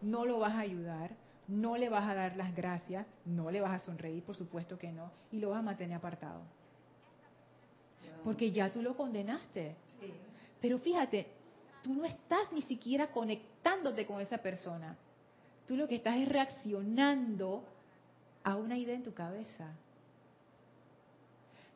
no 0.00 0.24
lo 0.24 0.38
vas 0.38 0.54
a 0.54 0.60
ayudar, 0.60 1.10
no 1.48 1.76
le 1.76 1.88
vas 1.88 2.08
a 2.08 2.14
dar 2.14 2.36
las 2.36 2.54
gracias, 2.54 3.06
no 3.24 3.50
le 3.50 3.60
vas 3.60 3.82
a 3.82 3.84
sonreír, 3.84 4.22
por 4.22 4.36
supuesto 4.36 4.78
que 4.78 4.90
no, 4.92 5.10
y 5.30 5.38
lo 5.40 5.50
vas 5.50 5.58
a 5.58 5.62
mantener 5.62 5.96
apartado. 5.96 6.42
Porque 8.24 8.50
ya 8.50 8.72
tú 8.72 8.82
lo 8.82 8.96
condenaste. 8.96 9.76
Pero 10.60 10.78
fíjate, 10.78 11.26
tú 11.82 11.94
no 11.94 12.04
estás 12.04 12.50
ni 12.52 12.62
siquiera 12.62 13.08
conectándote 13.08 14.06
con 14.06 14.20
esa 14.20 14.38
persona. 14.38 14.96
Tú 15.66 15.76
lo 15.76 15.86
que 15.86 15.96
estás 15.96 16.16
es 16.16 16.28
reaccionando 16.28 17.64
a 18.42 18.56
una 18.56 18.76
idea 18.76 18.94
en 18.94 19.02
tu 19.02 19.12
cabeza. 19.12 19.74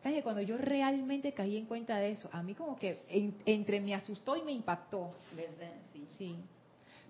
¿Sabes 0.03 0.19
que 0.19 0.23
cuando 0.23 0.41
yo 0.41 0.57
realmente 0.57 1.33
caí 1.33 1.57
en 1.57 1.67
cuenta 1.67 1.99
de 1.99 2.13
eso, 2.13 2.31
a 2.33 2.43
mí 2.43 2.55
como 2.55 2.77
que 2.77 3.03
entre 3.45 3.81
me 3.81 3.95
asustó 3.95 4.37
y 4.37 4.43
me 4.43 4.53
impactó? 4.53 5.13
¿Verdad? 5.37 5.73
Sí. 5.93 6.05
Sí. 6.17 6.37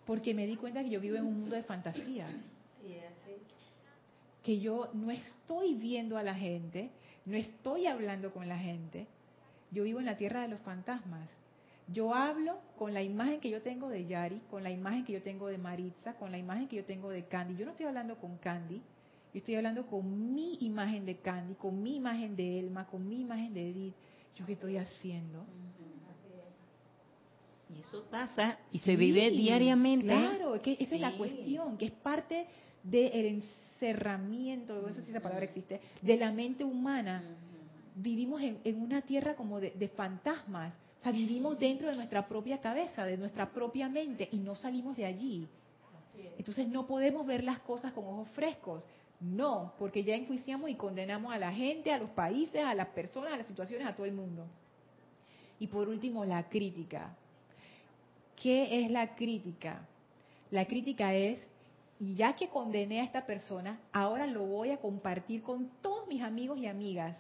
Porque 0.07 0.35
me 0.35 0.47
di 0.47 0.57
cuenta 0.57 0.83
que 0.83 0.91
yo 0.91 1.01
vivo 1.01 1.17
en 1.17 1.25
un 1.25 1.41
mundo 1.41 1.57
de 1.57 1.63
fantasía. 1.63 2.27
Que 4.43 4.59
yo 4.59 4.89
no 4.95 5.11
estoy 5.11 5.75
viendo 5.75 6.17
a 6.17 6.23
la 6.23 6.35
gente, 6.35 6.89
no 7.27 7.37
estoy 7.37 7.87
hablando 7.87 8.33
con 8.33 8.49
la 8.49 8.57
gente. 8.57 9.07
Yo 9.71 9.85
vivo 9.85 10.01
en 10.01 10.07
la 10.07 10.17
tierra 10.17 10.41
de 10.41 10.49
los 10.49 10.61
fantasmas. 10.61 11.29
Yo 11.93 12.15
hablo 12.15 12.59
con 12.79 12.95
la 12.95 13.03
imagen 13.03 13.39
que 13.41 13.51
yo 13.51 13.61
tengo 13.61 13.91
de 13.91 14.07
Yari, 14.07 14.41
con 14.51 14.63
la 14.63 14.71
imagen 14.71 15.05
que 15.05 15.13
yo 15.13 15.23
tengo 15.23 15.49
de 15.49 15.59
Maritza, 15.59 16.15
con 16.15 16.33
la 16.33 16.39
imagen 16.39 16.69
que 16.69 16.77
yo 16.77 16.85
tengo 16.85 17.11
de 17.11 17.27
Candy. 17.27 17.57
Yo 17.57 17.67
no 17.67 17.73
estoy 17.73 17.87
hablando 17.87 18.17
con 18.17 18.39
Candy, 18.39 18.81
yo 19.33 19.39
estoy 19.39 19.55
hablando 19.55 19.87
con 19.87 20.35
mi 20.35 20.59
imagen 20.61 21.07
de 21.07 21.19
Candy, 21.19 21.55
con 21.55 21.81
mi 21.83 21.97
imagen 21.97 22.35
de 22.35 22.59
Elma, 22.59 22.87
con 22.87 23.09
mi 23.09 23.21
imagen 23.21 23.55
de 23.55 23.71
Edith. 23.71 23.95
¿Yo 24.37 24.47
qué 24.47 24.55
estoy 24.55 24.77
haciendo? 24.77 25.45
Y 27.73 27.81
eso 27.81 28.05
pasa 28.11 28.59
y 28.73 28.81
se 28.81 28.97
vive 28.97 29.31
diariamente. 29.31 30.07
Claro, 30.07 30.61
que 30.61 30.77
esa 30.81 30.97
es 30.97 31.01
la 31.01 31.17
cuestión, 31.17 31.77
que 31.79 31.87
es 31.87 31.93
parte 31.93 32.47
del 32.83 33.43
encerramiento, 33.81 34.83
no 34.83 34.93
sé 34.93 35.05
si 35.05 35.11
esa 35.11 35.21
palabra 35.21 35.45
existe, 35.45 35.81
de 36.03 36.17
la 36.17 36.33
mente 36.33 36.65
humana. 36.65 37.23
Vivimos 37.95 38.43
en, 38.43 38.83
una 38.83 39.03
tierra 39.03 39.37
como 39.37 39.61
de, 39.61 39.71
de 39.73 39.89
fantasmas, 39.89 40.75
o 41.01 41.03
sea, 41.03 41.13
vivimos 41.13 41.59
dentro 41.59 41.89
de 41.89 41.95
nuestra 41.95 42.27
propia 42.27 42.61
cabeza, 42.61 43.05
de 43.05 43.17
nuestra 43.17 43.51
propia 43.51 43.89
mente 43.89 44.29
y 44.33 44.39
no 44.39 44.57
salimos 44.57 44.97
de 44.97 45.05
allí. 45.05 45.49
Entonces 46.39 46.69
no 46.69 46.87
podemos 46.87 47.27
ver 47.27 47.45
las 47.45 47.61
cosas 47.61 47.93
con 47.93 48.05
ojos 48.05 48.29
frescos. 48.31 48.85
No, 49.21 49.75
porque 49.79 50.03
ya 50.03 50.15
enjuiciamos 50.15 50.71
y 50.71 50.77
condenamos 50.77 51.33
a 51.33 51.39
la 51.39 51.53
gente, 51.53 51.93
a 51.93 51.99
los 51.99 52.11
países, 52.11 52.65
a 52.65 52.75
las 52.75 52.89
personas, 52.89 53.35
a 53.35 53.37
las 53.37 53.47
situaciones, 53.47 53.87
a 53.87 53.95
todo 53.95 54.07
el 54.07 54.13
mundo. 54.13 54.47
Y 55.59 55.67
por 55.67 55.89
último, 55.89 56.25
la 56.25 56.49
crítica. 56.49 57.15
¿Qué 58.35 58.83
es 58.83 58.91
la 58.91 59.15
crítica? 59.15 59.87
La 60.51 60.65
crítica 60.65 61.15
es, 61.15 61.39
y 61.99 62.15
ya 62.15 62.35
que 62.35 62.49
condené 62.49 63.03
a 63.03 63.05
esta 63.05 63.27
persona, 63.27 63.79
ahora 63.93 64.27
lo 64.27 64.47
voy 64.47 64.71
a 64.71 64.79
compartir 64.79 65.43
con 65.43 65.71
todos 65.83 66.09
mis 66.09 66.23
amigos 66.23 66.59
y 66.59 66.67
amigas. 66.67 67.15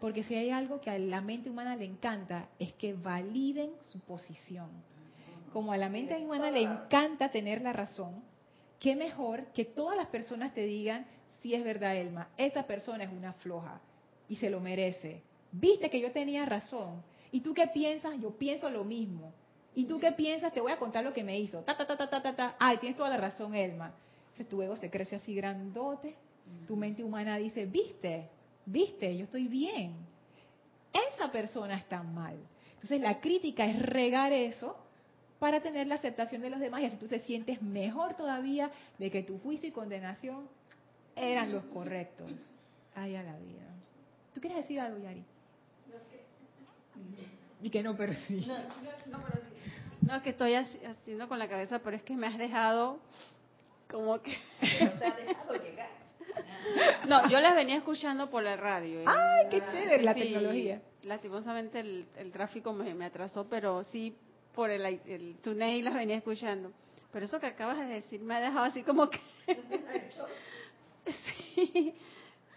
Porque 0.00 0.24
si 0.24 0.34
hay 0.34 0.50
algo 0.50 0.80
que 0.80 0.90
a 0.90 0.98
la 0.98 1.20
mente 1.20 1.48
humana 1.48 1.76
le 1.76 1.84
encanta, 1.84 2.48
es 2.58 2.72
que 2.72 2.94
validen 2.94 3.70
su 3.92 4.00
posición. 4.00 4.68
Como 5.52 5.70
a 5.70 5.76
la 5.76 5.88
mente 5.88 6.16
humana 6.16 6.50
le 6.50 6.62
encanta 6.62 7.30
tener 7.30 7.62
la 7.62 7.72
razón, 7.72 8.24
qué 8.80 8.96
mejor 8.96 9.46
que 9.52 9.64
todas 9.64 9.96
las 9.96 10.08
personas 10.08 10.52
te 10.52 10.66
digan, 10.66 11.06
si 11.44 11.54
es 11.54 11.62
verdad, 11.62 11.94
Elma, 11.94 12.28
esa 12.38 12.62
persona 12.62 13.04
es 13.04 13.12
una 13.12 13.34
floja 13.34 13.78
y 14.30 14.36
se 14.36 14.48
lo 14.48 14.60
merece. 14.60 15.20
Viste 15.52 15.90
que 15.90 16.00
yo 16.00 16.10
tenía 16.10 16.46
razón. 16.46 17.02
¿Y 17.30 17.40
tú 17.40 17.52
qué 17.52 17.66
piensas? 17.66 18.18
Yo 18.18 18.30
pienso 18.30 18.70
lo 18.70 18.82
mismo. 18.82 19.30
¿Y 19.74 19.84
tú 19.84 20.00
qué 20.00 20.12
piensas? 20.12 20.54
Te 20.54 20.62
voy 20.62 20.72
a 20.72 20.78
contar 20.78 21.04
lo 21.04 21.12
que 21.12 21.22
me 21.22 21.38
hizo. 21.38 21.60
Ta, 21.60 21.76
ta, 21.76 21.86
ta, 21.86 21.98
ta, 21.98 22.08
ta, 22.08 22.22
ta, 22.22 22.34
ta. 22.34 22.56
Ay, 22.58 22.78
tienes 22.78 22.96
toda 22.96 23.10
la 23.10 23.18
razón, 23.18 23.54
Elma. 23.54 23.92
Entonces 24.22 24.48
tu 24.48 24.62
ego 24.62 24.74
se 24.76 24.88
crece 24.88 25.16
así 25.16 25.34
grandote. 25.34 26.14
Tu 26.66 26.76
mente 26.76 27.04
humana 27.04 27.36
dice, 27.36 27.66
viste, 27.66 28.26
viste, 28.64 29.14
yo 29.14 29.24
estoy 29.24 29.46
bien. 29.46 29.96
Esa 31.12 31.30
persona 31.30 31.76
está 31.76 32.02
mal. 32.02 32.38
Entonces 32.72 33.02
la 33.02 33.20
crítica 33.20 33.66
es 33.66 33.82
regar 33.82 34.32
eso 34.32 34.78
para 35.38 35.60
tener 35.60 35.88
la 35.88 35.96
aceptación 35.96 36.40
de 36.40 36.48
los 36.48 36.58
demás 36.58 36.80
y 36.80 36.86
así 36.86 36.96
tú 36.96 37.06
te 37.06 37.18
sientes 37.18 37.60
mejor 37.60 38.14
todavía 38.14 38.70
de 38.98 39.10
que 39.10 39.22
tu 39.22 39.38
juicio 39.40 39.68
y 39.68 39.72
condenación 39.72 40.48
eran 41.16 41.52
los 41.52 41.64
correctos. 41.66 42.32
Ay, 42.94 43.16
a 43.16 43.22
la 43.22 43.36
vida. 43.38 43.62
¿Tú 44.32 44.40
quieres 44.40 44.58
decir 44.58 44.80
algo, 44.80 44.98
Yari? 44.98 45.24
Y 47.62 47.70
que 47.70 47.82
no, 47.82 47.96
pero 47.96 48.12
sí. 48.12 48.44
No, 48.46 48.58
no, 48.58 49.24
pero 49.24 49.42
sí. 49.42 50.06
No, 50.06 50.22
que 50.22 50.30
estoy 50.30 50.54
haciendo 50.54 51.28
con 51.28 51.38
la 51.38 51.48
cabeza, 51.48 51.78
pero 51.78 51.96
es 51.96 52.02
que 52.02 52.14
me 52.14 52.26
has 52.26 52.38
dejado 52.38 52.98
como 53.90 54.20
que... 54.20 54.36
no, 57.08 57.28
yo 57.28 57.40
las 57.40 57.54
venía 57.54 57.76
escuchando 57.76 58.30
por 58.30 58.42
la 58.42 58.56
radio. 58.56 59.00
¿eh? 59.00 59.04
¡Ay, 59.06 59.46
qué 59.50 59.60
chévere 59.60 60.02
la 60.02 60.14
tecnología! 60.14 60.82
Lastimosamente 61.04 61.80
el, 61.80 62.06
el 62.16 62.32
tráfico 62.32 62.72
me, 62.72 62.94
me, 62.94 63.06
atrasó, 63.06 63.46
pero 63.48 63.84
sí 63.84 64.16
por 64.54 64.70
el, 64.70 64.84
el 65.06 65.36
túnel 65.42 65.84
las 65.84 65.94
venía 65.94 66.16
escuchando. 66.16 66.72
Pero 67.12 67.26
eso 67.26 67.38
que 67.38 67.46
acabas 67.46 67.78
de 67.78 67.86
decir 67.86 68.20
me 68.20 68.34
ha 68.34 68.40
dejado 68.40 68.64
así 68.64 68.82
como 68.82 69.08
que... 69.08 69.20
sí, 71.54 71.94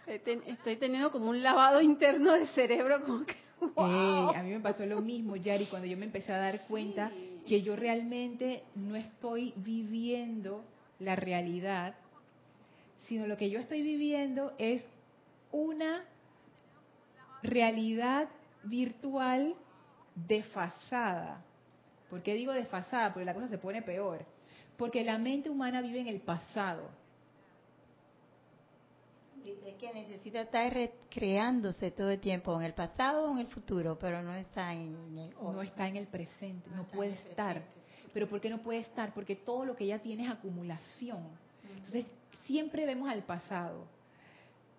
estoy 0.05 0.77
teniendo 0.77 1.11
como 1.11 1.29
un 1.29 1.43
lavado 1.43 1.81
interno 1.81 2.33
de 2.33 2.47
cerebro, 2.47 3.03
como 3.03 3.25
que... 3.25 3.35
Wow. 3.59 4.35
a 4.35 4.43
mí 4.43 4.51
me 4.51 4.59
pasó 4.59 4.85
lo 4.85 5.01
mismo, 5.01 5.35
Yari, 5.35 5.65
cuando 5.65 5.87
yo 5.87 5.97
me 5.97 6.05
empecé 6.05 6.31
a 6.31 6.37
dar 6.37 6.67
cuenta 6.67 7.11
que 7.47 7.63
yo 7.63 7.75
realmente 7.75 8.61
no 8.75 8.95
estoy 8.95 9.51
viviendo 9.55 10.63
la 10.99 11.15
realidad, 11.15 11.95
sino 13.07 13.25
lo 13.25 13.35
que 13.35 13.49
yo 13.49 13.59
estoy 13.59 13.81
viviendo 13.81 14.53
es 14.59 14.83
una 15.51 16.03
realidad 17.41 18.29
virtual 18.63 19.55
desfasada. 20.13 21.43
¿Por 22.09 22.21
qué 22.21 22.33
digo 22.33 22.53
desfasada? 22.53 23.13
Porque 23.13 23.25
la 23.25 23.33
cosa 23.33 23.47
se 23.47 23.57
pone 23.57 23.81
peor. 23.81 24.25
Porque 24.77 25.03
la 25.03 25.17
mente 25.17 25.49
humana 25.49 25.81
vive 25.81 25.99
en 25.99 26.07
el 26.07 26.19
pasado. 26.19 26.89
Dice 29.47 29.75
que 29.75 29.93
necesita 29.93 30.41
estar 30.41 30.73
recreándose 30.73 31.91
todo 31.91 32.09
el 32.09 32.19
tiempo, 32.19 32.53
en 32.59 32.65
el 32.65 32.73
pasado 32.73 33.29
o 33.29 33.31
en 33.31 33.39
el 33.39 33.47
futuro, 33.47 33.97
pero 33.97 34.21
no 34.21 34.35
está 34.35 34.73
en 34.73 35.17
el 35.17 35.29
No 35.41 35.61
está 35.61 35.87
en 35.87 35.95
el 35.95 36.05
presente, 36.05 36.69
no, 36.69 36.77
no 36.77 36.83
puede 36.83 37.13
estar. 37.13 37.61
Pero 38.13 38.27
¿por 38.27 38.41
qué 38.41 38.49
no 38.49 38.57
puede 38.57 38.79
estar? 38.79 39.13
Porque 39.13 39.37
todo 39.37 39.63
lo 39.63 39.73
que 39.73 39.85
ella 39.85 39.99
tiene 39.99 40.25
es 40.25 40.31
acumulación. 40.31 41.29
Entonces, 41.63 42.05
siempre 42.45 42.85
vemos 42.85 43.09
al 43.09 43.23
pasado. 43.23 43.85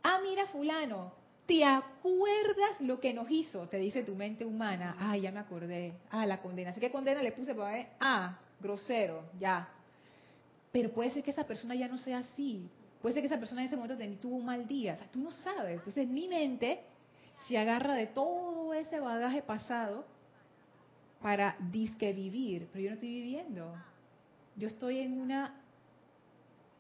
Ah, 0.03 0.19
mira 0.23 0.47
fulano, 0.49 1.13
¿te 1.47 1.65
acuerdas 1.65 2.79
lo 2.81 3.01
que 3.01 3.15
nos 3.15 3.31
hizo? 3.31 3.69
Te 3.69 3.79
dice 3.79 4.03
tu 4.03 4.15
mente 4.15 4.45
humana. 4.45 4.97
Ah, 4.99 5.17
ya 5.17 5.33
me 5.33 5.41
acordé. 5.41 5.95
Ah, 6.11 6.27
la 6.27 6.43
condena. 6.43 6.75
¿Qué 6.75 6.91
condena 6.91 7.23
le 7.23 7.33
puse 7.33 7.55
para 7.55 7.73
ver? 7.73 7.87
Ah, 8.01 8.39
grosero, 8.61 9.31
ya. 9.41 9.67
Pero 10.71 10.91
puede 10.91 11.11
ser 11.11 11.23
que 11.23 11.31
esa 11.31 11.47
persona 11.47 11.75
ya 11.75 11.89
no 11.89 11.97
sea 11.97 12.19
así. 12.19 12.69
Puede 13.01 13.15
ser 13.15 13.23
que 13.23 13.27
esa 13.29 13.39
persona 13.39 13.63
en 13.63 13.69
ese 13.69 13.77
momento 13.77 14.21
tuvo 14.21 14.37
un 14.37 14.45
mal 14.45 14.67
día. 14.67 14.95
O 14.95 14.97
sea, 14.97 15.09
tú 15.11 15.21
no 15.21 15.31
sabes. 15.31 15.79
Entonces 15.79 16.09
mi 16.09 16.29
mente 16.29 16.81
se 17.47 17.57
agarra 17.57 17.95
de 17.95 18.07
todo 18.07 18.75
ese 18.75 18.99
bagaje 18.99 19.43
pasado 19.43 20.05
para 21.23 21.57
disque 21.71 22.13
vivir, 22.13 22.69
pero 22.73 22.85
yo 22.85 22.91
no 22.91 22.95
estoy 22.95 23.09
viviendo. 23.11 23.75
Yo 24.57 24.69
estoy 24.69 24.99
en 24.99 25.21
una 25.21 25.55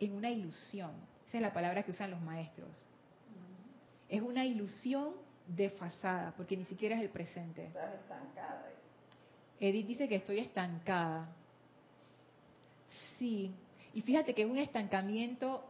en 0.01 0.15
una 0.15 0.31
ilusión. 0.31 0.93
Esa 1.29 1.39
es 1.39 1.43
la 1.43 1.53
palabra 1.53 1.83
que 1.83 1.91
usan 1.91 2.11
los 2.11 2.21
maestros. 2.21 2.69
Es 4.09 4.23
una 4.23 4.45
ilusión 4.45 5.15
desfasada, 5.47 6.33
porque 6.37 6.57
ni 6.57 6.65
siquiera 6.67 6.97
es 6.97 7.03
el 7.03 7.11
presente. 7.11 7.67
Estás 7.67 7.95
estancada. 7.95 8.71
Edith 9.61 9.87
dice 9.87 10.09
que 10.09 10.17
estoy 10.17 10.39
estancada. 10.39 11.29
Sí, 13.19 13.53
y 13.93 14.03
fíjate 14.03 14.35
que 14.35 14.43
es 14.43 14.51
un 14.51 14.59
estancamiento 14.59 15.65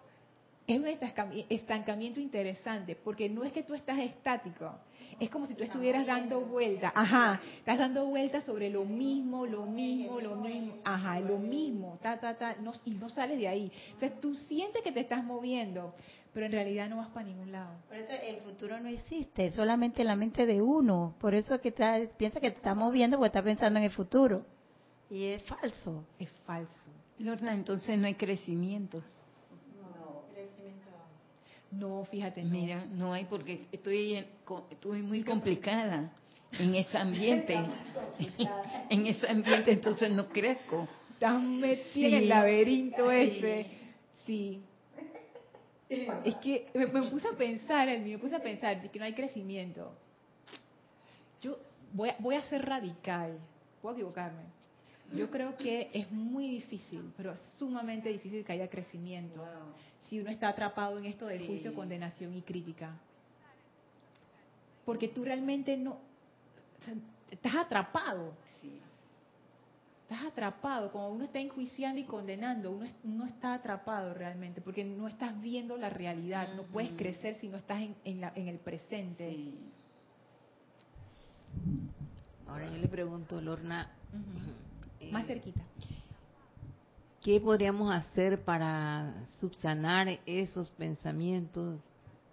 es 0.68 0.78
un 0.78 0.86
estancami- 0.86 1.46
estancamiento 1.48 2.20
interesante, 2.20 2.94
porque 2.94 3.28
no 3.28 3.42
es 3.42 3.52
que 3.52 3.62
tú 3.62 3.74
estás 3.74 3.98
estático, 3.98 4.70
es 5.18 5.30
como 5.30 5.46
si 5.46 5.54
tú 5.54 5.64
estuvieras 5.64 6.06
dando 6.06 6.42
vueltas, 6.42 6.92
ajá, 6.94 7.40
estás 7.58 7.78
dando 7.78 8.04
vueltas 8.06 8.44
sobre 8.44 8.68
lo 8.68 8.84
mismo, 8.84 9.46
lo 9.46 9.64
mismo, 9.64 10.20
lo 10.20 10.36
mismo, 10.36 10.74
ajá, 10.84 11.20
lo 11.20 11.38
mismo, 11.38 11.98
ta, 12.02 12.20
ta, 12.20 12.36
ta, 12.36 12.56
no- 12.60 12.74
y 12.84 12.90
no 12.90 13.08
sales 13.08 13.38
de 13.38 13.48
ahí. 13.48 13.72
Entonces 13.92 14.20
tú 14.20 14.34
sientes 14.34 14.82
que 14.82 14.92
te 14.92 15.00
estás 15.00 15.24
moviendo, 15.24 15.94
pero 16.34 16.44
en 16.44 16.52
realidad 16.52 16.90
no 16.90 16.98
vas 16.98 17.08
para 17.08 17.26
ningún 17.26 17.50
lado. 17.50 17.74
Por 17.88 17.96
eso 17.96 18.12
el 18.22 18.36
futuro 18.42 18.78
no 18.78 18.88
existe, 18.88 19.50
solamente 19.52 20.02
en 20.02 20.08
la 20.08 20.16
mente 20.16 20.44
de 20.44 20.60
uno. 20.60 21.14
Por 21.18 21.34
eso 21.34 21.54
es 21.54 21.60
que 21.62 21.70
está, 21.70 21.98
piensa 22.18 22.40
que 22.40 22.50
te 22.50 22.58
está 22.58 22.74
moviendo 22.74 23.16
porque 23.16 23.28
está 23.28 23.42
pensando 23.42 23.78
en 23.78 23.86
el 23.86 23.90
futuro. 23.90 24.44
Y 25.08 25.24
es 25.24 25.42
falso. 25.44 26.04
Es 26.18 26.28
falso. 26.44 26.90
Lorna, 27.18 27.54
entonces 27.54 27.98
no 27.98 28.06
hay 28.06 28.14
crecimiento. 28.14 29.02
No, 31.70 32.04
fíjate, 32.04 32.42
no. 32.42 32.50
Mira, 32.50 32.84
no 32.86 33.12
hay 33.12 33.24
porque 33.26 33.66
estoy, 33.72 34.14
en- 34.16 34.26
estoy 34.70 35.02
muy 35.02 35.22
complicada 35.22 36.10
en 36.52 36.74
ese 36.74 36.96
ambiente. 36.98 37.54
en 38.90 39.06
ese 39.06 39.28
ambiente 39.28 39.72
entonces 39.72 40.10
no 40.12 40.28
crezco. 40.28 40.88
Estás 41.12 41.42
metida 41.42 41.84
Sí. 41.92 42.06
en 42.06 42.14
el 42.14 42.28
laberinto 42.28 43.10
ese. 43.10 43.66
Sí. 44.24 44.62
Es 45.88 46.34
que 46.36 46.68
me, 46.74 46.86
me 46.86 47.02
puse 47.10 47.28
a 47.28 47.32
pensar, 47.32 47.88
Elmi, 47.88 48.10
me 48.12 48.18
puse 48.18 48.36
a 48.36 48.40
pensar 48.40 48.80
de 48.80 48.90
que 48.90 48.98
no 48.98 49.04
hay 49.06 49.14
crecimiento. 49.14 49.92
Yo 51.40 51.58
voy 51.92 52.10
a, 52.10 52.16
voy 52.18 52.34
a 52.36 52.42
ser 52.44 52.64
radical, 52.64 53.38
puedo 53.80 53.94
equivocarme. 53.94 54.42
Yo 55.14 55.30
creo 55.30 55.56
que 55.56 55.88
es 55.94 56.10
muy 56.12 56.48
difícil, 56.50 57.00
pero 57.16 57.34
sumamente 57.56 58.10
difícil 58.10 58.44
que 58.44 58.52
haya 58.52 58.68
crecimiento 58.68 59.42
si 60.08 60.20
uno 60.20 60.30
está 60.30 60.48
atrapado 60.48 60.98
en 60.98 61.04
esto 61.06 61.26
del 61.26 61.40
Sí. 61.40 61.46
juicio, 61.46 61.74
condenación 61.74 62.34
y 62.34 62.42
crítica. 62.42 62.96
Porque 64.84 65.08
tú 65.08 65.24
realmente 65.24 65.76
no, 65.76 65.92
o 65.92 66.84
sea, 66.84 66.94
estás 67.30 67.54
atrapado. 67.56 68.32
Sí. 68.60 68.80
Estás 70.04 70.24
atrapado, 70.24 70.90
como 70.90 71.10
uno 71.10 71.24
está 71.24 71.38
enjuiciando 71.38 72.00
y 72.00 72.04
condenando, 72.04 72.70
uno 72.70 72.86
no 73.04 73.26
está 73.26 73.52
atrapado 73.52 74.14
realmente, 74.14 74.62
porque 74.62 74.82
no 74.82 75.06
estás 75.06 75.38
viendo 75.42 75.76
la 75.76 75.90
realidad, 75.90 76.54
no 76.54 76.62
puedes 76.62 76.92
crecer 76.92 77.34
si 77.40 77.48
no 77.48 77.58
estás 77.58 77.82
en, 77.82 77.94
en 78.04 78.20
la- 78.22 78.32
en 78.34 78.48
el 78.48 78.58
presente. 78.58 79.28
Sí. 79.30 79.54
Ahora 82.46 82.64
yo 82.70 82.78
le 82.78 82.88
pregunto, 82.88 83.40
Lorna, 83.42 83.90
eh, 85.00 85.12
Más 85.12 85.26
cerquita. 85.26 85.60
¿Qué 87.28 87.40
podríamos 87.40 87.92
hacer 87.92 88.42
para 88.42 89.12
subsanar 89.38 90.18
esos 90.24 90.70
pensamientos 90.70 91.78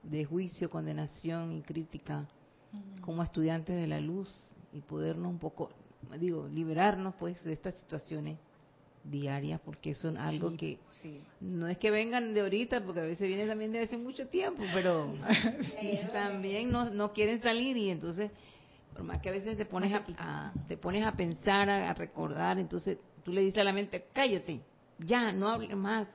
de 0.01 0.23
juicio, 0.23 0.69
condenación 0.69 1.51
y 1.51 1.61
crítica 1.63 2.25
como 3.01 3.21
estudiantes 3.21 3.75
de 3.75 3.87
la 3.87 3.99
luz 3.99 4.33
y 4.71 4.79
podernos 4.79 5.31
un 5.31 5.37
poco, 5.37 5.69
digo, 6.17 6.47
liberarnos 6.47 7.13
pues 7.15 7.43
de 7.43 7.51
estas 7.51 7.75
situaciones 7.75 8.37
diarias 9.03 9.59
porque 9.65 9.93
son 9.93 10.17
algo 10.17 10.51
Sí, 10.51 10.55
que 10.55 10.79
sí. 11.01 11.21
no 11.41 11.67
es 11.67 11.77
que 11.77 11.91
vengan 11.91 12.33
de 12.33 12.39
ahorita 12.39 12.79
porque 12.85 13.01
a 13.01 13.03
veces 13.03 13.27
vienen 13.27 13.49
también 13.49 13.73
de 13.73 13.81
hace 13.81 13.97
mucho 13.97 14.25
tiempo 14.29 14.63
pero 14.73 15.13
también 16.13 16.71
no, 16.71 16.89
no 16.89 17.11
quieren 17.11 17.41
salir 17.41 17.75
y 17.75 17.89
entonces 17.89 18.31
por 18.93 19.03
más 19.03 19.19
que 19.19 19.27
a 19.27 19.33
veces 19.33 19.57
te 19.57 19.65
pones 19.65 19.91
a, 19.91 20.05
a- 20.19 20.53
te 20.69 20.77
pones 20.77 21.05
a 21.05 21.11
pensar 21.11 21.69
a, 21.69 21.89
a 21.89 21.93
recordar 21.95 22.57
entonces 22.59 22.97
tú 23.25 23.33
le 23.33 23.41
dices 23.41 23.59
a 23.59 23.65
la 23.65 23.73
mente 23.73 24.05
cállate 24.13 24.61
ya 24.99 25.31
no 25.31 25.49
hables 25.49 25.75
más 25.75 26.07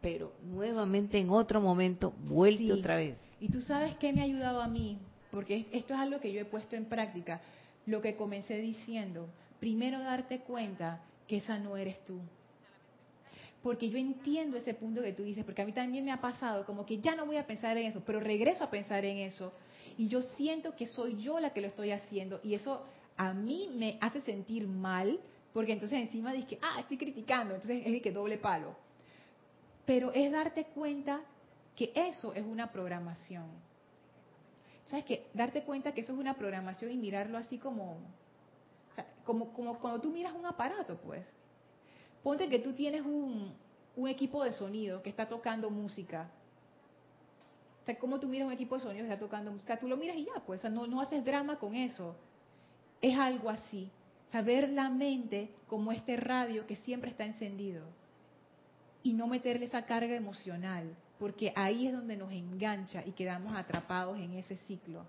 pero 0.00 0.32
nuevamente 0.42 1.18
en 1.18 1.30
otro 1.30 1.60
momento 1.60 2.12
vuelve 2.24 2.58
Sí. 2.58 2.72
otra 2.72 2.96
vez 2.96 3.18
Y 3.40 3.48
tú 3.50 3.60
sabes 3.60 3.94
qué 3.96 4.12
me 4.12 4.20
ha 4.20 4.24
ayudado 4.24 4.60
a 4.60 4.68
mí, 4.68 4.98
porque 5.30 5.56
es- 5.56 5.66
esto 5.72 5.94
es 5.94 6.00
algo 6.00 6.20
que 6.20 6.30
yo 6.32 6.40
he 6.40 6.44
puesto 6.44 6.76
en 6.76 6.84
práctica. 6.84 7.40
Lo 7.86 8.02
que 8.02 8.14
comencé 8.14 8.58
diciendo, 8.60 9.28
primero 9.58 9.98
darte 10.00 10.40
cuenta 10.40 11.00
que 11.26 11.38
esa 11.38 11.58
no 11.58 11.76
eres 11.78 12.04
tú. 12.04 12.20
Porque 13.62 13.90
yo 13.90 13.98
entiendo 13.98 14.56
ese 14.56 14.74
punto 14.74 15.02
que 15.02 15.12
tú 15.12 15.22
dices, 15.22 15.44
porque 15.44 15.62
a 15.62 15.66
mí 15.66 15.72
también 15.72 16.04
me 16.04 16.12
ha 16.12 16.20
pasado, 16.20 16.64
como 16.64 16.86
que 16.86 16.98
ya 16.98 17.14
no 17.14 17.26
voy 17.26 17.36
a 17.36 17.46
pensar 17.46 17.76
en 17.76 17.86
eso, 17.86 18.02
pero 18.06 18.20
regreso 18.20 18.64
a 18.64 18.70
pensar 18.70 19.04
en 19.04 19.18
eso. 19.18 19.52
Y 19.98 20.08
yo 20.08 20.22
siento 20.22 20.74
que 20.76 20.86
soy 20.86 21.20
yo 21.22 21.40
la 21.40 21.50
que 21.52 21.60
lo 21.60 21.66
estoy 21.66 21.90
haciendo. 21.90 22.40
Y 22.42 22.54
eso 22.54 22.82
a 23.16 23.34
mí 23.34 23.70
me 23.76 23.98
hace 24.00 24.20
sentir 24.22 24.66
mal, 24.66 25.18
porque 25.52 25.72
entonces 25.72 25.98
encima 25.98 26.32
dije, 26.32 26.58
ah, 26.62 26.80
estoy 26.80 26.96
criticando, 26.96 27.54
entonces 27.54 27.82
es 27.84 28.02
que 28.02 28.12
doble 28.12 28.38
palo. 28.38 28.76
Pero 29.84 30.12
es 30.12 30.30
darte 30.30 30.66
cuenta 30.66 31.20
que 31.74 31.92
eso 31.94 32.32
es 32.34 32.44
una 32.44 32.70
programación. 32.70 33.46
¿Sabes 34.86 35.04
qué? 35.04 35.26
Darte 35.34 35.62
cuenta 35.62 35.92
que 35.92 36.02
eso 36.02 36.12
es 36.12 36.18
una 36.18 36.34
programación 36.34 36.90
y 36.90 36.96
mirarlo 36.96 37.38
así 37.38 37.58
como, 37.58 37.92
o 37.92 38.94
sea, 38.94 39.06
como, 39.24 39.52
como 39.52 39.78
cuando 39.78 40.00
tú 40.00 40.10
miras 40.10 40.34
un 40.34 40.46
aparato, 40.46 40.96
pues. 40.98 41.26
Ponte 42.22 42.48
que 42.48 42.58
tú 42.58 42.72
tienes 42.72 43.02
un, 43.02 43.54
un 43.96 44.08
equipo 44.08 44.44
de 44.44 44.52
sonido 44.52 45.02
que 45.02 45.10
está 45.10 45.28
tocando 45.28 45.70
música. 45.70 46.30
O 47.82 47.86
sea, 47.86 47.98
¿cómo 47.98 48.20
tú 48.20 48.28
miras 48.28 48.46
un 48.46 48.52
equipo 48.52 48.76
de 48.76 48.82
sonido 48.82 49.06
que 49.06 49.12
está 49.12 49.24
tocando 49.24 49.50
música? 49.50 49.78
Tú 49.78 49.88
lo 49.88 49.96
miras 49.96 50.16
y 50.16 50.26
ya, 50.26 50.42
pues, 50.46 50.60
o 50.60 50.62
sea, 50.62 50.70
no, 50.70 50.86
no 50.86 51.00
haces 51.00 51.24
drama 51.24 51.58
con 51.58 51.74
eso. 51.74 52.14
Es 53.00 53.16
algo 53.18 53.48
así. 53.48 53.90
Saber 54.30 54.68
la 54.70 54.88
mente 54.88 55.50
como 55.66 55.92
este 55.92 56.16
radio 56.16 56.66
que 56.66 56.76
siempre 56.76 57.10
está 57.10 57.24
encendido 57.24 57.84
y 59.02 59.12
no 59.12 59.26
meterle 59.26 59.66
esa 59.66 59.84
carga 59.86 60.14
emocional, 60.14 60.94
porque 61.18 61.52
ahí 61.56 61.86
es 61.86 61.92
donde 61.92 62.16
nos 62.16 62.32
engancha 62.32 63.02
y 63.04 63.12
quedamos 63.12 63.52
atrapados 63.54 64.18
en 64.18 64.34
ese 64.34 64.56
ciclo. 64.58 65.04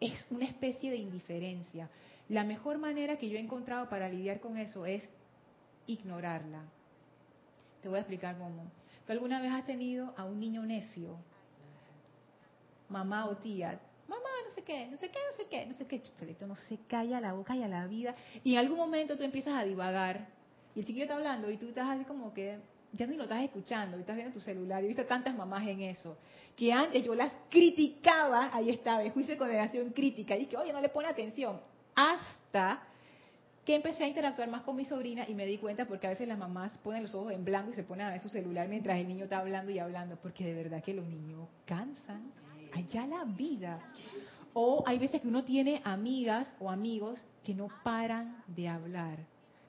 Es 0.00 0.26
una 0.30 0.46
especie 0.46 0.90
de 0.90 0.96
indiferencia. 0.96 1.88
La 2.28 2.44
mejor 2.44 2.78
manera 2.78 3.18
que 3.18 3.28
yo 3.28 3.36
he 3.36 3.40
encontrado 3.40 3.88
para 3.88 4.08
lidiar 4.08 4.40
con 4.40 4.58
eso 4.58 4.84
es 4.84 5.08
ignorarla. 5.86 6.62
Te 7.82 7.88
voy 7.88 7.98
a 7.98 8.00
explicar 8.00 8.38
cómo. 8.38 8.64
¿Tú 9.06 9.12
alguna 9.12 9.40
vez 9.40 9.52
has 9.52 9.66
tenido 9.66 10.14
a 10.16 10.24
un 10.24 10.40
niño 10.40 10.62
necio? 10.64 11.16
Mamá 12.88 13.26
o 13.26 13.36
tía, 13.36 13.78
sé 14.54 14.62
qué, 14.62 14.86
no 14.86 14.96
sé 14.96 15.10
qué, 15.10 15.18
no 15.30 15.36
sé 15.36 15.46
qué, 15.50 15.66
no 15.66 15.74
sé 15.74 15.86
qué, 15.86 16.02
Chufelito, 16.02 16.46
no 16.46 16.54
se 16.54 16.78
calla 16.88 17.20
la 17.20 17.32
boca 17.32 17.56
y 17.56 17.62
a 17.62 17.68
la 17.68 17.86
vida. 17.86 18.14
Y 18.42 18.54
en 18.54 18.58
algún 18.58 18.78
momento 18.78 19.16
tú 19.16 19.22
empiezas 19.22 19.54
a 19.54 19.64
divagar 19.64 20.28
y 20.74 20.80
el 20.80 20.86
chiquillo 20.86 21.04
está 21.04 21.16
hablando 21.16 21.50
y 21.50 21.56
tú 21.56 21.68
estás 21.68 21.88
así 21.88 22.04
como 22.04 22.32
que 22.32 22.58
ya 22.92 23.06
ni 23.06 23.16
lo 23.16 23.24
estás 23.24 23.42
escuchando, 23.42 23.96
y 23.96 24.00
estás 24.00 24.14
viendo 24.14 24.32
tu 24.32 24.40
celular. 24.40 24.80
Yo 24.80 24.84
he 24.84 24.88
visto 24.88 25.04
tantas 25.04 25.34
mamás 25.34 25.66
en 25.66 25.82
eso, 25.82 26.16
que 26.56 26.72
antes 26.72 27.02
yo 27.02 27.14
las 27.14 27.32
criticaba, 27.50 28.50
ahí 28.54 28.70
estaba, 28.70 29.02
el 29.02 29.10
juicio 29.10 29.34
de 29.34 29.38
condenación 29.38 29.90
crítica, 29.90 30.36
y 30.36 30.46
que, 30.46 30.56
oye, 30.56 30.72
no 30.72 30.80
le 30.80 30.88
pone 30.88 31.08
atención. 31.08 31.60
Hasta 31.96 32.82
que 33.64 33.74
empecé 33.74 34.04
a 34.04 34.08
interactuar 34.08 34.48
más 34.48 34.62
con 34.62 34.76
mi 34.76 34.84
sobrina 34.84 35.24
y 35.28 35.34
me 35.34 35.46
di 35.46 35.58
cuenta 35.58 35.86
porque 35.86 36.06
a 36.06 36.10
veces 36.10 36.28
las 36.28 36.38
mamás 36.38 36.76
ponen 36.78 37.02
los 37.02 37.14
ojos 37.14 37.32
en 37.32 37.44
blanco 37.44 37.70
y 37.70 37.74
se 37.74 37.82
ponen 37.82 38.06
a 38.06 38.10
ver 38.10 38.20
su 38.20 38.28
celular 38.28 38.68
mientras 38.68 38.98
el 38.98 39.08
niño 39.08 39.24
está 39.24 39.38
hablando 39.38 39.72
y 39.72 39.78
hablando, 39.78 40.16
porque 40.16 40.44
de 40.44 40.54
verdad 40.54 40.82
que 40.82 40.92
los 40.92 41.06
niños 41.06 41.48
cansan 41.64 42.30
allá 42.74 43.06
la 43.06 43.24
vida. 43.24 43.78
O 44.54 44.84
hay 44.86 44.98
veces 44.98 45.20
que 45.20 45.28
uno 45.28 45.44
tiene 45.44 45.82
amigas 45.84 46.54
o 46.60 46.70
amigos 46.70 47.20
que 47.42 47.54
no 47.54 47.68
paran 47.82 48.42
de 48.46 48.68
hablar. 48.68 49.18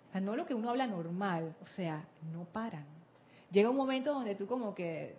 O 0.09 0.11
sea, 0.11 0.21
no 0.21 0.35
lo 0.35 0.45
que 0.45 0.53
uno 0.53 0.69
habla 0.69 0.87
normal, 0.87 1.55
o 1.61 1.65
sea, 1.65 2.05
no 2.31 2.45
paran. 2.45 2.85
Llega 3.51 3.69
un 3.69 3.75
momento 3.75 4.13
donde 4.13 4.35
tú 4.35 4.47
como 4.47 4.73
que, 4.75 5.15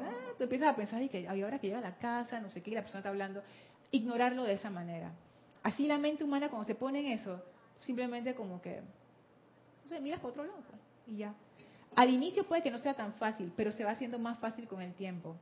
ah, 0.00 0.32
tú 0.36 0.44
empiezas 0.44 0.68
a 0.68 0.76
pensar, 0.76 1.02
y 1.02 1.08
que 1.08 1.26
"Ay, 1.28 1.42
ahora 1.42 1.58
que 1.58 1.66
llega 1.68 1.78
a 1.78 1.82
la 1.82 1.96
casa, 1.96 2.40
no 2.40 2.50
sé 2.50 2.62
qué, 2.62 2.70
y 2.70 2.74
la 2.74 2.82
persona 2.82 3.00
está 3.00 3.08
hablando, 3.08 3.42
ignorarlo 3.90 4.44
de 4.44 4.52
esa 4.54 4.70
manera. 4.70 5.12
Así 5.62 5.86
la 5.86 5.98
mente 5.98 6.22
humana 6.24 6.48
cuando 6.48 6.66
se 6.66 6.74
pone 6.74 7.00
en 7.00 7.06
eso, 7.18 7.42
simplemente 7.80 8.34
como 8.34 8.60
que, 8.60 8.80
no 9.82 9.88
sé, 9.88 10.00
miras 10.00 10.20
por 10.20 10.30
otro 10.30 10.44
lado 10.44 10.62
pues, 10.68 10.80
y 11.06 11.16
ya. 11.18 11.34
Al 11.96 12.10
inicio 12.10 12.44
puede 12.44 12.62
que 12.62 12.70
no 12.70 12.78
sea 12.78 12.94
tan 12.94 13.14
fácil, 13.14 13.52
pero 13.56 13.72
se 13.72 13.84
va 13.84 13.92
haciendo 13.92 14.18
más 14.18 14.38
fácil 14.38 14.66
con 14.68 14.82
el 14.82 14.94
tiempo. 14.94 15.36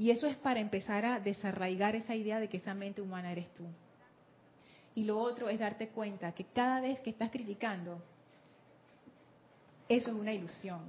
Y 0.00 0.10
eso 0.10 0.26
es 0.26 0.36
para 0.36 0.60
empezar 0.60 1.04
a 1.04 1.20
desarraigar 1.20 1.94
esa 1.94 2.14
idea 2.14 2.40
de 2.40 2.48
que 2.48 2.56
esa 2.56 2.72
mente 2.72 3.02
humana 3.02 3.32
eres 3.32 3.52
tú. 3.52 3.66
Y 4.94 5.04
lo 5.04 5.18
otro 5.18 5.50
es 5.50 5.58
darte 5.58 5.88
cuenta 5.88 6.32
que 6.32 6.44
cada 6.46 6.80
vez 6.80 7.00
que 7.00 7.10
estás 7.10 7.30
criticando, 7.30 8.02
eso 9.90 10.08
es 10.08 10.16
una 10.16 10.32
ilusión. 10.32 10.80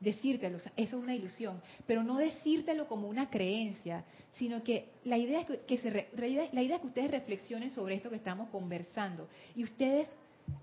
Decírtelo, 0.00 0.56
eso 0.56 0.70
es 0.74 0.92
una 0.94 1.14
ilusión. 1.14 1.60
Pero 1.86 2.02
no 2.02 2.16
decírtelo 2.16 2.88
como 2.88 3.08
una 3.08 3.28
creencia, 3.28 4.04
sino 4.36 4.62
que 4.64 4.88
la 5.04 5.18
idea 5.18 5.42
es 5.42 5.46
que, 5.66 5.76
se 5.76 5.90
re- 5.90 6.08
la 6.14 6.62
idea 6.62 6.76
es 6.76 6.80
que 6.80 6.86
ustedes 6.86 7.10
reflexionen 7.10 7.70
sobre 7.70 7.96
esto 7.96 8.08
que 8.08 8.16
estamos 8.16 8.48
conversando 8.48 9.28
y 9.54 9.64
ustedes 9.64 10.08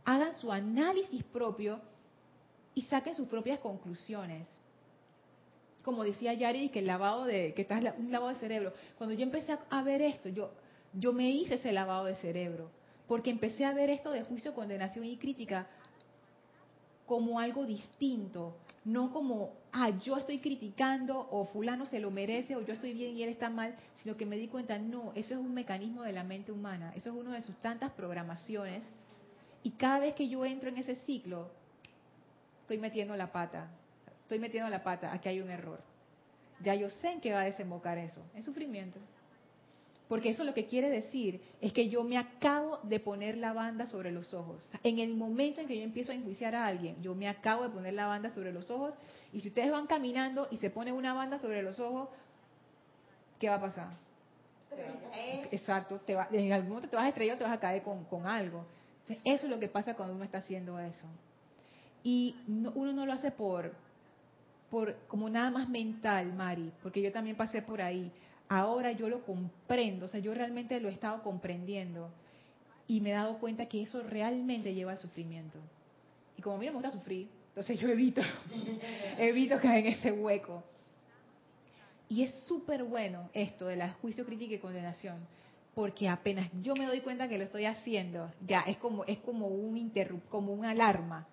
hagan 0.04 0.34
su 0.34 0.52
análisis 0.52 1.24
propio 1.26 1.80
y 2.74 2.82
saquen 2.82 3.14
sus 3.14 3.28
propias 3.28 3.60
conclusiones 3.60 4.48
como 5.84 6.04
decía 6.04 6.34
Yari, 6.34 6.70
que 6.70 6.80
el 6.80 6.88
lavado 6.88 7.26
de, 7.26 7.54
que 7.54 7.64
estás 7.64 7.84
un 7.98 8.12
lavado 8.12 8.34
de 8.34 8.40
cerebro. 8.40 8.74
Cuando 8.98 9.16
yo 9.16 9.24
empecé 9.24 9.52
a, 9.52 9.60
a 9.70 9.84
ver 9.84 10.02
esto, 10.02 10.30
yo, 10.30 10.52
yo 10.94 11.14
me 11.14 11.30
hice 11.30 11.56
ese 11.56 11.72
lavado 11.72 12.06
de 12.06 12.16
cerebro, 12.16 12.70
porque 13.08 13.30
empecé 13.30 13.66
a 13.66 13.74
ver 13.74 13.90
esto 13.90 14.12
de 14.12 14.24
juicio, 14.24 14.54
condenación 14.54 15.06
y 15.06 15.18
crítica 15.18 15.68
como 17.06 17.40
algo 17.40 17.66
distinto 17.66 18.56
no 18.86 19.14
como, 19.14 19.54
ah, 19.72 19.90
yo 19.90 20.18
estoy 20.18 20.40
criticando 20.40 21.28
o 21.32 21.46
fulano 21.46 21.86
se 21.86 22.00
lo 22.00 22.12
merece 22.12 22.56
o 22.56 22.62
yo 22.62 22.74
estoy 22.74 22.94
bien 22.94 23.16
y 23.16 23.24
él 23.24 23.30
está 23.30 23.50
mal, 23.50 23.76
sino 23.96 24.18
que 24.18 24.26
me 24.26 24.38
di 24.38 24.48
cuenta, 24.48 24.78
no, 24.78 25.12
eso 25.16 25.34
es 25.34 25.40
un 25.40 25.54
mecanismo 25.54 26.04
de 26.04 26.12
la 26.12 26.24
mente 26.24 26.52
humana, 26.52 26.92
eso 26.96 27.10
es 27.12 27.16
una 27.16 27.36
de 27.36 27.42
sus 27.42 27.56
tantas 27.58 27.92
programaciones 27.94 28.92
y 29.64 29.72
cada 29.72 30.00
vez 30.00 30.16
que 30.16 30.28
yo 30.28 30.46
entro 30.46 30.70
en 30.70 30.78
ese 30.78 30.96
ciclo, 30.96 31.50
estoy 32.62 32.78
metiendo 32.78 33.16
la 33.16 33.32
pata, 33.32 33.70
estoy 34.24 34.40
metiendo 34.40 34.70
la 34.70 34.84
pata, 34.84 35.14
aquí 35.14 35.30
hay 35.30 35.40
un 35.40 35.50
error. 35.50 35.80
Ya 36.62 36.76
yo 36.76 36.90
sé 36.90 37.12
en 37.12 37.22
qué 37.22 37.32
va 37.32 37.42
a 37.42 37.46
desembocar 37.46 37.98
eso, 37.98 38.22
en 38.34 38.44
sufrimiento. 38.44 39.00
Porque 40.08 40.30
eso 40.30 40.44
lo 40.44 40.54
que 40.54 40.66
quiere 40.66 40.90
decir 40.90 41.42
es 41.62 41.74
que 41.74 41.90
yo 41.90 42.04
me 42.04 42.18
acabo 42.18 42.80
de 42.84 43.00
poner 43.00 43.38
la 43.38 43.54
banda 43.54 43.88
sobre 43.88 44.12
los 44.12 44.34
ojos. 44.34 44.64
En 44.84 45.00
el 45.00 45.16
momento 45.16 45.62
en 45.62 45.68
que 45.68 45.78
yo 45.78 45.84
empiezo 45.84 46.12
a 46.12 46.16
enjuiciar 46.16 46.56
a 46.56 46.66
alguien, 46.66 47.02
yo 47.02 47.16
me 47.16 47.28
acabo 47.28 47.64
de 47.64 47.70
poner 47.70 47.94
la 47.94 48.08
banda 48.08 48.30
sobre 48.34 48.52
los 48.52 48.70
ojos. 48.70 48.94
Y 49.32 49.40
si 49.40 49.48
ustedes 49.48 49.72
van 49.72 49.88
caminando 49.88 50.48
y 50.52 50.58
se 50.58 50.70
pone 50.70 50.92
una 50.92 51.14
banda 51.14 51.40
sobre 51.40 51.64
los 51.64 51.80
ojos, 51.80 52.10
¿qué 53.40 53.50
va 53.50 53.56
a 53.56 53.62
pasar? 53.62 53.90
Exacto, 55.52 56.00
te 56.00 56.16
va, 56.16 56.28
en 56.32 56.52
algún 56.52 56.70
momento 56.70 56.90
te 56.90 56.96
vas 56.96 57.06
a 57.06 57.10
estrellar 57.10 57.36
o 57.36 57.38
te 57.40 57.44
vas 57.46 57.54
a 57.54 57.60
caer 57.60 57.82
con, 57.82 58.04
con 58.06 58.28
algo. 58.28 58.66
Entonces, 59.02 59.22
eso 59.26 59.46
es 59.46 59.52
lo 59.52 59.60
que 59.60 59.68
pasa 59.68 59.96
cuando 59.96 60.16
uno 60.16 60.24
está 60.24 60.40
haciendo 60.40 60.80
eso. 60.80 61.08
Y 62.04 62.36
uno 62.48 62.94
no 62.94 63.06
lo 63.06 63.14
hace 63.14 63.32
por, 63.32 63.74
por 64.74 64.96
como 65.08 65.30
nada 65.30 65.52
más 65.52 65.70
mental, 65.70 66.34
Mari, 66.34 66.72
porque 66.82 67.00
yo 67.00 67.12
también 67.12 67.36
pasé 67.36 67.62
por 67.62 67.80
ahí 67.80 68.12
ahora 68.50 68.92
yo 68.92 69.08
lo 69.08 69.24
comprendo, 69.24 70.06
o 70.06 70.08
sea, 70.08 70.20
yo 70.20 70.34
realmente 70.34 70.80
lo 70.80 70.90
he 70.90 70.94
estado 70.94 71.22
comprendiendo 71.22 72.10
y 72.88 73.00
me 73.00 73.12
he 73.12 73.14
dado 73.14 73.38
cuenta 73.38 73.68
que 73.68 73.84
eso 73.84 74.02
realmente 74.02 74.74
lleva 74.74 74.94
al 74.94 74.98
sufrimiento. 74.98 75.60
Y 76.40 76.42
como 76.42 76.56
a 76.56 76.60
mí 76.60 76.66
no 76.66 76.72
me 76.72 76.80
gusta 76.80 76.98
sufrir, 76.98 77.28
entonces 77.50 77.80
yo 77.80 77.88
evito, 77.88 78.24
evito 79.20 79.60
caer 79.60 79.86
en 79.86 79.94
ese 79.94 80.12
hueco. 80.12 80.64
Y 82.10 82.24
es 82.24 82.34
súper 82.48 82.84
bueno 82.84 83.30
esto 83.32 83.68
de 83.68 83.76
la 83.76 83.92
juicio, 83.94 84.26
crítica 84.26 84.56
y 84.56 84.58
condenación, 84.58 85.18
porque 85.76 86.10
apenas 86.10 86.50
yo 86.64 86.76
me 86.76 86.88
doy 86.88 87.02
cuenta 87.02 87.28
que 87.28 87.38
lo 87.38 87.44
estoy 87.44 87.66
haciendo, 87.66 88.28
ya 88.44 88.62
es 88.62 88.78
como 88.78 89.06
es 89.06 89.20
como 89.20 89.50
un 89.50 89.78
interrupt, 89.78 90.28
como 90.30 90.52
una 90.52 90.72
alarma. 90.72 91.28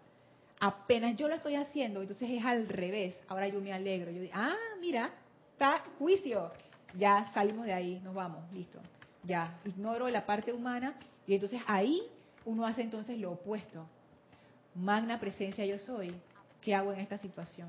Apenas 0.61 1.17
yo 1.17 1.27
lo 1.27 1.35
estoy 1.35 1.57
haciendo, 1.57 2.03
entonces 2.03 2.29
es 2.31 2.45
al 2.45 2.69
revés. 2.69 3.19
Ahora 3.29 3.49
yo 3.49 3.61
me 3.61 3.73
alegro. 3.73 4.11
Yo 4.11 4.21
digo, 4.21 4.35
ah, 4.37 4.55
mira, 4.81 5.11
está 5.55 5.83
juicio 5.99 6.53
ya 6.99 7.31
salimos 7.33 7.67
de 7.67 7.73
ahí, 7.73 8.01
nos 8.03 8.15
vamos, 8.15 8.41
listo. 8.53 8.81
Ya, 9.23 9.59
ignoro 9.65 10.09
la 10.09 10.25
parte 10.27 10.53
humana 10.53 10.95
y 11.27 11.35
entonces 11.35 11.61
ahí 11.67 12.03
uno 12.45 12.67
hace 12.67 12.83
entonces 12.83 13.19
lo 13.19 13.33
opuesto. 13.33 13.87
Magna 14.75 15.21
presencia 15.21 15.65
yo 15.67 15.79
soy. 15.79 16.15
¿Qué 16.61 16.75
hago 16.75 16.93
en 16.93 17.01
esta 17.01 17.19
situación? 17.19 17.69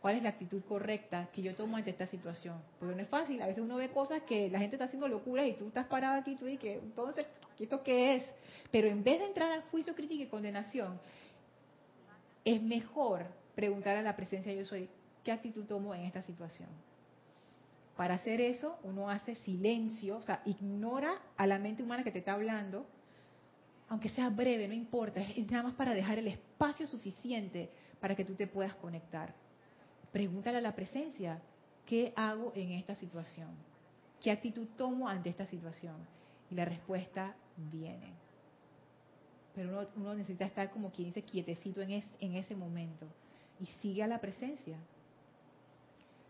¿Cuál 0.00 0.16
es 0.16 0.22
la 0.22 0.28
actitud 0.30 0.62
correcta 0.62 1.28
que 1.32 1.42
yo 1.42 1.54
tomo 1.54 1.76
ante 1.76 1.90
esta 1.90 2.06
situación? 2.06 2.60
Porque 2.78 2.94
no 2.94 3.02
es 3.02 3.08
fácil. 3.08 3.42
A 3.42 3.46
veces 3.46 3.62
uno 3.62 3.76
ve 3.76 3.90
cosas 3.90 4.22
que 4.22 4.48
la 4.48 4.60
gente 4.60 4.76
está 4.76 4.84
haciendo 4.84 5.08
locuras 5.08 5.46
y 5.46 5.54
tú 5.54 5.68
estás 5.68 5.86
parado 5.86 6.20
aquí 6.20 6.32
y 6.32 6.36
tú 6.36 6.44
dices, 6.44 6.80
entonces, 6.82 7.26
¿esto 7.58 7.82
qué 7.82 8.16
es? 8.16 8.24
Pero 8.70 8.88
en 8.88 9.02
vez 9.02 9.18
de 9.18 9.26
entrar 9.26 9.50
al 9.50 9.62
juicio, 9.62 9.94
crítica 9.94 10.22
y 10.22 10.26
condenación, 10.26 11.00
es 12.46 12.62
mejor 12.62 13.26
preguntar 13.56 13.96
a 13.96 14.02
la 14.02 14.14
presencia 14.14 14.54
yo 14.54 14.64
soy, 14.64 14.88
¿qué 15.24 15.32
actitud 15.32 15.64
tomo 15.66 15.92
en 15.94 16.04
esta 16.04 16.22
situación? 16.22 16.68
Para 17.96 18.14
hacer 18.14 18.40
eso, 18.40 18.78
uno 18.84 19.10
hace 19.10 19.34
silencio, 19.34 20.18
o 20.18 20.22
sea, 20.22 20.42
ignora 20.44 21.12
a 21.36 21.46
la 21.46 21.58
mente 21.58 21.82
humana 21.82 22.04
que 22.04 22.12
te 22.12 22.20
está 22.20 22.34
hablando, 22.34 22.86
aunque 23.88 24.10
sea 24.10 24.28
breve, 24.28 24.68
no 24.68 24.74
importa, 24.74 25.20
es 25.20 25.50
nada 25.50 25.64
más 25.64 25.72
para 25.72 25.92
dejar 25.92 26.18
el 26.18 26.28
espacio 26.28 26.86
suficiente 26.86 27.68
para 28.00 28.14
que 28.14 28.24
tú 28.24 28.34
te 28.34 28.46
puedas 28.46 28.76
conectar. 28.76 29.34
Pregúntale 30.12 30.58
a 30.58 30.60
la 30.60 30.76
presencia, 30.76 31.42
¿qué 31.84 32.12
hago 32.14 32.52
en 32.54 32.72
esta 32.72 32.94
situación? 32.94 33.48
¿Qué 34.20 34.30
actitud 34.30 34.68
tomo 34.76 35.08
ante 35.08 35.30
esta 35.30 35.46
situación? 35.46 35.96
Y 36.48 36.54
la 36.54 36.64
respuesta 36.64 37.34
viene. 37.56 38.25
Pero 39.56 39.88
uno, 39.96 40.14
necesita 40.14 40.44
estar 40.44 40.70
como 40.70 40.92
quien 40.92 41.08
dice 41.08 41.22
quietecito 41.22 41.80
en, 41.80 42.04
en 42.20 42.34
ese 42.36 42.54
momento 42.54 43.06
y 43.58 43.66
sigue 43.80 44.02
a 44.02 44.06
la 44.06 44.20
presencia. 44.20 44.76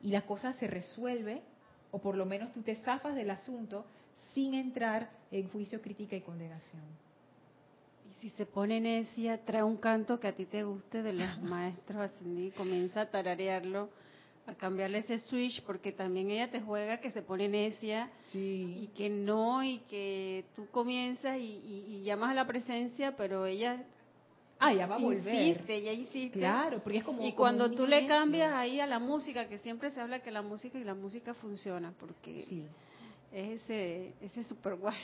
Y 0.00 0.10
la 0.10 0.22
cosa 0.22 0.52
se 0.54 0.68
resuelve 0.68 1.42
o 1.90 1.98
por 1.98 2.16
lo 2.16 2.24
menos 2.24 2.52
tú 2.52 2.62
te 2.62 2.76
zafas 2.76 3.14
del 3.14 3.30
asunto 3.30 3.84
sin 4.32 4.54
entrar 4.54 5.10
en 5.30 5.48
juicio, 5.48 5.82
crítica 5.82 6.16
y 6.16 6.20
condenación. 6.20 6.82
Y 8.08 8.20
si 8.20 8.30
se 8.30 8.46
pone 8.46 8.80
necia, 8.80 9.44
trae 9.44 9.62
un 9.62 9.76
canto 9.76 10.20
que 10.20 10.28
a 10.28 10.36
ti 10.36 10.44
te 10.44 10.62
guste 10.62 11.02
de 11.02 11.12
los 11.12 11.42
maestros 11.42 11.98
ascendidos 11.98 12.54
y 12.54 12.56
comienza 12.56 13.02
a 13.02 13.10
tararearlo, 13.10 13.90
a 14.46 14.54
cambiarle 14.54 14.98
ese 14.98 15.18
switch, 15.18 15.62
porque 15.64 15.92
también 15.92 16.30
ella 16.30 16.50
te 16.50 16.60
juega 16.60 17.00
que 17.00 17.10
se 17.10 17.22
pone 17.22 17.48
necia 17.48 18.10
y 18.32 18.88
que 18.96 19.08
no, 19.10 19.62
y 19.62 19.80
que 19.80 20.44
tú 20.54 20.66
comienzas 20.70 21.38
y 21.38 22.02
llamas 22.04 22.30
a 22.30 22.34
la 22.34 22.46
presencia, 22.46 23.16
pero 23.16 23.46
ella 23.46 23.84
Ah, 24.58 24.72
ya 24.72 24.86
va 24.86 24.96
a 24.96 24.98
volver. 24.98 25.34
Insiste, 25.34 25.82
ya 25.82 25.92
insiste. 25.92 26.38
Claro, 26.38 26.80
porque 26.82 26.98
es 26.98 27.04
como. 27.04 27.22
Y 27.22 27.32
cuando 27.32 27.70
tú 27.70 27.86
le 27.86 28.06
cambias 28.06 28.52
ahí 28.54 28.80
a 28.80 28.86
la 28.86 28.98
música, 28.98 29.48
que 29.48 29.58
siempre 29.58 29.90
se 29.90 30.00
habla 30.00 30.20
que 30.20 30.30
la 30.30 30.42
música 30.42 30.78
y 30.78 30.84
la 30.84 30.94
música 30.94 31.34
funciona, 31.34 31.92
porque 31.98 32.40
es 32.40 32.52
ese, 33.32 34.14
ese 34.20 34.44
super 34.44 34.76
guay. 34.76 34.96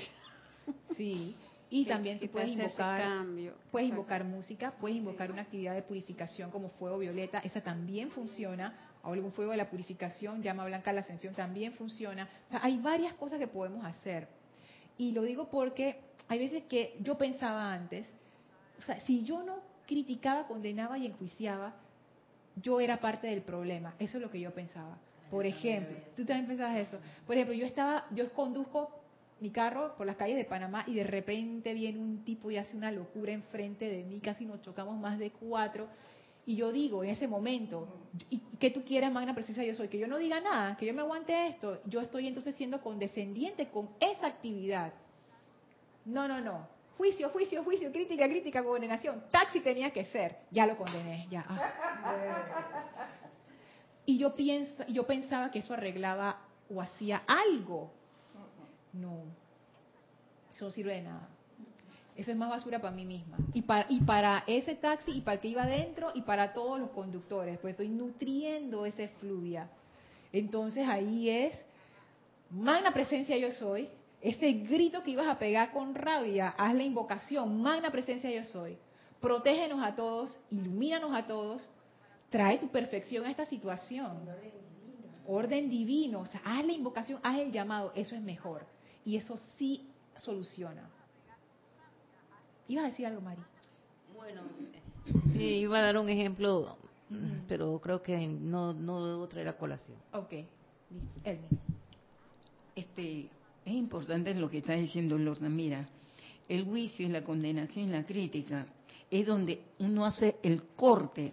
Sí. 0.97 1.34
Y 1.70 1.86
también 1.86 2.20
que 2.20 2.28
puedes 2.28 2.51
invocar, 2.51 3.24
puedes 3.72 3.88
invocar 3.88 4.24
música, 4.24 4.74
puedes 4.78 4.97
invocar 4.97 5.32
una 5.32 5.43
actividad 5.43 5.74
de 5.74 5.82
purificación 5.82 6.51
como 6.51 6.68
fuego 6.68 6.99
violeta, 6.99 7.38
esa 7.40 7.62
también 7.62 8.11
funciona. 8.11 8.91
O 9.03 9.12
algún 9.12 9.32
fuego 9.32 9.50
de 9.50 9.57
la 9.57 9.68
purificación, 9.68 10.42
llama 10.42 10.64
blanca 10.64 10.92
la 10.92 11.00
ascensión 11.00 11.34
también 11.34 11.72
funciona. 11.72 12.28
O 12.46 12.50
sea, 12.50 12.61
hay 12.62 12.78
varias 12.78 13.14
cosas 13.14 13.38
que 13.38 13.48
podemos 13.48 13.84
hacer. 13.84 14.28
Y 14.96 15.12
lo 15.12 15.22
digo 15.22 15.48
porque 15.48 15.98
hay 16.28 16.38
veces 16.38 16.64
que 16.64 16.96
yo 17.00 17.18
pensaba 17.18 17.72
antes 17.72 18.07
o 18.82 18.84
sea, 18.84 18.98
si 19.00 19.22
yo 19.22 19.44
no 19.44 19.61
criticaba, 19.86 20.48
condenaba 20.48 20.98
y 20.98 21.07
enjuiciaba, 21.07 21.72
yo 22.57 22.80
era 22.80 22.98
parte 22.98 23.28
del 23.28 23.42
problema. 23.42 23.94
Eso 24.00 24.18
es 24.18 24.22
lo 24.22 24.30
que 24.30 24.40
yo 24.40 24.50
pensaba. 24.50 24.98
Por 25.30 25.46
ejemplo, 25.46 25.96
tú 26.16 26.24
también 26.24 26.48
pensabas 26.48 26.78
eso. 26.78 26.98
Por 27.24 27.36
ejemplo, 27.36 27.55
yo 27.55 27.64
estaba, 27.64 28.07
yo 28.11 28.30
conduzco 28.32 28.90
mi 29.40 29.50
carro 29.50 29.94
por 29.96 30.07
las 30.07 30.16
calles 30.16 30.36
de 30.36 30.44
Panamá 30.44 30.84
y 30.88 30.94
de 30.94 31.05
repente 31.05 31.74
viene 31.74 32.00
un 32.00 32.24
tipo 32.24 32.50
y 32.50 32.57
hace 32.57 32.76
una 32.76 32.90
locura 32.90 33.32
enfrente 33.32 33.88
de 33.88 34.03
mí, 34.03 34.20
casi 34.20 34.44
nos 34.44 34.61
chocamos 34.62 34.98
más 34.98 35.16
de 35.18 35.30
cuatro. 35.30 35.86
Y 36.45 36.57
yo 36.57 36.72
digo 36.72 37.05
en 37.05 37.11
ese 37.11 37.28
momento, 37.28 37.86
¿y 38.28 38.38
qué 38.59 38.70
tú 38.70 38.82
quieres, 38.84 39.12
magna 39.12 39.34
presencia 39.34 39.64
yo 39.64 39.74
soy? 39.74 39.88
Que 39.88 39.99
yo 39.99 40.09
no 40.09 40.18
diga 40.18 40.40
nada, 40.40 40.76
que 40.76 40.86
yo 40.86 40.95
me 40.95 41.03
aguante 41.03 41.47
esto. 41.47 41.80
Yo 41.86 42.01
estoy 42.01 42.26
entonces 42.26 42.57
siendo 42.57 42.80
condescendiente 42.80 43.68
con 43.68 43.90
esa 44.01 44.26
actividad. 44.26 44.93
No, 46.05 46.26
no, 46.26 46.40
no. 46.40 46.66
Juicio, 46.97 47.30
juicio, 47.30 47.62
juicio, 47.64 47.93
crítica, 47.93 48.28
crítica, 48.28 48.62
condenación. 48.64 49.24
Taxi 49.30 49.61
tenía 49.61 49.90
que 49.90 50.05
ser. 50.07 50.36
Ya 50.51 50.66
lo 50.66 50.76
condené, 50.76 51.26
ya. 51.30 51.45
Ah. 51.49 53.09
Y 54.05 54.18
yo 54.18 54.34
pienso, 54.34 54.84
yo 54.88 55.07
pensaba 55.07 55.51
que 55.51 55.61
eso 55.61 55.74
arreglaba 55.74 56.40
o 56.68 56.80
hacía 56.80 57.22
algo. 57.26 57.93
No. 58.93 59.22
Eso 60.53 60.66
no 60.66 60.70
sirve 60.70 60.95
de 60.95 61.03
nada. 61.03 61.28
Eso 62.17 62.31
es 62.31 62.37
más 62.37 62.51
basura 62.51 62.79
para 62.79 62.95
mí 62.95 63.05
misma. 63.05 63.39
Y 63.55 63.63
para, 63.63 63.87
y 63.89 64.01
para 64.01 64.45
ese 64.47 64.75
taxi, 64.75 65.13
y 65.13 65.21
para 65.23 65.37
el 65.37 65.41
que 65.41 65.49
iba 65.49 65.63
adentro, 65.63 66.11
y 66.15 66.23
para 66.23 66.53
todos 66.53 66.79
los 66.79 66.91
conductores. 66.91 67.59
Pues 67.59 67.73
estoy 67.73 67.89
nutriendo 67.89 68.85
ese 68.85 69.09
fluvia. 69.09 69.69
Entonces 70.33 70.87
ahí 70.89 71.29
es, 71.31 71.59
magna 72.51 72.93
presencia 72.93 73.37
yo 73.37 73.51
soy, 73.51 73.89
ese 74.21 74.53
grito 74.53 75.03
que 75.03 75.11
ibas 75.11 75.27
a 75.27 75.39
pegar 75.39 75.73
con 75.73 75.95
rabia, 75.95 76.55
haz 76.57 76.75
la 76.75 76.85
invocación, 76.85 77.61
magna 77.61 77.91
presencia 77.91 78.31
yo 78.31 78.45
soy. 78.45 78.77
Protégenos 79.21 79.83
a 79.83 79.95
todos, 79.95 80.39
ilumínanos 80.51 81.15
a 81.15 81.27
todos, 81.27 81.69
trae 82.31 82.59
tu 82.59 82.69
perfección 82.69 83.25
a 83.27 83.31
esta 83.31 83.47
situación. 83.47 84.29
Orden 85.27 85.69
divino. 85.71 86.21
o 86.21 86.27
sea, 86.27 86.41
haz 86.45 86.65
la 86.65 86.73
invocación, 86.73 87.21
haz 87.23 87.39
el 87.39 87.53
llamado, 87.53 87.93
eso 87.95 88.15
es 88.15 88.23
mejor. 88.23 88.67
Y 89.05 89.17
eso 89.17 89.37
sí 89.57 89.89
soluciona. 90.17 90.89
¿Ibas 92.69 92.85
a 92.85 92.89
decir 92.89 93.07
algo, 93.07 93.21
Mari? 93.21 93.43
Bueno, 94.15 94.43
iba 95.35 95.79
a 95.79 95.83
dar 95.83 95.99
un 95.99 96.09
ejemplo, 96.09 96.77
pero 97.49 97.79
creo 97.81 98.03
que 98.03 98.27
no, 98.27 98.73
no 98.73 99.07
debo 99.07 99.29
traer 99.29 99.49
a 99.49 99.57
colación. 99.57 99.97
Ok, 100.13 100.33
Este, 102.75 103.29
es 103.65 103.73
importante 103.73 104.35
lo 104.35 104.49
que 104.49 104.59
está 104.59 104.75
diciendo 104.75 105.19
Lorna. 105.19 105.49
Mira, 105.49 105.89
el 106.49 106.65
juicio 106.65 107.07
y 107.07 107.11
la 107.11 107.23
condenación 107.23 107.89
y 107.89 107.91
la 107.91 108.05
crítica 108.05 108.67
es 109.11 109.27
donde 109.27 109.63
uno 109.79 110.07
hace 110.07 110.37
el 110.43 110.63
corte 110.77 111.33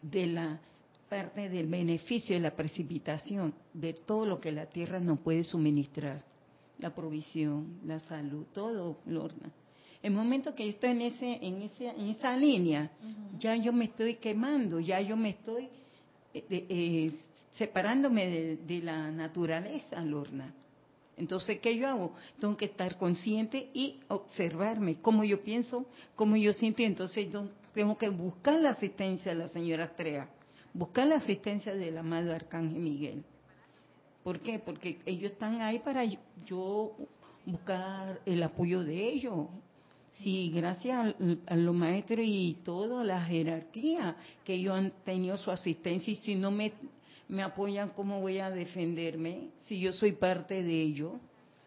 de 0.00 0.26
la 0.26 0.60
parte 1.08 1.48
del 1.48 1.66
beneficio 1.66 2.36
de 2.36 2.42
la 2.42 2.54
precipitación 2.54 3.54
de 3.72 3.94
todo 3.94 4.26
lo 4.26 4.40
que 4.40 4.52
la 4.52 4.66
tierra 4.66 5.00
nos 5.00 5.18
puede 5.20 5.42
suministrar, 5.42 6.22
la 6.78 6.94
provisión, 6.94 7.80
la 7.84 7.98
salud, 8.00 8.46
todo, 8.52 8.98
Lorna. 9.06 9.50
El 10.02 10.12
momento 10.12 10.54
que 10.54 10.64
yo 10.64 10.70
estoy 10.70 10.90
en 10.90 11.02
ese, 11.02 11.38
en 11.44 11.62
ese, 11.62 11.88
en 11.88 12.08
esa 12.08 12.36
línea, 12.36 12.90
ya 13.38 13.56
yo 13.56 13.72
me 13.72 13.86
estoy 13.86 14.14
quemando, 14.14 14.78
ya 14.78 15.00
yo 15.00 15.16
me 15.16 15.30
estoy 15.30 15.68
eh, 16.34 16.44
eh, 16.50 17.12
separándome 17.54 18.26
de, 18.28 18.56
de 18.58 18.80
la 18.80 19.10
naturaleza, 19.10 20.00
Lorna. 20.00 20.54
Entonces, 21.16 21.58
¿qué 21.58 21.76
yo 21.76 21.88
hago? 21.88 22.12
Tengo 22.38 22.56
que 22.56 22.66
estar 22.66 22.96
consciente 22.96 23.70
y 23.74 23.98
observarme 24.06 25.00
cómo 25.00 25.24
yo 25.24 25.42
pienso, 25.42 25.84
cómo 26.14 26.36
yo 26.36 26.52
siento. 26.52 26.82
Entonces 26.82 27.30
yo 27.32 27.48
tengo 27.74 27.98
que 27.98 28.08
buscar 28.08 28.60
la 28.60 28.70
asistencia 28.70 29.32
de 29.32 29.38
la 29.38 29.48
señora 29.48 29.84
Astrea, 29.84 30.28
buscar 30.72 31.08
la 31.08 31.16
asistencia 31.16 31.74
del 31.74 31.98
amado 31.98 32.32
Arcángel 32.32 32.80
Miguel. 32.80 33.24
¿Por 34.22 34.40
qué? 34.40 34.60
Porque 34.60 34.98
ellos 35.06 35.32
están 35.32 35.60
ahí 35.60 35.80
para 35.80 36.04
yo 36.44 36.92
buscar 37.44 38.20
el 38.24 38.42
apoyo 38.42 38.84
de 38.84 39.08
ellos. 39.08 39.46
Sí, 40.12 40.50
gracias 40.54 41.14
a, 41.46 41.54
los 41.56 41.74
maestros 41.74 42.20
y 42.24 42.58
toda 42.64 43.04
la 43.04 43.20
jerarquía 43.24 44.16
que 44.44 44.54
ellos 44.54 44.74
han 44.74 44.90
tenido 45.04 45.36
su 45.36 45.50
asistencia 45.50 46.12
y 46.12 46.16
si 46.16 46.34
no 46.34 46.50
me 46.50 46.72
me 47.28 47.42
apoyan, 47.42 47.90
¿cómo 47.90 48.22
voy 48.22 48.38
a 48.38 48.48
defenderme? 48.50 49.50
Si 49.66 49.78
yo 49.78 49.92
soy 49.92 50.12
parte 50.12 50.62
de 50.62 50.80
ello, 50.80 51.20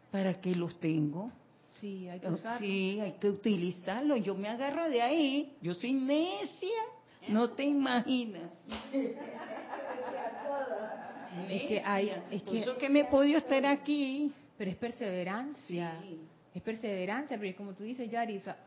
¿para 0.10 0.42
qué 0.42 0.56
los 0.56 0.76
tengo? 0.80 1.32
Sí, 1.70 2.10
hay 2.10 2.20
que 2.20 2.28
Oh, 2.28 2.32
usarlo. 2.32 2.66
Sí, 2.66 3.00
hay 3.00 3.12
que 3.14 3.30
utilizarlo. 3.30 4.16
Yo 4.18 4.34
me 4.34 4.50
agarro 4.50 4.90
de 4.90 5.02
ahí. 5.04 5.54
Yo 5.62 5.76
soy 5.76 5.94
necia. 5.94 6.82
No 7.28 7.52
te 7.52 7.64
imaginas. 7.64 8.50
Es 11.50 11.62
que 11.64 11.82
hay- 11.84 12.12
es 12.32 12.42
Por 12.44 12.54
que- 12.54 12.60
eso 12.60 12.78
que 12.78 12.90
me 12.90 13.02
he 13.02 13.06
podido 13.06 13.38
estar 13.38 13.66
aquí. 13.66 14.32
Pero 14.58 14.72
es 14.72 14.78
perseverancia. 14.78 15.98
Sí. 16.02 16.18
Es 16.54 16.62
perseverancia, 16.62 17.38
porque 17.38 17.56
como 17.56 17.74
tú 17.74 17.84
dices, 17.84 18.10
Yari, 18.10 18.38
o 18.38 18.42
sea, 18.42 18.58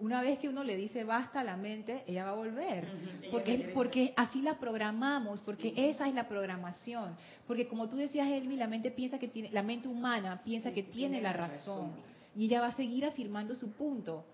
una 0.00 0.22
vez 0.22 0.38
que 0.38 0.48
uno 0.48 0.62
le 0.62 0.76
dice 0.76 1.02
basta 1.04 1.40
a 1.40 1.44
la 1.44 1.56
mente, 1.56 2.04
ella 2.06 2.24
va 2.24 2.30
a 2.30 2.34
volver. 2.34 2.84
Porque, 3.30 3.52
porque 3.74 4.12
así 4.16 4.42
la 4.42 4.54
programamos, 4.58 5.40
porque 5.42 5.72
esa 5.76 6.06
es 6.08 6.14
la 6.14 6.28
programación. 6.28 7.16
Porque 7.46 7.66
como 7.68 7.88
tú 7.88 7.96
decías, 7.96 8.28
Elmi, 8.28 8.56
la 8.56 8.68
mente 8.68 8.90
piensa 8.90 9.18
que 9.18 9.28
tiene, 9.28 9.50
la 9.50 9.62
mente 9.62 9.88
humana 9.88 10.40
piensa 10.44 10.72
que 10.72 10.82
tiene 10.84 11.20
la 11.20 11.32
razón. 11.32 11.92
Y 12.36 12.44
ella 12.46 12.60
va 12.60 12.68
a 12.68 12.76
seguir 12.76 13.04
afirmando 13.06 13.54
su 13.56 13.72
punto. 13.72 14.24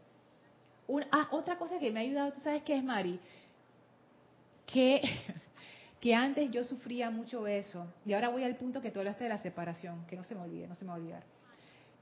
Un- 0.87 1.05
ah, 1.13 1.29
otra 1.31 1.57
cosa 1.57 1.79
que 1.79 1.91
me 1.91 2.01
ha 2.01 2.03
ayudado, 2.03 2.33
¿tú 2.33 2.41
sabes 2.41 2.63
qué 2.63 2.77
es, 2.77 2.85
Mari? 2.85 3.19
Que, 4.67 5.01
que 6.01 6.15
antes 6.15 6.51
yo 6.51 6.65
sufría 6.65 7.11
mucho 7.11 7.47
eso. 7.47 7.87
Y 8.05 8.13
ahora 8.13 8.29
voy 8.29 8.45
al 8.45 8.57
punto 8.57 8.81
que 8.83 8.91
tú 8.91 8.99
hablaste 8.99 9.25
de 9.25 9.31
la 9.31 9.39
separación, 9.39 10.05
que 10.07 10.17
no 10.17 10.25
se 10.25 10.35
me 10.35 10.43
olvide, 10.43 10.67
no 10.67 10.75
se 10.75 10.85
me 10.85 10.91
va 10.91 10.97
a 10.97 10.99
olvidar. 10.99 11.23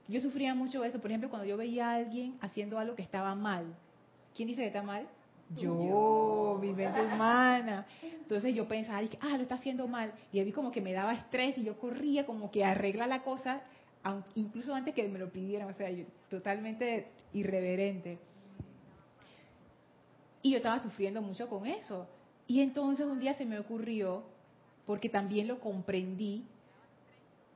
Yo 0.09 0.21
sufría 0.21 0.55
mucho 0.55 0.85
eso, 0.85 1.01
por 1.01 1.11
ejemplo, 1.11 1.31
cuando 1.31 1.47
yo 1.47 1.57
veía 1.57 1.91
a 1.91 1.95
alguien 1.95 2.37
haciendo 2.41 2.79
algo 2.79 2.95
que 2.95 3.03
estaba 3.03 3.35
mal. 3.35 3.67
¿Quién 4.35 4.49
dice 4.49 4.63
que 4.63 4.69
está 4.69 4.83
mal? 4.83 5.07
Yo, 5.57 6.59
mi 6.61 6.73
mente 6.73 7.01
humana. 7.03 7.87
Entonces 8.03 8.55
yo 8.55 8.67
pensaba, 8.67 9.01
ah, 9.21 9.37
lo 9.37 9.43
está 9.43 9.57
haciendo 9.57 9.87
mal. 9.87 10.13
Y 10.33 10.41
a 10.41 10.45
mí 10.45 10.53
como 10.53 10.71
que 10.71 10.81
me 10.81 10.93
daba 10.93 11.13
estrés 11.13 11.59
y 11.59 11.65
yo 11.65 11.79
corría 11.79 12.25
como 12.25 12.51
que 12.51 12.65
a 12.65 12.71
arreglar 12.71 13.09
la 13.09 13.23
cosa, 13.23 13.61
incluso 14.35 14.75
antes 14.75 14.95
que 14.95 15.07
me 15.09 15.19
lo 15.19 15.31
pidieran, 15.31 15.69
o 15.69 15.75
sea, 15.75 15.91
yo, 15.91 16.05
totalmente 16.31 17.09
irreverente. 17.33 18.19
Y 20.43 20.53
yo 20.53 20.57
estaba 20.57 20.79
sufriendo 20.81 21.23
mucho 21.23 21.49
con 21.49 21.67
eso. 21.67 22.09
Y 22.47 22.61
entonces 22.61 23.07
un 23.07 23.21
día 23.21 23.35
se 23.35 23.47
me 23.47 23.59
ocurrió, 23.59 24.25
porque 24.87 25.09
también 25.09 25.47
lo 25.47 25.61
comprendí, 25.61 26.45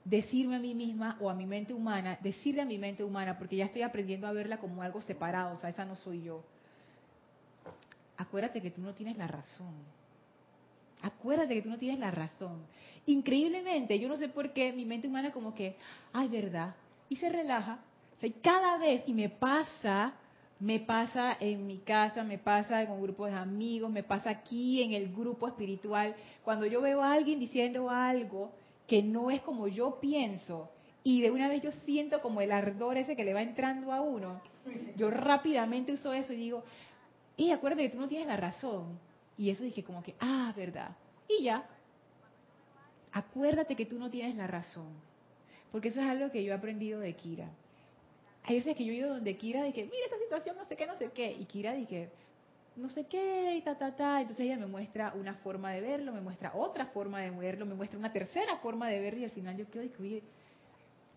decirme 0.07 0.57
a 0.57 0.61
mí 0.61 0.73
misma 0.73 1.17
o 1.21 1.29
a 1.29 1.35
mi 1.35 1.47
mente 1.47 1.75
humana, 1.75 2.17
decirle 2.23 2.63
a 2.63 2.65
mi 2.65 2.79
mente 2.79 3.03
humana, 3.03 3.37
porque 3.37 3.57
ya 3.57 3.65
estoy 3.65 3.83
aprendiendo 3.83 4.29
a 4.29 4.33
verla 4.33 4.59
como 4.59 4.83
algo 4.83 5.03
separado, 5.03 5.57
o 5.57 5.59
sea, 5.59 5.71
esa 5.71 5.85
no 5.85 5.97
soy 5.97 6.23
yo. 6.23 6.45
Acuérdate 8.17 8.63
que 8.63 8.71
tú 8.71 8.81
no 8.81 8.95
tienes 8.95 9.17
la 9.19 9.27
razón. 9.27 9.75
Acuérdate 11.03 11.55
que 11.55 11.63
tú 11.63 11.71
no 11.71 11.79
tienes 11.79 11.99
la 11.99 12.13
razón. 12.13 12.63
Increíblemente, 13.07 13.99
yo 13.99 14.09
no 14.09 14.17
sé 14.17 14.29
por 14.29 14.53
qué 14.53 14.73
mi 14.73 14.85
mente 14.85 15.09
humana 15.09 15.33
como 15.33 15.55
que, 15.55 15.77
ay, 16.13 16.29
verdad, 16.29 16.77
y 17.09 17.17
se 17.17 17.29
relaja. 17.29 17.81
O 18.17 18.21
sea, 18.21 18.31
cada 18.43 18.79
vez, 18.79 19.03
y 19.07 19.13
me 19.13 19.29
pasa, 19.29 20.15
me 20.61 20.79
pasa 20.79 21.37
en 21.41 21.67
mi 21.67 21.79
casa, 21.79 22.23
me 22.23 22.39
pasa 22.39 22.81
en 22.81 22.93
un 22.93 23.03
grupo 23.03 23.27
de 23.27 23.33
amigos, 23.33 23.91
me 23.91 24.05
pasa 24.05 24.31
aquí 24.31 24.83
en 24.83 24.93
el 24.93 25.13
grupo 25.13 25.49
espiritual, 25.49 26.15
cuando 26.45 26.65
yo 26.65 26.81
veo 26.81 27.03
a 27.03 27.13
alguien 27.13 27.41
diciendo 27.41 27.91
algo 27.91 28.53
que 28.87 29.03
no 29.03 29.31
es 29.31 29.41
como 29.43 29.69
yo 29.69 29.99
pienso, 30.01 30.71
y 31.03 31.21
de 31.21 31.31
una 31.31 31.49
vez 31.49 31.63
yo 31.63 31.73
siento 31.85 32.21
como 32.21 32.41
el 32.41 32.51
ardor 32.51 32.97
ese 32.97 33.15
que 33.15 33.25
le 33.25 33.35
va 33.35 33.43
entrando 33.43 33.93
a 33.93 34.01
uno, 34.01 34.41
yo 34.97 35.11
rápidamente 35.11 35.93
uso 35.93 36.13
eso 36.13 36.33
y 36.33 36.37
digo, 36.37 36.65
y 37.37 37.51
acuérdate 37.51 37.85
que 37.85 37.97
tú 37.97 38.01
no 38.01 38.09
tienes 38.09 38.27
la 38.27 38.37
razón. 38.37 38.99
Y 39.39 39.51
eso 39.51 39.63
dije 39.63 39.85
como 39.85 40.03
que, 40.03 40.15
ah, 40.19 40.53
verdad. 40.57 40.97
Y 41.29 41.45
ya, 41.45 41.67
acuérdate 43.13 43.77
que 43.77 43.87
tú 43.87 43.99
no 43.99 44.11
tienes 44.11 44.35
la 44.37 44.47
razón. 44.47 44.89
Porque 45.71 45.89
eso 45.89 46.01
es 46.01 46.07
algo 46.07 46.31
que 46.31 46.43
yo 46.43 46.53
he 46.53 46.57
aprendido 46.57 47.01
de 47.01 47.15
Kira. 47.15 47.51
Hay 48.45 48.57
veces 48.57 48.77
que 48.77 48.85
yo 48.85 48.93
he 48.93 48.97
ido 48.97 49.15
donde 49.15 49.37
Kira 49.37 49.63
dije, 49.65 49.85
mira 49.85 50.05
esta 50.05 50.19
situación, 50.19 50.57
no 50.57 50.65
sé 50.65 50.77
qué, 50.77 50.87
no 50.87 50.95
sé 50.95 51.11
qué. 51.13 51.33
Y 51.39 51.45
Kira 51.45 51.75
dije, 51.75 52.11
no 52.77 52.89
sé 52.89 53.07
qué, 53.07 53.57
y 53.57 53.63
ta, 53.63 53.77
ta, 53.77 53.97
ta. 53.97 54.21
Entonces 54.21 54.45
ella 54.45 54.59
me 54.59 54.67
muestra 54.67 55.13
una 55.15 55.35
forma 55.35 55.73
de 55.73 55.81
verlo, 55.81 56.13
me 56.13 56.21
muestra 56.21 56.53
otra 56.55 56.87
forma 56.87 57.21
de 57.21 57.31
verlo, 57.31 57.67
me 57.67 57.75
muestra 57.75 57.99
una 57.99 58.13
tercera 58.13 58.59
forma 58.59 58.89
de 58.89 59.01
verlo 59.01 59.21
y 59.21 59.25
al 59.25 59.31
final 59.31 59.57
yo 59.57 59.69
quedo 59.71 59.85
oye, 60.01 60.23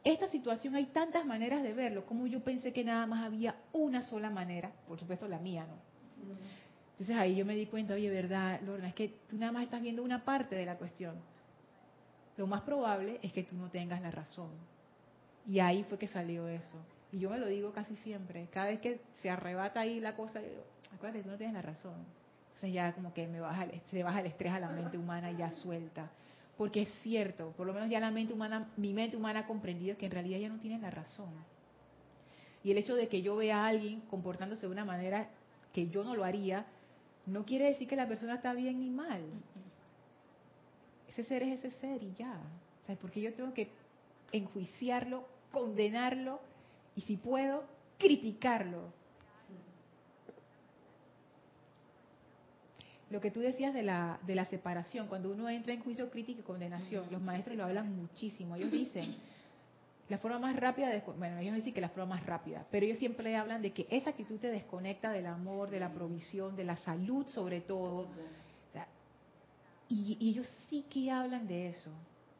esta 0.04 0.28
situación 0.30 0.76
hay 0.76 0.86
tantas 0.88 1.26
maneras 1.26 1.62
de 1.62 1.74
verlo, 1.74 2.06
como 2.06 2.26
yo 2.28 2.42
pensé 2.44 2.72
que 2.72 2.84
nada 2.84 3.06
más 3.06 3.26
había 3.26 3.56
una 3.74 4.02
sola 4.02 4.30
manera, 4.30 4.72
por 4.88 5.00
supuesto 5.00 5.28
la 5.28 5.40
mía, 5.40 5.66
¿no? 5.68 5.90
Entonces 6.92 7.16
ahí 7.16 7.36
yo 7.36 7.46
me 7.46 7.56
di 7.56 7.66
cuenta, 7.66 7.94
oye, 7.94 8.10
verdad, 8.10 8.60
Lorna, 8.62 8.90
es 8.90 8.94
que 8.94 9.20
tú 9.30 9.38
nada 9.38 9.52
más 9.52 9.64
estás 9.64 9.82
viendo 9.82 10.04
una 10.04 10.26
parte 10.26 10.56
de 10.56 10.66
la 10.66 10.78
cuestión. 10.78 11.16
Lo 12.36 12.46
más 12.46 12.62
probable 12.62 13.20
es 13.22 13.32
que 13.32 13.44
tú 13.44 13.56
no 13.56 13.70
tengas 13.70 14.02
la 14.02 14.12
razón. 14.12 14.50
Y 15.48 15.60
ahí 15.60 15.84
fue 15.84 15.98
que 15.98 16.08
salió 16.08 16.48
eso. 16.50 16.76
Y 17.12 17.20
yo 17.20 17.30
me 17.30 17.38
lo 17.38 17.48
digo 17.48 17.72
casi 17.72 17.96
siempre. 17.98 18.48
Cada 18.52 18.68
vez 18.68 18.82
que 18.82 19.00
se 19.22 19.30
arrebata 19.30 19.80
ahí 19.80 20.00
la 20.00 20.16
cosa, 20.16 20.42
acuérdate, 20.94 21.24
tú 21.24 21.30
no 21.30 21.38
tienes 21.38 21.56
la 21.56 21.62
razón. 21.62 21.96
Entonces 22.50 22.74
ya 22.74 22.94
como 22.94 23.14
que 23.14 23.28
me 23.28 23.40
baja, 23.40 23.68
se 23.90 24.04
baja 24.04 24.20
el 24.20 24.28
estrés 24.28 24.52
a 24.52 24.60
la 24.60 24.70
mente 24.70 24.98
humana 24.98 25.32
y 25.32 25.38
ya 25.38 25.50
suelta. 25.50 26.10
Porque 26.58 26.82
es 26.82 26.90
cierto, 27.02 27.54
por 27.56 27.66
lo 27.66 27.74
menos 27.74 27.90
ya 27.90 28.00
la 28.00 28.12
mente 28.12 28.34
humana, 28.34 28.70
mi 28.76 28.94
mente 28.94 29.16
humana 29.16 29.42
ha 29.42 29.48
comprendido 29.48 29.98
que 29.98 30.08
en 30.08 30.12
realidad 30.12 30.40
ya 30.40 30.50
no 30.50 30.60
tiene 30.60 30.78
la 30.78 30.92
razón. 30.92 31.30
Y 32.64 32.72
el 32.72 32.78
hecho 32.78 32.96
de 32.96 33.08
que 33.08 33.22
yo 33.22 33.38
vea 33.38 33.64
a 33.64 33.68
alguien 33.68 34.02
comportándose 34.10 34.66
de 34.66 34.72
una 34.72 34.84
manera 34.84 35.30
que 35.74 35.88
yo 35.88 36.04
no 36.04 36.16
lo 36.16 36.26
haría, 36.26 36.66
no 37.26 37.46
quiere 37.46 37.66
decir 37.66 37.88
que 37.88 37.96
la 37.96 38.08
persona 38.08 38.36
está 38.36 38.54
bien 38.54 38.82
ni 38.82 38.90
mal. 38.90 39.22
Ese 41.08 41.24
ser 41.24 41.44
es 41.44 41.64
ese 41.64 41.72
ser 41.80 42.04
y 42.04 42.14
ya. 42.16 42.34
O 42.82 42.86
sea, 42.86 42.96
porque 42.98 43.22
yo 43.22 43.34
tengo 43.34 43.54
que 43.54 43.70
enjuiciarlo, 44.32 45.26
condenarlo 45.52 46.42
y 46.96 47.02
si 47.02 47.16
puedo, 47.16 47.64
criticarlo. 47.98 48.92
Lo 53.12 53.20
que 53.22 53.32
tú 53.32 53.40
decías 53.40 53.74
de 53.74 53.82
la, 53.84 54.20
de 54.26 54.36
la 54.36 54.46
separación, 54.46 55.08
cuando 55.08 55.32
uno 55.32 55.50
entra 55.50 55.74
en 55.74 55.82
juicio 55.82 56.10
crítico 56.12 56.42
y 56.42 56.44
condenación, 56.44 57.06
los 57.10 57.22
maestros 57.22 57.58
lo 57.58 57.64
hablan 57.64 57.96
muchísimo. 57.96 58.56
Ellos 58.56 58.72
dicen, 58.72 59.16
la 60.10 60.18
forma 60.20 60.38
más 60.40 60.56
rápida, 60.56 60.90
de, 60.90 61.02
bueno, 61.18 61.38
ellos 61.40 61.56
dicen 61.56 61.74
que 61.74 61.82
la 61.82 61.90
forma 61.90 62.16
más 62.16 62.26
rápida, 62.26 62.66
pero 62.70 62.86
ellos 62.86 63.00
siempre 63.00 63.36
hablan 63.36 63.62
de 63.64 63.72
que 63.74 63.88
esa 63.90 64.12
actitud 64.12 64.38
te 64.40 64.52
desconecta 64.52 65.12
del 65.12 65.26
amor, 65.26 65.70
de 65.72 65.80
la 65.80 65.92
provisión, 65.92 66.56
de 66.56 66.66
la 66.66 66.78
salud 66.78 67.26
sobre 67.28 67.62
todo. 67.62 68.02
O 68.02 68.74
sea, 68.74 68.88
y, 69.88 70.18
y 70.20 70.30
ellos 70.30 70.48
sí 70.70 70.86
que 70.90 71.10
hablan 71.10 71.48
de 71.48 71.70
eso. 71.70 71.90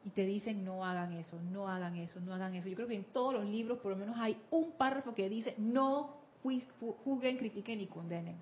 Y 0.04 0.10
te 0.10 0.24
dicen, 0.24 0.64
no 0.64 0.84
hagan 0.86 1.12
eso, 1.14 1.40
no 1.52 1.68
hagan 1.68 1.96
eso, 1.96 2.20
no 2.20 2.32
hagan 2.34 2.54
eso. 2.54 2.68
Yo 2.68 2.76
creo 2.76 2.88
que 2.88 2.94
en 2.94 3.04
todos 3.04 3.34
los 3.34 3.44
libros 3.44 3.78
por 3.80 3.90
lo 3.92 3.98
menos 3.98 4.16
hay 4.18 4.36
un 4.50 4.72
párrafo 4.72 5.14
que 5.14 5.28
dice, 5.28 5.54
no 5.58 6.16
ju- 6.42 6.62
ju- 6.80 6.94
juzguen, 7.04 7.36
critiquen 7.38 7.80
y 7.80 7.86
condenen. 7.86 8.36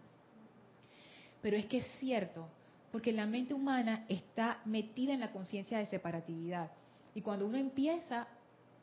Pero 1.43 1.57
es 1.57 1.67
que 1.67 1.79
es 1.79 1.87
cierto, 1.99 2.49
porque 2.91 3.13
la 3.13 3.27
mente 3.27 3.55
humana 3.55 4.05
está 4.09 4.61
metida 4.65 5.13
en 5.13 5.21
la 5.21 5.33
conciencia 5.33 5.79
de 5.79 5.87
separatividad. 5.87 6.71
Y 7.15 7.21
cuando 7.21 7.47
uno 7.47 7.59
empieza 7.59 8.27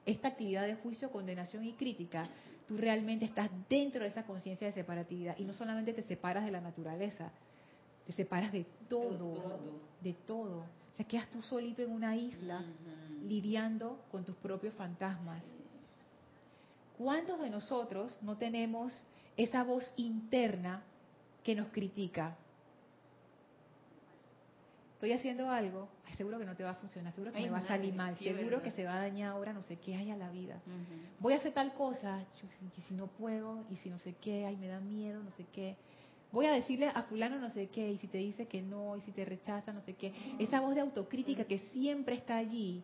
esta 0.06 0.30
actividad 0.30 0.66
de 0.66 0.76
juicio, 0.76 1.12
condenación 1.12 1.66
y 1.66 1.74
crítica, 1.74 2.30
tú 2.68 2.78
realmente 2.78 3.26
estás 3.26 3.49
dentro 3.70 4.01
de 4.03 4.10
esa 4.10 4.24
conciencia 4.24 4.68
de 4.68 4.74
separatividad 4.74 5.38
y 5.38 5.43
no 5.43 5.53
solamente 5.53 5.93
te 5.93 6.03
separas 6.03 6.45
de 6.45 6.51
la 6.51 6.62
naturaleza, 6.62 7.32
te 8.06 8.14
separas 8.14 8.51
de 8.51 8.66
todo, 8.88 9.80
de 10.01 10.14
todo. 10.14 10.60
O 10.60 10.95
sea, 10.95 11.06
quedas 11.06 11.30
tú 11.30 11.41
solito 11.41 11.82
en 11.82 11.91
una 11.91 12.16
isla 12.16 12.64
lidiando 13.24 13.99
con 14.12 14.24
tus 14.24 14.36
propios 14.38 14.74
fantasmas. 14.76 15.43
¿Cuántos 16.97 17.39
de 17.41 17.49
nosotros 17.49 18.18
no 18.22 18.38
tenemos 18.38 19.03
esa 19.36 19.64
voz 19.64 19.91
interna 19.97 20.84
que 21.43 21.56
nos 21.56 21.68
critica? 21.70 22.38
Estoy 25.06 25.20
haciendo 25.20 25.49
algo, 25.51 25.88
ay, 26.08 26.14
seguro 26.16 26.39
que 26.39 26.45
no 26.45 26.56
te 26.56 26.64
va 26.64 26.72
a 26.72 26.76
funcionar, 26.76 27.14
seguro 27.14 27.32
que 27.32 27.38
Ay, 27.38 27.45
me 27.45 27.51
va 27.51 27.60
a 27.60 27.68
salir 27.68 27.93
mal, 27.93 28.16
sí, 28.16 28.24
seguro 28.24 28.62
que 28.64 28.72
se 28.72 28.84
va 28.86 28.95
a 28.95 28.99
dañar 28.99 29.34
ahora, 29.34 29.53
no 29.53 29.62
sé 29.62 29.78
qué 29.78 29.95
hay 29.95 30.10
a 30.10 30.18
la 30.18 30.32
vida. 30.32 30.60
Voy 31.20 31.34
a 31.34 31.38
hacer 31.38 31.53
tal 31.53 31.74
cosa, 31.76 32.24
y 32.76 32.82
si 32.82 32.93
no 32.95 33.08
puedo, 33.08 33.64
y 33.70 33.76
si 33.78 33.89
no 33.89 33.99
sé 33.99 34.16
qué, 34.20 34.45
ay, 34.45 34.58
me 34.58 34.68
da 34.68 34.80
miedo, 34.80 35.22
no 35.22 35.30
sé 35.32 35.45
qué. 35.53 35.76
Voy 36.32 36.47
a 36.47 36.51
decirle 36.51 36.88
a 36.88 37.03
fulano 37.03 37.38
no 37.38 37.49
sé 37.51 37.68
qué, 37.68 37.91
y 37.91 37.97
si 37.99 38.08
te 38.08 38.18
dice 38.18 38.47
que 38.47 38.64
no, 38.64 38.97
y 38.97 39.01
si 39.01 39.12
te 39.12 39.26
rechaza, 39.26 39.72
no 39.74 39.82
sé 39.82 39.93
qué. 39.93 40.12
Esa 40.39 40.60
voz 40.60 40.74
de 40.74 40.82
autocrítica 40.82 41.43
que 41.43 41.60
siempre 41.60 42.16
está 42.16 42.38
allí. 42.38 42.82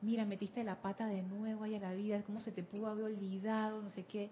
Mira, 0.00 0.24
metiste 0.24 0.64
la 0.64 0.76
pata 0.80 1.06
de 1.06 1.22
nuevo 1.22 1.64
ahí 1.64 1.74
a 1.74 1.80
la 1.80 1.92
vida, 1.92 2.22
cómo 2.22 2.40
se 2.40 2.50
te 2.50 2.62
pudo 2.62 2.86
haber 2.86 3.04
olvidado, 3.04 3.82
no 3.82 3.90
sé 3.90 4.04
qué. 4.04 4.30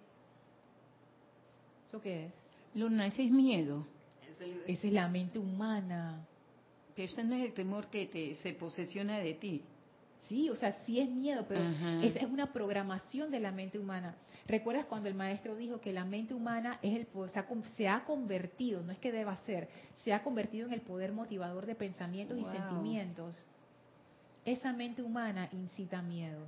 ¿Eso 1.88 2.00
qué 2.00 2.26
es? 2.26 2.32
Luna, 2.74 3.06
ese 3.06 3.24
es 3.24 3.30
miedo. 3.30 3.86
Esa 4.66 4.86
es 4.86 4.92
la 4.92 5.08
mente 5.08 5.38
humana. 5.38 6.26
Pero 6.96 7.06
ese 7.06 7.22
no 7.22 7.36
es 7.36 7.44
el 7.44 7.52
temor 7.52 7.88
que 7.88 8.06
te, 8.06 8.34
se 8.36 8.54
posesiona 8.54 9.18
de 9.18 9.34
ti. 9.34 9.62
Sí, 10.28 10.48
o 10.48 10.56
sea, 10.56 10.72
sí 10.84 10.98
es 10.98 11.08
miedo, 11.08 11.44
pero 11.46 11.60
Ajá. 11.60 12.02
es, 12.02 12.16
es 12.16 12.24
una 12.24 12.52
programación 12.52 13.30
de 13.30 13.38
la 13.38 13.52
mente 13.52 13.78
humana. 13.78 14.16
¿Recuerdas 14.48 14.86
cuando 14.86 15.08
el 15.08 15.14
maestro 15.14 15.54
dijo 15.54 15.80
que 15.80 15.92
la 15.92 16.04
mente 16.04 16.34
humana 16.34 16.78
es 16.82 16.96
el 16.96 17.06
se 17.76 17.88
ha, 17.88 18.04
convertido, 18.04 18.82
no 18.82 18.92
es 18.92 18.98
que 18.98 19.12
deba 19.12 19.36
ser, 19.44 19.68
se 20.04 20.12
ha 20.12 20.22
convertido 20.22 20.66
en 20.66 20.72
el 20.72 20.80
poder 20.80 21.12
motivador 21.12 21.66
de 21.66 21.74
pensamientos 21.74 22.38
Wow. 22.38 22.48
y 22.48 22.56
sentimientos? 22.56 23.46
Esa 24.44 24.72
mente 24.72 25.02
humana 25.02 25.48
incita 25.52 26.02
miedo. 26.02 26.46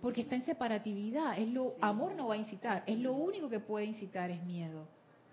Porque 0.00 0.22
está 0.22 0.34
en 0.34 0.44
separatividad. 0.44 1.38
Es 1.38 1.48
lo, 1.48 1.74
amor 1.80 2.14
no 2.14 2.28
va 2.28 2.34
a 2.34 2.38
incitar. 2.38 2.82
Es 2.86 2.98
lo 2.98 3.14
único 3.14 3.48
que 3.48 3.60
puede 3.60 3.86
incitar 3.86 4.30
es 4.30 4.42
miedo. 4.42 4.86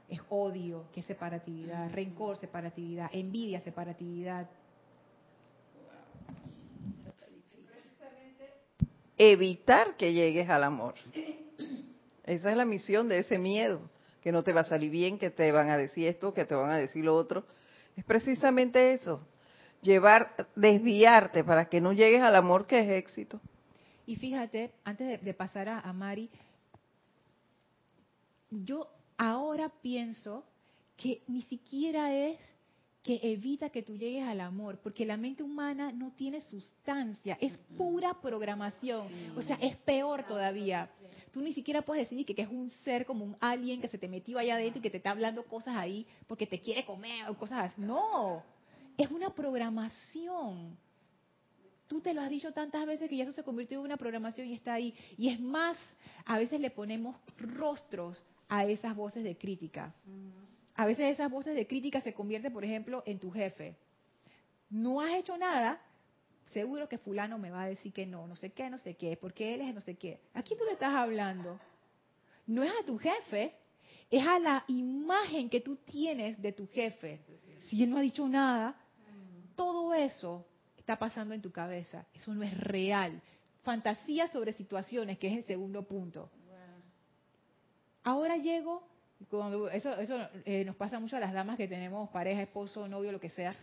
Es 0.10 0.20
odio, 0.30 0.86
que 0.92 1.02
es 1.02 1.06
separatividad. 1.06 1.92
Rencor, 1.92 2.38
separatividad. 2.38 3.10
Envidia, 3.14 3.60
separatividad. 3.60 4.50
Evitar 9.18 9.98
que 9.98 10.14
llegues 10.14 10.50
al 10.50 10.64
amor. 10.64 10.96
Esa 12.24 12.52
es 12.52 12.58
la 12.58 12.66
misión 12.66 13.08
de 13.08 13.20
ese 13.20 13.38
miedo, 13.38 13.82
que 14.22 14.32
no 14.32 14.44
te 14.44 14.54
va 14.54 14.62
a 14.62 14.66
salir 14.66 14.90
bien, 14.92 15.20
que 15.20 15.30
te 15.30 15.52
van 15.52 15.70
a 15.70 15.78
decir 15.78 16.08
esto, 16.08 16.34
que 16.34 16.46
te 16.46 16.56
van 16.56 16.70
a 16.70 16.78
decir 16.78 17.04
lo 17.04 17.16
otro. 17.16 17.46
Es 17.96 18.06
precisamente 18.06 18.94
eso, 18.94 19.28
llevar, 19.82 20.48
desviarte 20.56 21.44
para 21.44 21.66
que 21.66 21.82
no 21.82 21.92
llegues 21.92 22.22
al 22.22 22.36
amor 22.36 22.66
que 22.66 22.80
es 22.80 22.90
éxito. 22.90 23.42
Y 24.06 24.16
fíjate, 24.16 24.72
antes 24.84 25.08
de, 25.08 25.18
de 25.18 25.34
pasar 25.34 25.70
a, 25.70 25.80
a 25.82 25.92
Mari, 25.92 26.30
yo 28.50 28.88
ahora 29.20 29.70
pienso 29.82 30.46
que 30.96 31.22
ni 31.28 31.44
siquiera 31.44 32.16
es 32.16 32.40
que 33.04 33.20
evita 33.22 33.70
que 33.70 33.84
tú 33.84 33.98
llegues 33.98 34.26
al 34.26 34.42
amor, 34.42 34.80
porque 34.82 35.06
la 35.06 35.18
mente 35.18 35.44
humana 35.44 35.92
no 35.92 36.12
tiene 36.12 36.42
sustancia, 36.42 37.38
es 37.40 37.58
pura 37.78 38.20
programación, 38.22 39.08
o 39.36 39.42
sea, 39.42 39.58
es 39.62 39.76
peor 39.78 40.26
todavía. 40.26 40.90
Tú 41.32 41.42
ni 41.42 41.54
siquiera 41.54 41.82
puedes 41.82 42.06
decidir 42.06 42.26
que, 42.26 42.36
que 42.36 42.42
es 42.42 42.50
un 42.50 42.70
ser 42.84 43.06
como 43.06 43.26
un 43.26 43.38
alien 43.40 43.82
que 43.82 43.88
se 43.88 43.98
te 43.98 44.08
metió 44.08 44.38
allá 44.40 44.56
adentro 44.56 44.80
y 44.80 44.82
que 44.82 44.90
te 44.90 44.98
está 44.98 45.12
hablando 45.12 45.44
cosas 45.46 45.76
ahí 45.76 46.06
porque 46.28 46.48
te 46.48 46.60
quiere 46.60 46.86
comer 46.86 47.30
o 47.30 47.38
cosas 47.38 47.72
así. 47.72 47.82
No, 47.82 48.44
es 48.98 49.10
una 49.12 49.34
programación. 49.34 50.78
Tú 51.88 52.02
te 52.02 52.14
lo 52.14 52.22
has 52.22 52.30
dicho 52.30 52.52
tantas 52.52 52.86
veces 52.86 53.10
que 53.10 53.18
ya 53.18 53.24
eso 53.24 53.32
se 53.32 53.44
convirtió 53.44 53.80
en 53.80 53.86
una 53.86 53.98
programación 53.98 54.48
y 54.48 54.54
está 54.54 54.74
ahí. 54.74 54.94
Y 55.18 55.30
es 55.30 55.40
más, 55.40 55.78
a 56.26 56.38
veces 56.38 56.60
le 56.60 56.70
ponemos 56.70 57.16
rostros 57.38 58.22
a 58.50 58.66
esas 58.66 58.96
voces 58.96 59.24
de 59.24 59.38
crítica. 59.38 59.94
A 60.76 60.86
veces 60.86 61.12
esas 61.12 61.30
voces 61.32 61.56
de 61.56 61.68
crítica 61.68 62.02
se 62.02 62.14
convierten, 62.14 62.52
por 62.52 62.66
ejemplo, 62.66 63.04
en 63.06 63.20
tu 63.20 63.32
jefe. 63.32 63.76
No 64.70 65.02
has 65.02 65.14
hecho 65.14 65.38
nada, 65.38 65.82
seguro 66.52 66.90
que 66.90 66.98
fulano 66.98 67.38
me 67.38 67.52
va 67.52 67.64
a 67.64 67.68
decir 67.68 67.94
que 67.94 68.06
no, 68.06 68.28
no 68.28 68.36
sé 68.36 68.52
qué, 68.52 68.70
no 68.70 68.78
sé 68.78 68.96
qué, 68.96 69.18
porque 69.18 69.54
él 69.54 69.62
es 69.62 69.74
no 69.74 69.82
sé 69.82 69.96
qué. 69.96 70.20
¿A 70.34 70.42
quién 70.42 70.60
tú 70.60 70.66
le 70.66 70.74
estás 70.74 70.94
hablando? 70.94 71.60
No 72.48 72.64
es 72.64 72.72
a 72.72 72.86
tu 72.86 72.98
jefe, 72.98 73.54
es 74.10 74.26
a 74.26 74.40
la 74.40 74.64
imagen 74.68 75.50
que 75.50 75.62
tú 75.62 75.76
tienes 75.78 76.42
de 76.42 76.52
tu 76.52 76.68
jefe. 76.68 77.22
Si 77.68 77.84
él 77.84 77.90
no 77.92 77.98
ha 77.98 78.02
dicho 78.02 78.28
nada, 78.28 78.76
todo 79.56 79.94
eso 79.94 80.46
está 80.78 80.98
pasando 80.98 81.36
en 81.36 81.42
tu 81.42 81.52
cabeza. 81.52 82.08
Eso 82.14 82.34
no 82.34 82.42
es 82.42 82.58
real. 82.58 83.22
Fantasía 83.62 84.28
sobre 84.30 84.54
situaciones, 84.54 85.20
que 85.20 85.28
es 85.28 85.38
el 85.38 85.44
segundo 85.44 85.84
punto. 85.84 86.32
Ahora 88.10 88.38
llego, 88.38 88.82
cuando 89.30 89.70
eso, 89.70 89.96
eso 90.00 90.18
eh, 90.44 90.66
nos 90.66 90.76
pasa 90.76 91.00
mucho 91.00 91.16
a 91.16 91.20
las 91.20 91.32
damas 91.32 91.58
que 91.58 91.68
tenemos 91.68 92.10
pareja, 92.10 92.42
esposo, 92.42 92.88
novio, 92.88 93.12
lo 93.12 93.20
que 93.20 93.30
sea. 93.30 93.56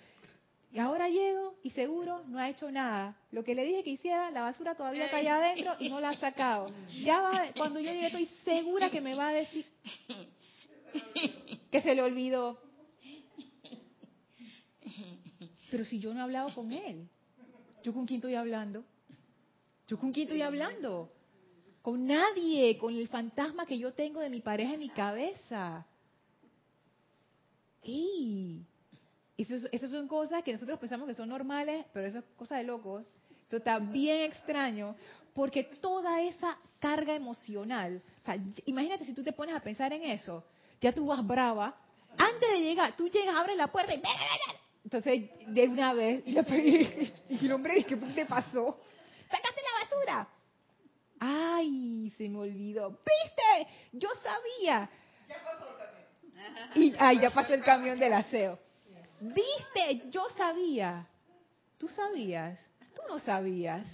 Y 0.73 0.79
ahora 0.79 1.09
llego 1.09 1.57
y 1.65 1.71
seguro 1.71 2.23
no 2.29 2.39
ha 2.39 2.49
hecho 2.49 2.71
nada. 2.71 3.17
Lo 3.33 3.43
que 3.43 3.57
le 3.57 3.65
dije 3.65 3.83
que 3.83 3.91
hiciera, 3.91 4.31
la 4.31 4.43
basura 4.43 4.77
todavía 4.77 5.07
está 5.07 5.17
allá 5.17 5.35
adentro 5.35 5.75
y 5.81 5.89
no 5.89 5.99
la 5.99 6.11
ha 6.11 6.19
sacado. 6.19 6.71
Ya 7.03 7.21
va, 7.23 7.43
cuando 7.57 7.81
yo 7.81 7.91
llegue 7.91 8.07
estoy 8.07 8.27
segura 8.45 8.89
que 8.89 9.01
me 9.01 9.17
va 9.17 9.31
a 9.31 9.33
decir 9.33 9.67
que 11.73 11.81
se 11.81 11.97
le 11.97 12.03
olvidó. 12.03 12.61
Pero 15.73 15.85
si 15.85 15.99
yo 15.99 16.15
no 16.15 16.21
he 16.21 16.23
hablado 16.23 16.55
con 16.55 16.71
él, 16.71 17.09
¿yo 17.83 17.93
con 17.93 18.07
quién 18.07 18.19
estoy 18.19 18.37
hablando? 18.37 18.85
¿Yo 19.89 19.99
con 19.99 20.13
quién 20.13 20.29
estoy 20.29 20.43
hablando? 20.43 21.11
Con 21.87 22.05
nadie, 22.05 22.77
con 22.79 22.97
el 22.97 23.07
fantasma 23.07 23.65
que 23.65 23.79
yo 23.79 23.93
tengo 23.93 24.19
de 24.19 24.29
mi 24.29 24.41
pareja 24.41 24.75
en 24.75 24.81
mi 24.81 24.89
cabeza. 24.89 25.87
¡Ey! 27.81 28.67
Esas, 29.39 29.69
esas 29.71 29.93
son 29.93 30.09
cosas 30.09 30.43
que 30.43 30.53
nosotros 30.53 30.81
pensamos 30.81 31.07
que 31.07 31.15
son 31.15 31.29
normales, 31.29 31.87
pero 31.93 32.09
eso 32.09 32.19
es 32.19 32.25
cosa 32.37 32.57
de 32.57 32.65
locos. 32.65 33.07
Eso 33.47 33.59
está 33.59 33.79
bien 33.79 34.23
extraño, 34.23 34.97
porque 35.33 35.63
toda 35.63 36.23
esa 36.23 36.59
carga 36.81 37.15
emocional, 37.15 38.03
imagínate 38.65 39.05
si 39.05 39.15
tú 39.15 39.23
te 39.23 39.33
pones 39.33 39.55
a 39.55 39.61
pensar 39.61 39.93
en 39.93 40.03
eso, 40.07 40.43
ya 40.81 40.91
tú 40.93 41.07
vas 41.07 41.25
brava, 41.25 41.73
antes 42.19 42.51
de 42.51 42.63
llegar, 42.63 42.97
tú 42.97 43.09
llegas, 43.09 43.37
abres 43.37 43.57
la 43.57 43.71
puerta 43.71 43.95
y... 43.95 44.03
Entonces, 44.83 45.31
de 45.47 45.69
una 45.69 45.93
vez, 45.93 46.25
y, 46.27 46.33
la, 46.33 46.45
y 46.51 47.47
el 47.47 47.53
hombre 47.53 47.77
dice, 47.77 47.91
¿qué 47.91 47.97
te 47.97 48.27
pasó? 48.27 48.81
¡Sacaste 49.31 49.61
la 49.63 49.85
basura! 49.85 50.36
¡Ay, 51.19 52.13
se 52.17 52.29
me 52.29 52.39
olvidó! 52.39 52.91
¿Viste? 52.91 53.73
Yo 53.93 54.09
sabía. 54.23 54.91
Ya 55.29 55.37
pasó 55.45 55.69
el 55.71 55.77
camión. 55.77 56.85
Y, 56.85 56.95
ay, 56.99 57.21
ya 57.21 57.31
pasó 57.31 57.55
el 57.55 57.63
camión 57.63 57.99
del 57.99 58.13
aseo. 58.13 58.59
¿Viste? 59.21 60.11
Yo 60.11 60.27
sabía. 60.37 61.07
¿Tú 61.79 61.89
sabías? 61.89 62.59
Tú 62.95 63.03
no 63.09 63.19
sabías. 63.19 63.85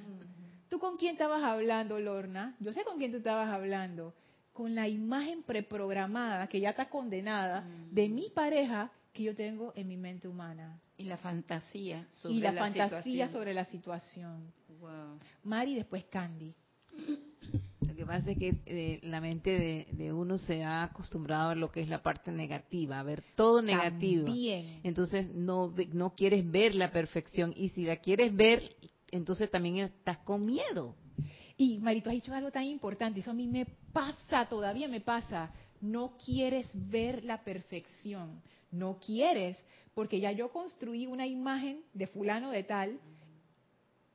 ¿Tú 0.69 0.79
con 0.79 0.97
quién 0.97 1.13
estabas 1.13 1.43
hablando, 1.43 1.99
Lorna? 1.99 2.57
Yo 2.61 2.73
sé 2.73 2.85
con 2.85 2.99
quién 2.99 3.11
tú 3.11 3.19
estabas 3.19 3.49
hablando. 3.49 4.15
Con 4.53 4.75
la 4.75 4.89
imagen 4.89 5.43
preprogramada, 5.43 6.47
que 6.47 6.61
ya 6.61 6.71
está 6.71 6.89
condenada, 6.89 7.65
de 7.91 8.09
mi 8.09 8.31
pareja 8.31 8.91
que 9.13 9.25
yo 9.25 9.35
tengo 9.35 9.73
en 9.77 9.89
mi 9.89 9.97
mente 9.97 10.29
humana. 10.29 10.81
Y 10.97 11.05
la 11.05 11.17
fantasía 11.17 12.07
sobre 12.11 12.35
y 12.35 12.41
la, 12.41 12.53
la 12.53 12.61
fantasía 12.61 13.03
situación. 13.03 13.33
sobre 13.33 13.55
la 13.55 13.65
situación. 13.65 14.53
Wow. 14.81 15.19
Mari, 15.45 15.75
después 15.75 16.05
Candy. 16.05 16.55
Lo 17.87 17.95
que 17.95 18.07
pasa 18.07 18.31
es 18.31 18.39
que 18.39 18.55
eh, 18.67 19.01
la 19.03 19.21
mente 19.21 19.51
de, 19.51 19.87
de 19.93 20.13
uno 20.13 20.39
se 20.39 20.65
ha 20.65 20.85
acostumbrado 20.85 21.51
a 21.51 21.55
lo 21.55 21.71
que 21.71 21.81
es 21.81 21.89
la 21.89 22.03
parte 22.03 22.31
negativa, 22.31 22.99
a 22.99 23.03
ver 23.03 23.23
todo 23.37 23.61
negativo. 23.63 24.27
También. 24.27 24.81
Entonces 24.83 25.35
no 25.35 25.75
no 25.93 26.15
quieres 26.15 26.49
ver 26.51 26.75
la 26.75 26.91
perfección 26.91 27.53
y 27.57 27.71
si 27.71 27.85
la 27.85 27.97
quieres 27.97 28.35
ver, 28.35 28.77
entonces 29.11 29.51
también 29.51 29.79
estás 29.79 30.19
con 30.19 30.45
miedo. 30.45 30.97
Y 31.57 31.79
Marito, 31.79 32.11
has 32.11 32.15
dicho 32.15 32.35
algo 32.35 32.51
tan 32.51 32.65
importante, 32.65 33.21
eso 33.21 33.31
a 33.31 33.35
mí 33.35 33.47
me 33.47 33.67
pasa, 33.93 34.49
todavía 34.49 34.89
me 34.89 35.01
pasa. 35.01 35.53
No 35.81 36.17
quieres 36.25 36.69
ver 36.73 37.25
la 37.25 37.45
perfección, 37.45 38.41
no 38.71 38.99
quieres, 39.05 39.63
porque 39.95 40.21
ya 40.21 40.33
yo 40.33 40.51
construí 40.51 41.07
una 41.07 41.27
imagen 41.27 41.83
de 41.93 42.07
fulano 42.07 42.51
de 42.51 42.65
tal 42.65 42.99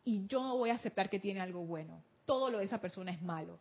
y 0.03 0.25
yo 0.27 0.41
no 0.41 0.57
voy 0.57 0.71
a 0.71 0.75
aceptar 0.75 1.09
que 1.09 1.19
tiene 1.19 1.41
algo 1.41 1.65
bueno. 1.65 2.01
Todo 2.27 2.51
lo 2.51 2.59
de 2.59 2.65
esa 2.65 2.79
persona 2.79 3.11
es 3.11 3.21
malo, 3.23 3.57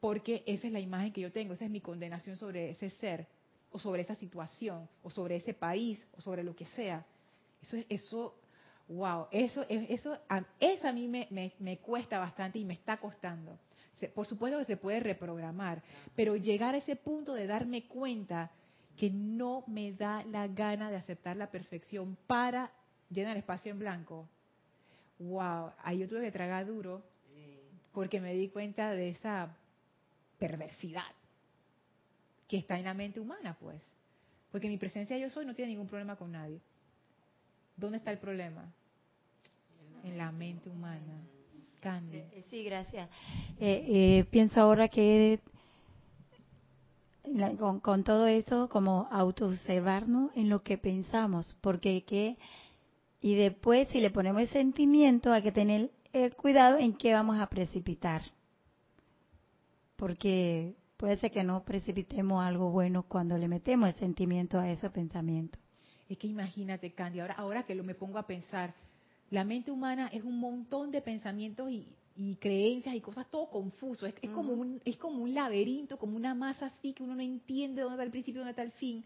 porque 0.00 0.42
esa 0.46 0.68
es 0.68 0.72
la 0.72 0.80
imagen 0.80 1.12
que 1.12 1.20
yo 1.20 1.32
tengo, 1.32 1.52
esa 1.52 1.64
es 1.66 1.70
mi 1.70 1.80
condenación 1.82 2.36
sobre 2.36 2.70
ese 2.70 2.88
ser, 2.88 3.26
o 3.72 3.78
sobre 3.78 4.00
esa 4.02 4.14
situación, 4.14 4.88
o 5.02 5.10
sobre 5.10 5.36
ese 5.36 5.52
país, 5.52 6.02
o 6.16 6.20
sobre 6.22 6.42
lo 6.44 6.54
que 6.56 6.66
sea. 6.66 7.04
Eso 7.60 7.76
es, 7.76 7.84
eso, 7.90 8.34
wow, 8.88 9.26
eso, 9.32 9.66
es- 9.68 9.90
eso, 9.90 10.16
a, 10.28 10.42
eso 10.60 10.88
a 10.88 10.92
mí 10.92 11.08
me, 11.08 11.26
me, 11.30 11.52
me 11.58 11.78
cuesta 11.78 12.18
bastante 12.18 12.58
y 12.60 12.64
me 12.64 12.74
está 12.74 12.96
costando. 12.96 13.58
Por 14.14 14.26
supuesto 14.26 14.58
que 14.58 14.66
se 14.66 14.76
puede 14.76 15.00
reprogramar, 15.00 15.82
pero 16.14 16.36
llegar 16.36 16.74
a 16.74 16.78
ese 16.78 16.96
punto 16.96 17.34
de 17.34 17.46
darme 17.46 17.88
cuenta 17.88 18.50
que 18.96 19.10
no 19.10 19.64
me 19.66 19.92
da 19.94 20.22
la 20.24 20.46
gana 20.48 20.90
de 20.90 20.96
aceptar 20.96 21.36
la 21.36 21.50
perfección 21.50 22.16
para 22.26 22.70
llenar 23.10 23.36
espacio 23.36 23.72
en 23.72 23.78
blanco. 23.80 24.28
Wow, 25.18 25.72
ahí 25.82 25.98
yo 25.98 26.08
tuve 26.08 26.20
que 26.22 26.32
tragar 26.32 26.66
duro 26.66 27.02
porque 27.96 28.20
me 28.20 28.34
di 28.34 28.50
cuenta 28.50 28.90
de 28.90 29.08
esa 29.08 29.56
perversidad 30.38 31.10
que 32.46 32.58
está 32.58 32.78
en 32.78 32.84
la 32.84 32.92
mente 32.92 33.20
humana, 33.20 33.56
pues. 33.58 33.80
Porque 34.52 34.68
mi 34.68 34.76
presencia 34.76 35.16
yo 35.16 35.30
soy 35.30 35.46
no 35.46 35.54
tiene 35.54 35.70
ningún 35.70 35.88
problema 35.88 36.14
con 36.14 36.30
nadie. 36.30 36.60
¿Dónde 37.74 37.96
está 37.96 38.12
el 38.12 38.18
problema? 38.18 38.70
en 40.04 40.18
la 40.18 40.30
mente 40.30 40.68
humana. 40.68 41.26
Candy. 41.80 42.18
Eh, 42.18 42.44
Sí, 42.50 42.64
gracias. 42.64 43.08
Eh, 43.58 43.86
eh, 43.88 44.24
pienso 44.30 44.60
ahora 44.60 44.88
que 44.88 45.40
con, 47.82 48.04
todo 48.04 48.26
eso, 48.26 48.68
como 48.68 49.08
autoobservarnos 49.10 50.32
en 50.36 50.50
lo 50.50 50.62
que 50.62 50.76
pensamos, 50.76 51.56
porque 51.62 52.04
que 52.04 52.36
y 53.22 53.36
después 53.36 53.88
si 53.88 54.02
le 54.02 54.10
ponemos 54.10 54.42
el 54.42 54.48
sentimiento 54.50 55.32
hay 55.32 55.42
que 55.42 55.50
tener 55.50 55.90
el 56.24 56.34
cuidado 56.34 56.78
en 56.78 56.94
qué 56.94 57.12
vamos 57.12 57.38
a 57.38 57.48
precipitar, 57.48 58.22
porque 59.96 60.74
puede 60.96 61.18
ser 61.18 61.30
que 61.30 61.44
no 61.44 61.64
precipitemos 61.64 62.44
algo 62.44 62.70
bueno 62.70 63.02
cuando 63.02 63.36
le 63.38 63.48
metemos 63.48 63.88
el 63.88 63.94
sentimiento 63.96 64.58
a 64.58 64.70
ese 64.70 64.90
pensamiento. 64.90 65.58
Es 66.08 66.18
que 66.18 66.28
imagínate, 66.28 66.92
Candy, 66.92 67.20
ahora, 67.20 67.34
ahora 67.34 67.62
que 67.64 67.74
lo 67.74 67.82
me 67.82 67.94
pongo 67.94 68.18
a 68.18 68.26
pensar, 68.26 68.74
la 69.30 69.44
mente 69.44 69.70
humana 69.70 70.08
es 70.12 70.22
un 70.22 70.38
montón 70.38 70.90
de 70.90 71.02
pensamientos 71.02 71.70
y, 71.70 71.88
y 72.16 72.36
creencias 72.36 72.94
y 72.94 73.00
cosas 73.00 73.28
todo 73.28 73.50
confuso. 73.50 74.06
Es, 74.06 74.14
es 74.22 74.30
como 74.30 74.52
un, 74.52 74.80
es 74.84 74.96
como 74.96 75.22
un 75.22 75.34
laberinto, 75.34 75.98
como 75.98 76.16
una 76.16 76.34
masa 76.34 76.66
así 76.66 76.92
que 76.92 77.02
uno 77.02 77.16
no 77.16 77.22
entiende 77.22 77.82
dónde 77.82 77.96
está 77.96 78.04
el 78.04 78.10
principio 78.10 78.40
dónde 78.40 78.50
está 78.52 78.62
el 78.62 78.72
fin. 78.72 79.04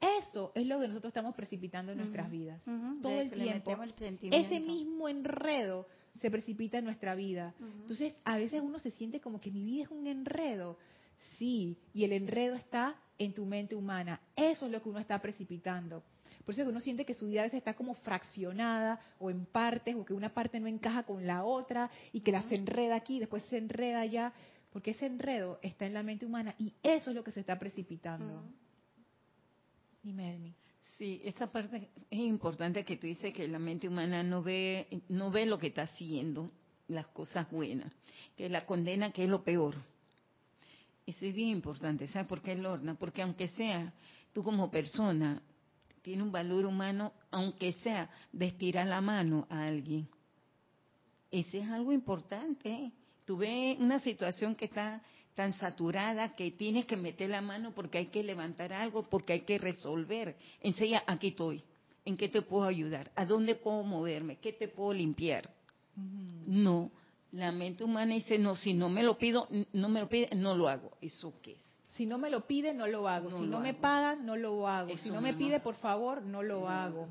Eso 0.00 0.52
es 0.54 0.66
lo 0.66 0.78
que 0.78 0.86
nosotros 0.86 1.10
estamos 1.10 1.34
precipitando 1.34 1.90
en 1.90 1.98
nuestras 1.98 2.30
vidas. 2.30 2.62
Todo 3.02 3.20
el 3.20 3.30
tiempo. 3.30 3.72
el. 3.82 4.32
Ese 4.32 4.60
mismo 4.60 5.08
enredo 5.08 5.88
se 6.20 6.30
precipita 6.30 6.78
en 6.78 6.84
nuestra 6.84 7.14
vida. 7.14 7.54
Entonces, 7.60 8.14
a 8.24 8.38
veces 8.38 8.60
uno 8.62 8.78
se 8.78 8.90
siente 8.90 9.20
como 9.20 9.40
que 9.40 9.50
mi 9.50 9.64
vida 9.64 9.84
es 9.84 9.90
un 9.90 10.06
enredo. 10.06 10.78
Sí, 11.38 11.78
y 11.94 12.04
el 12.04 12.12
enredo 12.12 12.54
está 12.54 12.96
en 13.18 13.32
tu 13.32 13.44
mente 13.46 13.74
humana. 13.74 14.20
Eso 14.34 14.66
es 14.66 14.72
lo 14.72 14.82
que 14.82 14.88
uno 14.88 14.98
está 14.98 15.20
precipitando. 15.20 16.02
Por 16.44 16.52
eso 16.52 16.62
es 16.62 16.66
que 16.66 16.70
uno 16.70 16.80
siente 16.80 17.04
que 17.04 17.14
su 17.14 17.26
vida 17.26 17.40
a 17.40 17.44
veces 17.44 17.58
está 17.58 17.74
como 17.74 17.94
fraccionada 17.94 19.00
o 19.18 19.30
en 19.30 19.46
partes, 19.46 19.96
o 19.96 20.04
que 20.04 20.14
una 20.14 20.32
parte 20.32 20.60
no 20.60 20.68
encaja 20.68 21.02
con 21.02 21.26
la 21.26 21.44
otra 21.44 21.90
y 22.12 22.20
que 22.20 22.32
la 22.32 22.42
se 22.42 22.54
enreda 22.54 22.94
aquí, 22.94 23.18
después 23.18 23.42
se 23.44 23.58
enreda 23.58 24.00
allá, 24.00 24.32
porque 24.72 24.92
ese 24.92 25.06
enredo 25.06 25.58
está 25.62 25.86
en 25.86 25.94
la 25.94 26.02
mente 26.02 26.26
humana 26.26 26.54
y 26.58 26.72
eso 26.82 27.10
es 27.10 27.16
lo 27.16 27.24
que 27.24 27.32
se 27.32 27.40
está 27.40 27.58
precipitando. 27.58 28.44
Dime, 30.02 30.34
Elmi. 30.34 30.54
Sí, 30.94 31.20
esa 31.24 31.50
parte 31.52 31.90
es 32.10 32.18
importante 32.18 32.84
que 32.84 32.96
tú 32.96 33.06
dices 33.06 33.34
que 33.34 33.46
la 33.48 33.58
mente 33.58 33.88
humana 33.88 34.22
no 34.22 34.42
ve, 34.42 35.02
no 35.08 35.30
ve 35.30 35.44
lo 35.44 35.58
que 35.58 35.66
está 35.66 35.82
haciendo, 35.82 36.50
las 36.88 37.06
cosas 37.08 37.50
buenas, 37.50 37.92
que 38.36 38.48
la 38.48 38.64
condena 38.64 39.10
que 39.10 39.24
es 39.24 39.28
lo 39.28 39.42
peor. 39.42 39.74
Eso 41.04 41.26
es 41.26 41.34
bien 41.34 41.50
importante, 41.50 42.08
¿sabes 42.08 42.28
por 42.28 42.40
qué, 42.40 42.54
Lorna? 42.54 42.94
Porque 42.94 43.20
aunque 43.20 43.48
sea 43.48 43.92
tú 44.32 44.42
como 44.42 44.70
persona, 44.70 45.42
tiene 46.00 46.22
un 46.22 46.32
valor 46.32 46.64
humano, 46.64 47.12
aunque 47.30 47.72
sea 47.72 48.08
de 48.32 48.46
estirar 48.46 48.86
la 48.86 49.00
mano 49.00 49.46
a 49.50 49.66
alguien. 49.66 50.08
Ese 51.30 51.58
es 51.58 51.68
algo 51.68 51.92
importante. 51.92 52.70
¿eh? 52.70 52.92
Tú 53.24 53.36
ves 53.36 53.76
una 53.78 53.98
situación 53.98 54.54
que 54.54 54.66
está 54.66 55.02
tan 55.36 55.52
saturada 55.52 56.34
que 56.34 56.50
tienes 56.50 56.86
que 56.86 56.96
meter 56.96 57.28
la 57.30 57.42
mano 57.42 57.72
porque 57.72 57.98
hay 57.98 58.06
que 58.06 58.24
levantar 58.24 58.72
algo, 58.72 59.02
porque 59.04 59.34
hay 59.34 59.40
que 59.40 59.58
resolver. 59.58 60.34
Enseña, 60.62 61.04
aquí 61.06 61.28
estoy. 61.28 61.62
¿En 62.06 62.16
qué 62.16 62.28
te 62.28 62.40
puedo 62.40 62.64
ayudar? 62.64 63.10
¿A 63.14 63.26
dónde 63.26 63.54
puedo 63.54 63.82
moverme? 63.82 64.36
¿Qué 64.36 64.54
te 64.54 64.66
puedo 64.66 64.92
limpiar? 64.94 65.50
No, 66.46 66.90
la 67.32 67.52
mente 67.52 67.84
humana 67.84 68.14
dice, 68.14 68.38
no, 68.38 68.56
si 68.56 68.72
no 68.72 68.88
me 68.88 69.02
lo 69.02 69.18
pido, 69.18 69.46
no 69.72 69.88
me 69.88 70.00
lo 70.00 70.08
pide, 70.08 70.34
no 70.34 70.54
lo 70.54 70.68
hago. 70.68 70.92
¿Eso 71.00 71.34
qué 71.42 71.52
es? 71.52 71.76
Si 71.90 72.06
no 72.06 72.16
me 72.16 72.30
lo 72.30 72.46
pide, 72.46 72.72
no 72.72 72.86
lo 72.86 73.06
hago. 73.08 73.30
No 73.30 73.38
si 73.38 73.44
lo 73.44 73.50
no 73.50 73.60
me 73.60 73.74
pagan, 73.74 74.24
no 74.24 74.36
lo 74.36 74.66
hago. 74.66 74.96
si 74.96 75.10
no 75.10 75.20
me 75.20 75.34
pide, 75.34 75.60
por 75.60 75.74
favor, 75.76 76.22
no 76.22 76.42
lo 76.42 76.68
hago. 76.68 77.08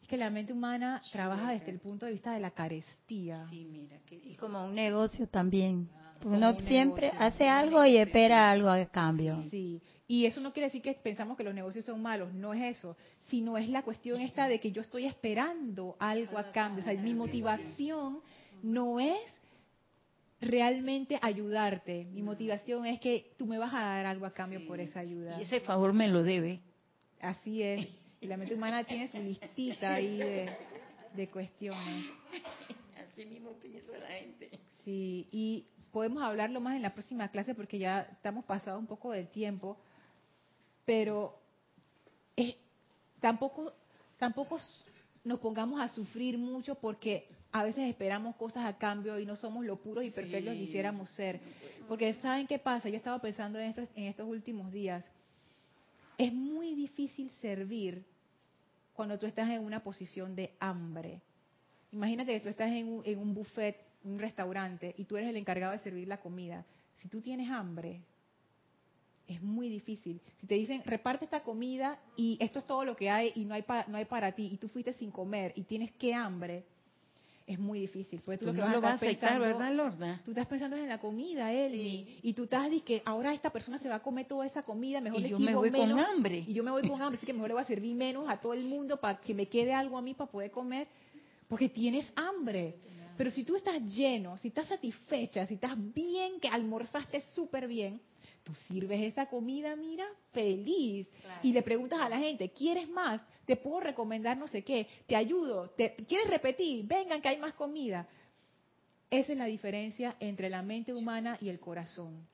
Es 0.00 0.08
que 0.08 0.16
la 0.16 0.30
mente 0.30 0.52
humana 0.52 1.02
trabaja 1.12 1.50
desde 1.52 1.70
el 1.70 1.80
punto 1.80 2.06
de 2.06 2.12
vista 2.12 2.32
de 2.32 2.40
la 2.40 2.50
carestía. 2.50 3.46
Sí, 3.50 3.66
mira, 3.70 3.98
qué 4.06 4.20
Y 4.24 4.36
como 4.36 4.64
un 4.64 4.74
negocio 4.74 5.26
también. 5.28 5.86
como 5.86 6.01
Uno 6.24 6.50
un 6.50 6.66
siempre 6.66 7.12
hace 7.18 7.48
algo 7.48 7.84
y 7.84 7.96
espera 7.96 8.50
algo 8.50 8.68
a 8.68 8.84
cambio. 8.86 9.36
Sí, 9.50 9.80
y 10.12 10.26
eso 10.26 10.42
no 10.42 10.52
quiere 10.52 10.66
decir 10.66 10.82
que 10.82 10.92
pensamos 10.92 11.38
que 11.38 11.42
los 11.42 11.54
negocios 11.54 11.86
son 11.86 12.02
malos, 12.02 12.34
no 12.34 12.52
es 12.52 12.76
eso, 12.76 12.98
sino 13.28 13.56
es 13.56 13.68
la 13.70 13.82
cuestión 13.82 14.20
esta 14.20 14.46
de 14.46 14.60
que 14.60 14.70
yo 14.70 14.82
estoy 14.82 15.06
esperando 15.06 15.96
algo 15.98 16.36
a 16.36 16.52
cambio. 16.52 16.84
O 16.84 16.86
sea, 16.86 17.00
mi 17.00 17.14
motivación 17.14 18.20
no 18.62 19.00
es 19.00 19.18
realmente 20.38 21.18
ayudarte, 21.22 22.04
mi 22.12 22.20
motivación 22.20 22.84
es 22.84 23.00
que 23.00 23.32
tú 23.38 23.46
me 23.46 23.56
vas 23.56 23.72
a 23.72 23.80
dar 23.80 24.04
algo 24.04 24.26
a 24.26 24.34
cambio 24.34 24.66
por 24.66 24.80
esa 24.80 25.00
ayuda. 25.00 25.38
Y 25.38 25.44
ese 25.44 25.60
favor 25.60 25.94
me 25.94 26.08
lo 26.08 26.22
debe. 26.22 26.60
Así 27.18 27.62
es. 27.62 27.88
Y 28.20 28.26
la 28.26 28.36
mente 28.36 28.54
humana 28.54 28.84
tiene 28.84 29.08
su 29.08 29.16
listita 29.16 29.94
ahí 29.94 30.18
de, 30.18 30.50
de 31.14 31.28
cuestiones. 31.30 32.04
Así 33.12 33.24
mismo 33.24 33.52
piensa 33.52 33.96
la 33.98 34.08
gente. 34.08 34.50
Sí, 34.84 35.26
y 35.32 35.64
podemos 35.92 36.22
hablarlo 36.22 36.60
más 36.60 36.74
en 36.76 36.82
la 36.82 36.92
próxima 36.94 37.28
clase 37.28 37.54
porque 37.54 37.78
ya 37.78 38.00
estamos 38.12 38.44
pasados 38.44 38.80
un 38.80 38.86
poco 38.86 39.12
del 39.12 39.28
tiempo, 39.28 39.76
pero 40.84 41.38
es- 42.36 42.56
tampoco, 43.20 43.72
tampoco 44.18 44.56
s- 44.56 44.84
nos 45.24 45.38
pongamos 45.40 45.80
a 45.80 45.88
sufrir 45.88 46.38
mucho 46.38 46.74
porque 46.76 47.28
a 47.52 47.62
veces 47.62 47.88
esperamos 47.88 48.34
cosas 48.36 48.64
a 48.64 48.78
cambio 48.78 49.18
y 49.18 49.26
no 49.26 49.36
somos 49.36 49.64
lo 49.64 49.76
puros 49.76 50.04
y 50.04 50.10
perfectos 50.10 50.54
que 50.54 50.58
quisiéramos 50.60 51.10
ser. 51.10 51.40
Porque 51.88 52.14
¿saben 52.14 52.46
qué 52.46 52.58
pasa? 52.58 52.88
Yo 52.88 52.96
estaba 52.96 53.18
pensando 53.20 53.58
en 53.58 53.66
estos, 53.66 53.88
en 53.94 54.04
estos 54.04 54.26
últimos 54.26 54.72
días. 54.72 55.04
Es 56.16 56.32
muy 56.32 56.74
difícil 56.74 57.30
servir 57.42 58.04
cuando 58.94 59.18
tú 59.18 59.26
estás 59.26 59.50
en 59.50 59.62
una 59.62 59.80
posición 59.82 60.34
de 60.34 60.54
hambre. 60.60 61.20
Imagínate 61.92 62.32
que 62.32 62.40
tú 62.40 62.48
estás 62.48 62.70
en 62.70 62.88
un, 62.88 63.02
en 63.04 63.18
un 63.18 63.34
buffet, 63.34 63.76
un 64.04 64.18
restaurante, 64.18 64.94
y 64.96 65.04
tú 65.04 65.16
eres 65.16 65.28
el 65.30 65.36
encargado 65.36 65.72
de 65.72 65.78
servir 65.78 66.08
la 66.08 66.18
comida. 66.20 66.64
Si 66.94 67.08
tú 67.08 67.20
tienes 67.20 67.50
hambre, 67.50 68.00
es 69.28 69.40
muy 69.42 69.68
difícil. 69.68 70.20
Si 70.40 70.46
te 70.46 70.54
dicen, 70.54 70.82
reparte 70.84 71.24
esta 71.24 71.40
comida 71.42 71.98
y 72.16 72.36
esto 72.40 72.58
es 72.58 72.66
todo 72.66 72.84
lo 72.84 72.96
que 72.96 73.08
hay 73.08 73.32
y 73.34 73.44
no 73.44 73.54
hay, 73.54 73.62
pa- 73.62 73.84
no 73.88 73.96
hay 73.96 74.04
para 74.04 74.32
ti, 74.32 74.50
y 74.52 74.56
tú 74.56 74.68
fuiste 74.68 74.92
sin 74.94 75.10
comer 75.10 75.52
y 75.56 75.62
tienes 75.62 75.90
que 75.92 76.12
hambre, 76.14 76.64
es 77.46 77.58
muy 77.58 77.80
difícil. 77.80 78.20
Porque 78.24 78.38
tú, 78.38 78.46
Tú 78.46 78.52
lo 78.52 78.54
que 78.54 78.58
no 78.60 78.64
vas 78.66 78.72
a 78.72 78.76
lo 78.76 78.80
vas 78.82 78.90
a 78.92 78.94
aceptar, 78.94 79.30
pensando- 79.38 79.58
¿verdad, 79.58 79.74
Lorna? 79.74 80.22
Tú 80.24 80.30
estás 80.32 80.46
pensando 80.46 80.76
en 80.76 80.88
la 80.88 80.98
comida, 80.98 81.52
Elmi, 81.52 82.20
y 82.22 82.32
tú 82.34 82.44
estás 82.44 82.64
diciendo 82.70 82.84
que 82.86 83.02
ahora 83.04 83.32
esta 83.34 83.50
persona 83.50 83.78
se 83.78 83.88
va 83.88 83.96
a 83.96 84.02
comer 84.02 84.26
toda 84.26 84.46
esa 84.46 84.62
comida, 84.62 85.00
mejor 85.00 85.20
Y 85.20 85.22
le 85.24 85.28
yo 85.30 85.38
me 85.38 85.54
voy 85.54 85.70
con 85.70 85.80
menos, 85.88 85.98
hambre. 86.08 86.44
Y 86.46 86.52
yo 86.54 86.62
me 86.64 86.70
voy 86.70 86.86
con 86.88 87.00
hambre, 87.02 87.16
así 87.18 87.26
que 87.26 87.32
mejor 87.32 87.48
le 87.48 87.54
voy 87.54 87.62
a 87.62 87.66
servir 87.66 87.94
menos 87.94 88.28
a 88.28 88.38
todo 88.40 88.54
el 88.54 88.64
mundo 88.64 88.98
para 88.98 89.18
que 89.20 89.34
me 89.34 89.46
quede 89.46 89.72
algo 89.74 89.98
a 89.98 90.02
mí 90.02 90.14
para 90.14 90.30
poder 90.30 90.50
comer, 90.50 90.86
porque 91.52 91.68
tienes 91.68 92.10
hambre. 92.16 92.76
Pero 93.18 93.30
si 93.30 93.44
tú 93.44 93.56
estás 93.56 93.78
lleno, 93.82 94.38
si 94.38 94.48
estás 94.48 94.68
satisfecha, 94.68 95.46
si 95.46 95.52
estás 95.52 95.74
bien, 95.76 96.40
que 96.40 96.48
almorzaste 96.48 97.20
súper 97.34 97.68
bien, 97.68 98.00
tú 98.42 98.54
sirves 98.54 99.02
esa 99.02 99.26
comida, 99.26 99.76
mira, 99.76 100.06
feliz. 100.32 101.06
Y 101.42 101.52
le 101.52 101.60
preguntas 101.60 102.00
a 102.00 102.08
la 102.08 102.18
gente, 102.18 102.52
¿quieres 102.52 102.88
más? 102.88 103.20
Te 103.44 103.56
puedo 103.56 103.80
recomendar 103.80 104.38
no 104.38 104.48
sé 104.48 104.64
qué, 104.64 104.86
te 105.06 105.14
ayudo, 105.14 105.68
te, 105.76 105.94
¿quieres 106.08 106.30
repetir? 106.30 106.86
Vengan 106.86 107.20
que 107.20 107.28
hay 107.28 107.36
más 107.36 107.52
comida. 107.52 108.08
Esa 109.10 109.32
es 109.32 109.38
la 109.38 109.44
diferencia 109.44 110.16
entre 110.20 110.48
la 110.48 110.62
mente 110.62 110.94
humana 110.94 111.36
y 111.38 111.50
el 111.50 111.60
corazón. 111.60 112.26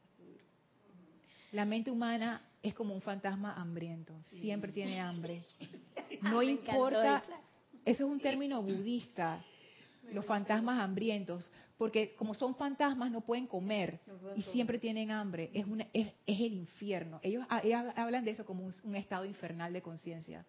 La 1.51 1.65
mente 1.65 1.91
humana 1.91 2.41
es 2.63 2.73
como 2.73 2.95
un 2.95 3.03
fantasma 3.03 3.55
hambriento, 3.55 4.15
siempre 4.23 4.71
tiene 4.71 5.01
hambre. 5.01 5.43
No 6.23 6.43
importa. 6.43 7.25
Eso 7.91 8.05
es 8.05 8.11
un 8.11 8.21
término 8.21 8.63
budista, 8.63 9.43
los 10.13 10.25
fantasmas 10.25 10.81
hambrientos, 10.81 11.51
porque 11.77 12.15
como 12.17 12.35
son 12.35 12.55
fantasmas 12.57 13.11
no 13.11 13.21
pueden 13.21 13.47
comer 13.47 14.01
y 14.37 14.43
siempre 14.43 14.79
tienen 14.79 15.11
hambre, 15.11 15.51
es, 15.53 15.67
una, 15.67 15.87
es, 15.93 16.09
es 16.27 16.41
el 16.41 16.55
infierno. 16.55 17.21
Ellos, 17.23 17.45
ha- 17.49 17.61
ellos 17.61 17.81
hablan 17.97 18.25
de 18.25 18.31
eso 18.33 18.45
como 18.47 18.65
un, 18.65 18.73
un 18.85 18.97
estado 18.97 19.25
infernal 19.25 19.73
de 19.73 19.83
conciencia. 19.83 20.45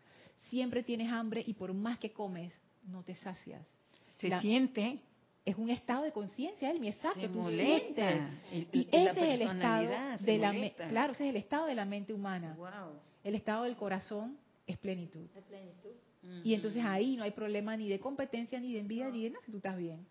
Siempre 0.49 0.81
tienes 0.83 1.11
hambre 1.11 1.43
y 1.45 1.53
por 1.53 1.73
más 1.73 1.99
que 1.99 2.11
comes, 2.11 2.53
no 2.87 3.03
te 3.03 3.15
sacias. 3.15 3.61
Se 4.17 4.29
La- 4.29 4.41
siente, 4.41 4.99
Es 5.45 5.55
un 5.57 5.69
estado 5.69 6.03
de 6.03 6.11
conciencia, 6.11 6.69
Elmi, 6.69 6.89
exacto. 6.89 7.21
se 7.21 7.27
tú 7.29 7.39
molesta. 7.39 8.11
sientes. 8.51 8.67
Y, 8.73 8.87
ese 8.91 9.03
la 9.03 9.11
es 9.11 9.17
el 9.17 9.41
estado 9.41 9.89
de 10.25 10.37
la 10.37 10.51
me- 10.53 10.71
claro, 10.73 11.13
ese 11.13 11.23
es 11.25 11.29
el 11.31 11.35
estado 11.37 11.65
de 11.65 11.75
la 11.75 11.85
mente 11.85 12.13
humana. 12.13 12.53
Wow. 12.57 12.99
El 13.23 13.35
estado 13.35 13.63
del 13.63 13.75
corazón 13.75 14.37
es 14.67 14.77
plenitud. 14.77 15.25
Y 16.43 16.53
entonces 16.53 16.83
ahí 16.83 17.15
no 17.15 17.23
hay 17.23 17.31
problema 17.31 17.77
ni 17.77 17.87
de 17.87 17.99
competencia, 17.99 18.59
ni 18.59 18.73
de 18.73 18.79
envidia, 18.79 19.09
ni 19.09 19.23
de 19.23 19.29
nada 19.31 19.45
si 19.45 19.51
tú 19.51 19.57
estás 19.57 19.77
bien. 19.77 20.05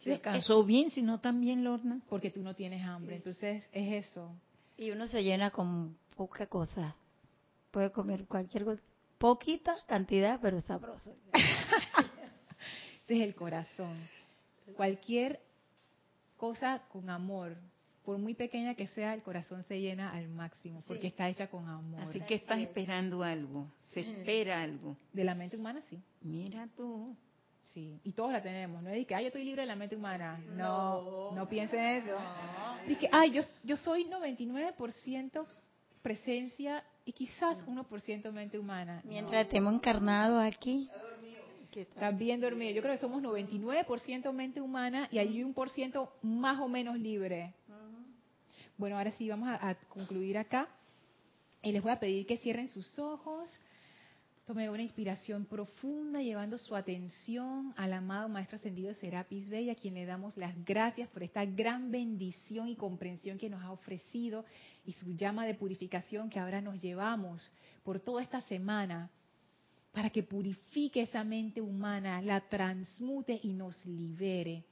Se 0.00 0.20
casó 0.20 0.64
bien, 0.64 0.90
si 0.90 1.02
no 1.02 1.20
también, 1.20 1.64
Lorna. 1.64 2.00
Porque 2.08 2.30
tú 2.30 2.42
no 2.42 2.54
tienes 2.54 2.84
hambre. 2.84 3.16
Entonces 3.16 3.64
es 3.72 4.06
eso. 4.06 4.30
Y 4.76 4.90
uno 4.90 5.06
se 5.08 5.22
llena 5.22 5.50
con 5.50 5.96
poca 6.16 6.46
cosa. 6.46 6.94
Puede 7.70 7.90
comer 7.90 8.24
cualquier 8.26 8.64
cosa. 8.64 8.82
Poquita 9.18 9.76
cantidad, 9.86 10.38
pero 10.40 10.60
sabroso. 10.60 11.14
Ese 13.04 13.16
es 13.16 13.22
el 13.22 13.34
corazón. 13.34 13.96
Cualquier 14.76 15.40
cosa 16.36 16.82
con 16.92 17.10
amor, 17.10 17.56
por 18.08 18.16
muy 18.16 18.32
pequeña 18.32 18.74
que 18.74 18.86
sea, 18.86 19.12
el 19.12 19.22
corazón 19.22 19.62
se 19.64 19.78
llena 19.78 20.10
al 20.14 20.30
máximo, 20.30 20.82
porque 20.86 21.08
está 21.08 21.28
hecha 21.28 21.48
con 21.48 21.68
amor. 21.68 22.00
Así 22.00 22.22
que 22.22 22.36
estás 22.36 22.58
esperando 22.58 23.22
algo, 23.22 23.66
se 23.88 24.00
espera 24.00 24.62
algo. 24.62 24.96
De 25.12 25.24
la 25.24 25.34
mente 25.34 25.58
humana, 25.58 25.82
sí. 25.90 26.00
Mira 26.22 26.66
tú. 26.74 27.14
Sí, 27.64 28.00
y 28.04 28.12
todos 28.12 28.32
la 28.32 28.42
tenemos. 28.42 28.82
No 28.82 28.88
es 28.88 28.96
de 28.96 29.04
que, 29.04 29.14
ay, 29.14 29.24
yo 29.24 29.26
estoy 29.26 29.44
libre 29.44 29.60
de 29.60 29.66
la 29.66 29.76
mente 29.76 29.94
humana. 29.94 30.40
No, 30.56 31.32
no, 31.32 31.46
piensen 31.50 31.84
eso. 32.02 32.16
Dice 32.86 32.98
que, 32.98 33.10
ay, 33.12 33.32
yo, 33.32 33.42
yo 33.62 33.76
soy 33.76 34.06
99% 34.06 35.46
presencia 36.00 36.82
y 37.04 37.12
quizás 37.12 37.62
1% 37.66 38.32
mente 38.32 38.58
humana. 38.58 39.02
Mientras 39.04 39.44
estemos 39.44 39.74
encarnados 39.74 40.42
aquí. 40.42 40.88
Estás 41.74 42.16
bien 42.16 42.40
dormido. 42.40 42.72
Yo 42.72 42.80
creo 42.80 42.94
que 42.94 43.00
somos 43.00 43.22
99% 43.22 44.32
mente 44.32 44.62
humana 44.62 45.08
y 45.12 45.18
hay 45.18 45.42
un 45.44 45.52
por 45.52 45.68
ciento 45.68 46.10
más 46.22 46.58
o 46.58 46.68
menos 46.68 46.98
libre. 46.98 47.54
Bueno, 48.78 48.96
ahora 48.96 49.10
sí 49.10 49.28
vamos 49.28 49.48
a, 49.48 49.74
concluir 49.88 50.38
acá. 50.38 50.68
Y 51.62 51.72
les 51.72 51.82
voy 51.82 51.90
a 51.90 51.98
pedir 51.98 52.26
que 52.26 52.36
cierren 52.36 52.68
sus 52.68 52.96
ojos. 53.00 53.50
Tome 54.46 54.70
una 54.70 54.82
inspiración 54.82 55.44
profunda, 55.46 56.22
llevando 56.22 56.56
su 56.56 56.76
atención 56.76 57.74
al 57.76 57.92
amado 57.92 58.28
Maestro 58.28 58.56
Ascendido 58.56 58.94
Serapis 58.94 59.50
Bey, 59.50 59.68
a 59.68 59.74
quien 59.74 59.94
le 59.94 60.06
damos 60.06 60.36
las 60.36 60.54
gracias 60.64 61.08
por 61.08 61.24
esta 61.24 61.44
gran 61.44 61.90
bendición 61.90 62.68
y 62.68 62.76
comprensión 62.76 63.36
que 63.36 63.50
nos 63.50 63.62
ha 63.62 63.72
ofrecido 63.72 64.44
y 64.86 64.92
su 64.92 65.12
llama 65.16 65.44
de 65.44 65.54
purificación 65.54 66.30
que 66.30 66.38
ahora 66.38 66.60
nos 66.60 66.80
llevamos 66.80 67.52
por 67.82 67.98
toda 67.98 68.22
esta 68.22 68.40
semana 68.42 69.10
para 69.92 70.08
que 70.08 70.22
purifique 70.22 71.02
esa 71.02 71.24
mente 71.24 71.60
humana, 71.60 72.22
la 72.22 72.40
transmute 72.48 73.40
y 73.42 73.52
nos 73.52 73.84
libere. 73.84 74.64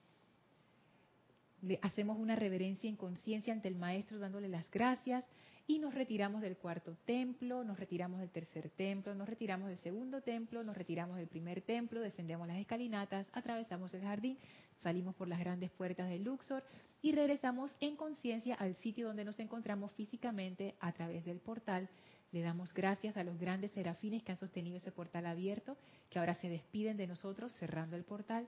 Le 1.66 1.80
hacemos 1.82 2.16
una 2.16 2.36
reverencia 2.36 2.88
en 2.88 2.94
conciencia 2.94 3.52
ante 3.52 3.66
el 3.66 3.74
Maestro 3.74 4.20
dándole 4.20 4.48
las 4.48 4.70
gracias 4.70 5.24
y 5.66 5.80
nos 5.80 5.94
retiramos 5.94 6.40
del 6.40 6.56
cuarto 6.56 6.96
templo, 7.04 7.64
nos 7.64 7.80
retiramos 7.80 8.20
del 8.20 8.30
tercer 8.30 8.70
templo, 8.70 9.16
nos 9.16 9.28
retiramos 9.28 9.68
del 9.68 9.78
segundo 9.78 10.20
templo, 10.20 10.62
nos 10.62 10.76
retiramos 10.76 11.16
del 11.16 11.26
primer 11.26 11.62
templo, 11.62 12.00
descendemos 12.00 12.46
las 12.46 12.58
escalinatas, 12.58 13.26
atravesamos 13.32 13.92
el 13.94 14.02
jardín, 14.02 14.38
salimos 14.80 15.16
por 15.16 15.26
las 15.26 15.40
grandes 15.40 15.72
puertas 15.72 16.08
del 16.08 16.22
Luxor 16.22 16.62
y 17.02 17.10
regresamos 17.10 17.76
en 17.80 17.96
conciencia 17.96 18.54
al 18.54 18.76
sitio 18.76 19.08
donde 19.08 19.24
nos 19.24 19.40
encontramos 19.40 19.90
físicamente 19.94 20.76
a 20.78 20.92
través 20.92 21.24
del 21.24 21.40
portal. 21.40 21.88
Le 22.30 22.42
damos 22.42 22.72
gracias 22.74 23.16
a 23.16 23.24
los 23.24 23.40
grandes 23.40 23.72
serafines 23.72 24.22
que 24.22 24.30
han 24.30 24.38
sostenido 24.38 24.76
ese 24.76 24.92
portal 24.92 25.26
abierto, 25.26 25.76
que 26.10 26.20
ahora 26.20 26.36
se 26.36 26.48
despiden 26.48 26.96
de 26.96 27.08
nosotros 27.08 27.52
cerrando 27.54 27.96
el 27.96 28.04
portal. 28.04 28.46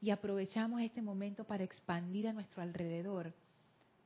Y 0.00 0.10
aprovechamos 0.10 0.80
este 0.80 1.02
momento 1.02 1.44
para 1.44 1.64
expandir 1.64 2.28
a 2.28 2.32
nuestro 2.32 2.62
alrededor 2.62 3.34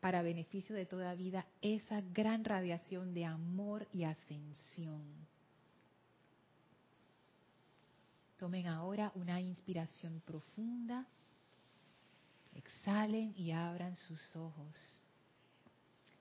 para 0.00 0.20
beneficio 0.22 0.76
de 0.76 0.84
toda 0.84 1.14
vida 1.14 1.46
esa 1.62 2.02
gran 2.12 2.44
radiación 2.44 3.14
de 3.14 3.24
amor 3.24 3.88
y 3.90 4.04
ascensión. 4.04 5.02
Tomen 8.38 8.66
ahora 8.66 9.12
una 9.14 9.40
inspiración 9.40 10.20
profunda, 10.26 11.06
exhalen 12.54 13.32
y 13.36 13.52
abran 13.52 13.96
sus 13.96 14.36
ojos. 14.36 15.02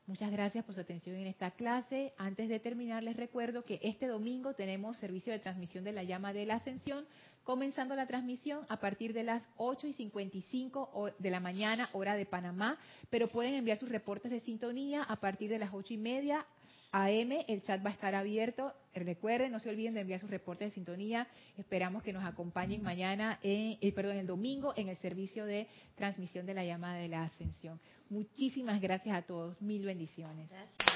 Muchas 0.05 0.31
gracias 0.31 0.63
por 0.63 0.75
su 0.75 0.81
atención 0.81 1.17
en 1.17 1.27
esta 1.27 1.51
clase. 1.51 2.13
Antes 2.17 2.47
de 2.47 2.59
terminar, 2.59 3.03
les 3.03 3.17
recuerdo 3.17 3.63
que 3.63 3.79
este 3.83 4.07
domingo 4.07 4.53
tenemos 4.53 4.95
servicio 4.97 5.33
de 5.33 5.39
transmisión 5.39 5.83
de 5.83 5.93
la 5.93 6.03
llama 6.03 6.31
de 6.31 6.45
la 6.45 6.55
ascensión 6.55 7.05
comenzando 7.43 7.95
la 7.95 8.07
transmisión 8.07 8.65
a 8.69 8.77
partir 8.77 9.13
de 9.13 9.23
las 9.23 9.49
8 9.57 9.87
y 9.87 9.93
55 9.93 11.13
de 11.19 11.29
la 11.29 11.39
mañana, 11.39 11.89
hora 11.93 12.15
de 12.15 12.25
Panamá, 12.25 12.77
pero 13.09 13.27
pueden 13.27 13.55
enviar 13.55 13.77
sus 13.77 13.89
reportes 13.89 14.31
de 14.31 14.39
sintonía 14.39 15.03
a 15.03 15.17
partir 15.17 15.49
de 15.49 15.59
las 15.59 15.73
8 15.73 15.93
y 15.93 15.97
media 15.97 16.45
AM, 16.93 17.31
el 17.47 17.63
chat 17.63 17.83
va 17.83 17.89
a 17.89 17.93
estar 17.93 18.13
abierto. 18.13 18.71
Recuerden, 18.93 19.51
no 19.51 19.57
se 19.57 19.71
olviden 19.71 19.95
de 19.95 20.01
enviar 20.01 20.19
sus 20.19 20.29
reportes 20.29 20.69
de 20.69 20.75
sintonía. 20.75 21.27
Esperamos 21.57 22.03
que 22.03 22.13
nos 22.13 22.23
acompañen 22.23 22.83
mañana, 22.83 23.39
en, 23.41 23.79
eh, 23.81 23.91
perdón, 23.93 24.17
el 24.17 24.27
domingo 24.27 24.73
en 24.77 24.89
el 24.89 24.97
servicio 24.97 25.45
de 25.45 25.67
transmisión 25.95 26.45
de 26.45 26.53
la 26.53 26.63
llamada 26.63 26.97
de 26.97 27.07
la 27.07 27.23
ascensión. 27.23 27.79
Muchísimas 28.09 28.79
gracias 28.79 29.15
a 29.15 29.23
todos. 29.23 29.59
Mil 29.59 29.83
bendiciones. 29.83 30.47
Gracias. 30.47 30.92